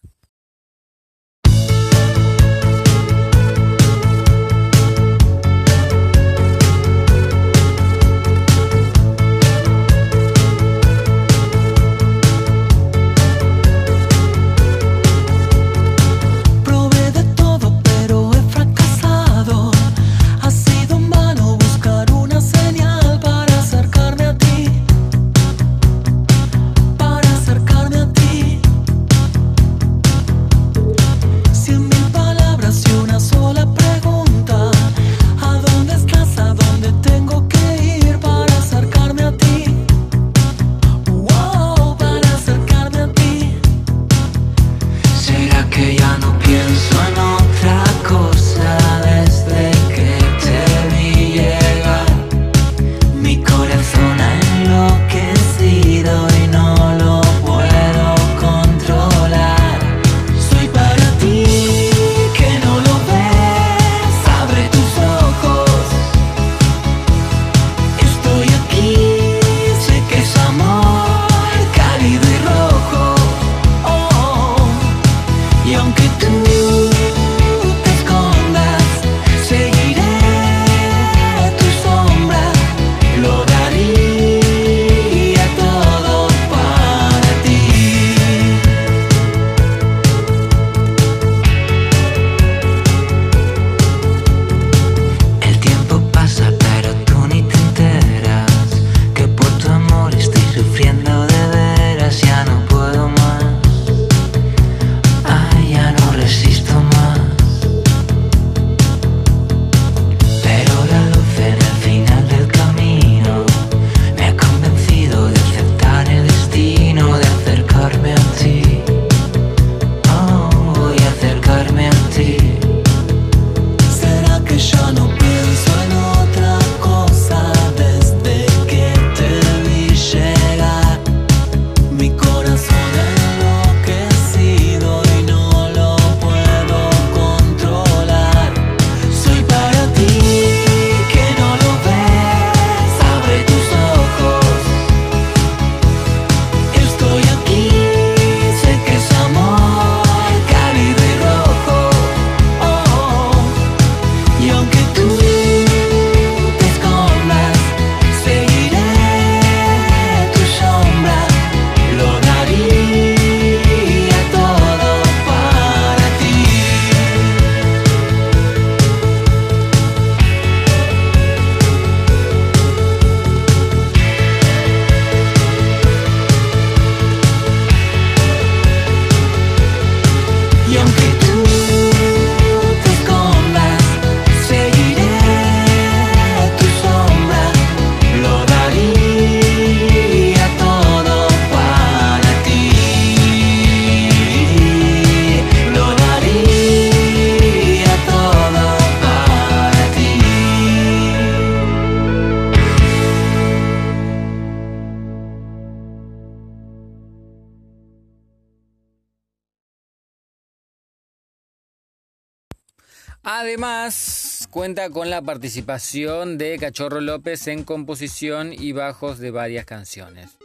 Cuenta 214.61 214.91
con 214.91 215.09
la 215.09 215.23
participación 215.23 216.37
de 216.37 216.59
Cachorro 216.59 217.01
López 217.01 217.47
en 217.47 217.65
composición 217.65 218.53
y 218.53 218.73
bajos 218.73 219.19
de 219.19 219.31
varias 219.31 219.65
canciones. 219.65 220.37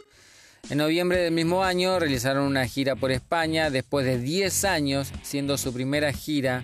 En 0.70 0.78
noviembre 0.78 1.18
del 1.18 1.34
mismo 1.34 1.64
año 1.64 1.98
realizaron 1.98 2.44
una 2.44 2.66
gira 2.66 2.96
por 2.96 3.12
España 3.12 3.68
después 3.68 4.06
de 4.06 4.18
10 4.18 4.64
años, 4.64 5.12
siendo 5.20 5.58
su 5.58 5.74
primera 5.74 6.14
gira 6.14 6.62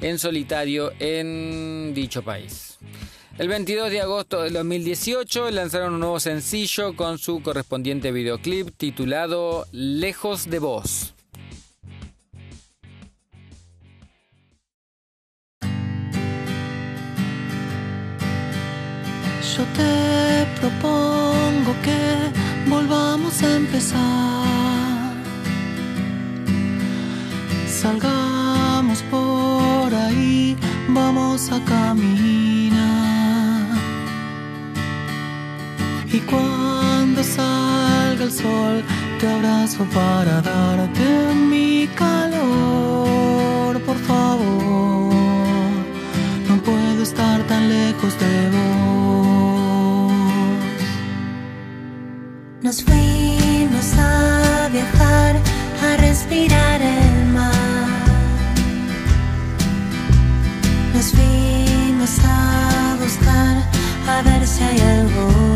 en 0.00 0.18
solitario 0.18 0.92
en 0.98 1.92
dicho 1.92 2.22
país. 2.22 2.78
El 3.36 3.48
22 3.48 3.90
de 3.90 4.00
agosto 4.00 4.40
del 4.40 4.54
2018 4.54 5.50
lanzaron 5.50 5.92
un 5.92 6.00
nuevo 6.00 6.20
sencillo 6.20 6.96
con 6.96 7.18
su 7.18 7.42
correspondiente 7.42 8.12
videoclip 8.12 8.70
titulado 8.78 9.66
Lejos 9.72 10.48
de 10.48 10.58
vos. 10.58 11.13
Yo 19.56 19.62
te 19.66 20.46
propongo 20.60 21.76
que 21.84 22.32
volvamos 22.68 23.40
a 23.40 23.54
empezar. 23.54 25.14
Salgamos 27.68 29.00
por 29.12 29.94
ahí, 29.94 30.56
vamos 30.88 31.52
a 31.52 31.60
caminar. 31.64 32.74
Y 36.12 36.18
cuando 36.18 37.22
salga 37.22 38.24
el 38.24 38.32
sol, 38.32 38.82
te 39.20 39.28
abrazo 39.28 39.84
para 39.94 40.42
darte 40.42 41.32
mi 41.32 41.86
calor, 41.94 43.80
por 43.82 43.98
favor. 43.98 45.14
No 46.48 46.56
puedo 46.60 47.04
estar 47.04 47.40
tan 47.46 47.68
lejos 47.68 48.18
de 48.18 48.50
vos. 48.50 48.83
Nos 52.64 52.82
fuimos 52.82 53.92
a 53.98 54.70
viajar, 54.72 55.36
a 55.82 55.96
respirar 55.98 56.80
el 56.80 57.26
mar. 57.26 57.52
Nos 60.94 61.10
fuimos 61.10 62.18
a 62.24 62.96
buscar, 62.98 63.56
a 64.08 64.22
ver 64.22 64.46
si 64.46 64.62
hay 64.64 64.80
algo 64.80 65.53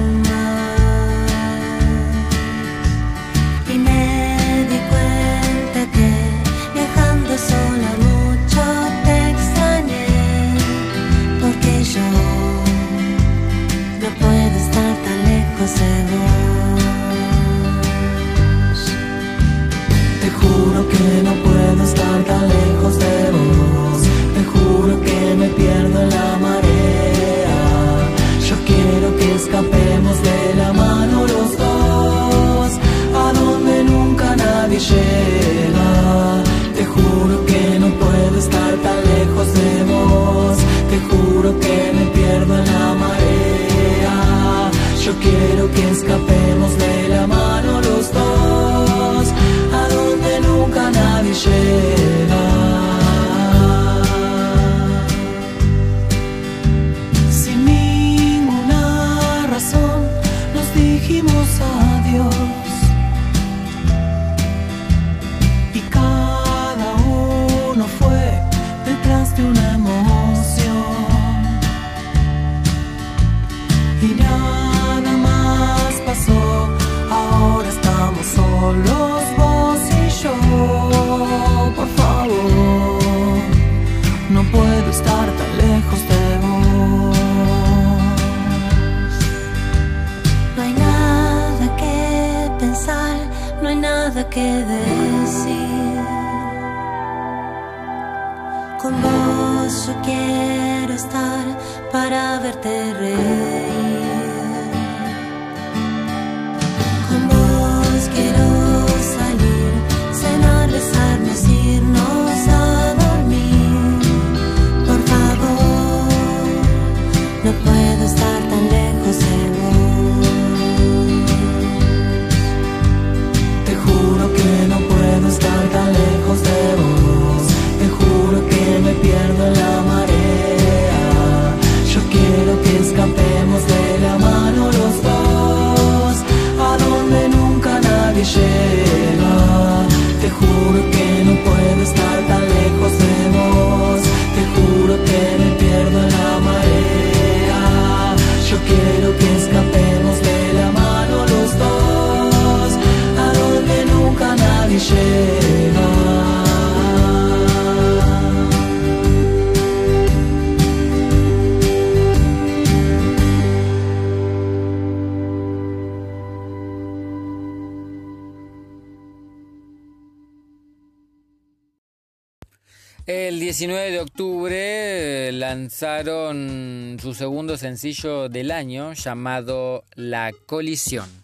19 173.58 173.90
de 173.90 173.98
octubre 173.98 175.32
lanzaron 175.32 176.96
su 177.02 177.12
segundo 177.12 177.56
sencillo 177.56 178.28
del 178.28 178.52
año 178.52 178.92
llamado 178.92 179.82
La 179.96 180.30
Colisión. 180.46 181.17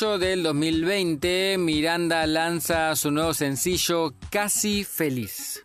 Mayo 0.00 0.18
del 0.18 0.42
2020, 0.42 1.56
Miranda 1.58 2.26
lanza 2.26 2.96
su 2.96 3.10
nuevo 3.10 3.32
sencillo 3.32 4.14
Casi 4.30 4.82
Feliz. 4.82 5.62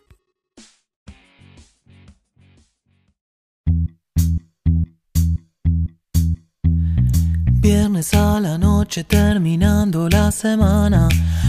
Viernes 7.62 8.14
a 8.14 8.40
la 8.40 8.58
noche 8.58 9.04
terminando 9.04 10.08
la 10.10 10.32
semana. 10.32 11.08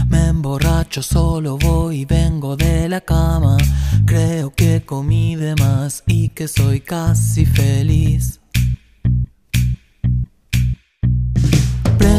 Me 0.09 0.27
emborracho, 0.27 1.03
solo 1.03 1.57
voy 1.57 2.01
y 2.01 2.05
vengo 2.05 2.55
de 2.55 2.89
la 2.89 3.01
cama. 3.01 3.57
Creo 4.05 4.51
que 4.51 4.83
comí 4.83 5.35
de 5.35 5.55
más 5.55 6.03
y 6.07 6.29
que 6.29 6.47
soy 6.47 6.81
casi 6.81 7.45
feliz. 7.45 8.40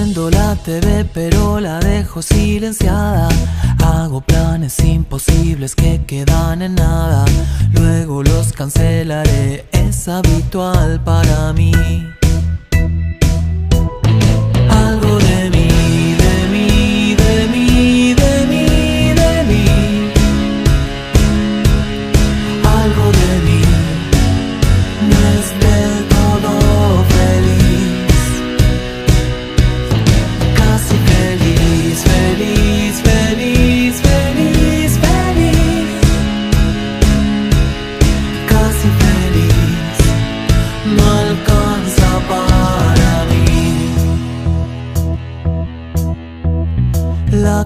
Prendo 0.02 0.30
la 0.30 0.56
TV 0.56 1.04
pero 1.14 1.60
la 1.60 1.78
dejo 1.78 2.22
silenciada. 2.22 3.28
Hago 3.84 4.20
planes 4.20 4.80
imposibles 4.80 5.76
que 5.76 6.04
quedan 6.04 6.60
en 6.60 6.74
nada. 6.74 7.24
Luego 7.70 8.24
los 8.24 8.52
cancelaré, 8.52 9.64
es 9.70 10.08
habitual 10.08 11.00
para 11.04 11.52
mí. 11.52 11.72
Algo 14.68 15.18
de 15.20 15.31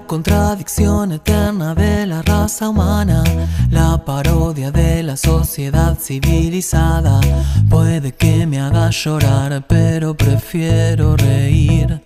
contradicción 0.07 1.11
eterna 1.11 1.75
de 1.75 2.07
la 2.07 2.21
raza 2.21 2.69
humana, 2.69 3.23
la 3.69 4.03
parodia 4.05 4.71
de 4.71 5.03
la 5.03 5.17
sociedad 5.17 5.97
civilizada, 5.99 7.19
puede 7.69 8.13
que 8.13 8.47
me 8.47 8.59
haga 8.59 8.89
llorar, 8.89 9.65
pero 9.67 10.15
prefiero 10.15 11.17
reír. 11.17 12.01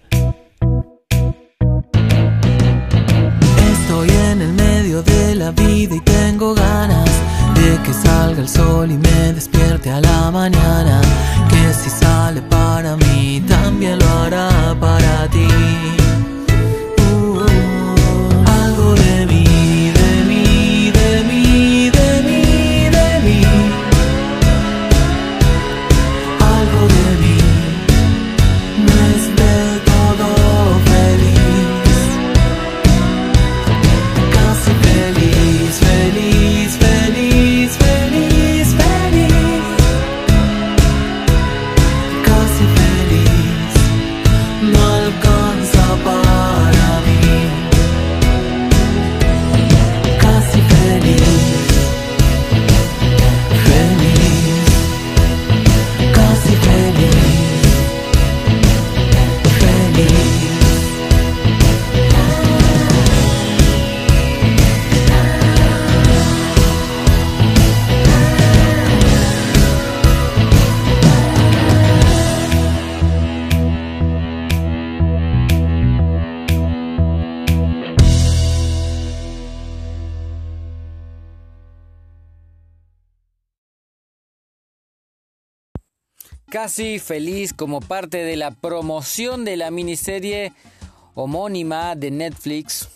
Estoy 3.72 4.10
en 4.10 4.42
el 4.42 4.54
medio 4.54 5.04
de 5.04 5.36
la 5.36 5.52
vida 5.52 5.96
y 5.96 6.00
tengo 6.00 6.56
ganas 6.56 7.10
de 7.54 7.80
que 7.84 7.94
salga 7.94 8.42
el 8.42 8.50
sol 8.50 8.90
y 8.92 8.98
me 8.98 9.34
despierte 9.34 9.92
a 9.92 10.02
la 10.02 10.32
mañana. 10.32 11.02
Que 11.50 11.74
si 11.74 11.90
sale 11.90 12.42
para 12.42 12.98
mí, 12.98 13.44
también 13.48 14.00
lo 14.00 14.10
hará 14.24 14.76
para 14.80 15.28
ti. 15.30 16.01
Casi 86.64 87.00
feliz 87.00 87.54
como 87.54 87.82
parte 87.82 88.24
de 88.24 88.36
la 88.36 88.52
promoción 88.52 89.46
de 89.46 89.58
la 89.58 89.72
miniserie 89.72 90.54
homónima 91.16 91.96
de 91.96 92.12
Netflix. 92.12 92.88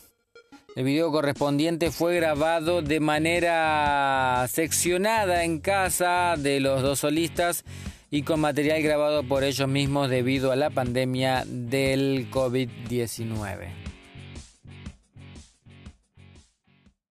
El 0.75 0.83
video 0.83 1.11
correspondiente 1.11 1.89
fue 1.89 2.15
grabado 2.15 2.83
de 2.83 2.99
manera 2.99 4.45
seccionada 4.51 5.45
en 5.45 5.61
casa 5.61 6.35
de 6.37 6.59
los 6.59 6.83
dos 6.83 6.99
solistas 6.99 7.65
y 8.11 8.21
con 8.21 8.39
material 8.39 8.83
grabado 8.83 9.23
por 9.23 9.43
ellos 9.43 9.67
mismos 9.67 10.11
debido 10.11 10.51
a 10.51 10.55
la 10.55 10.69
pandemia 10.69 11.43
del 11.47 12.29
COVID-19. 12.29 13.84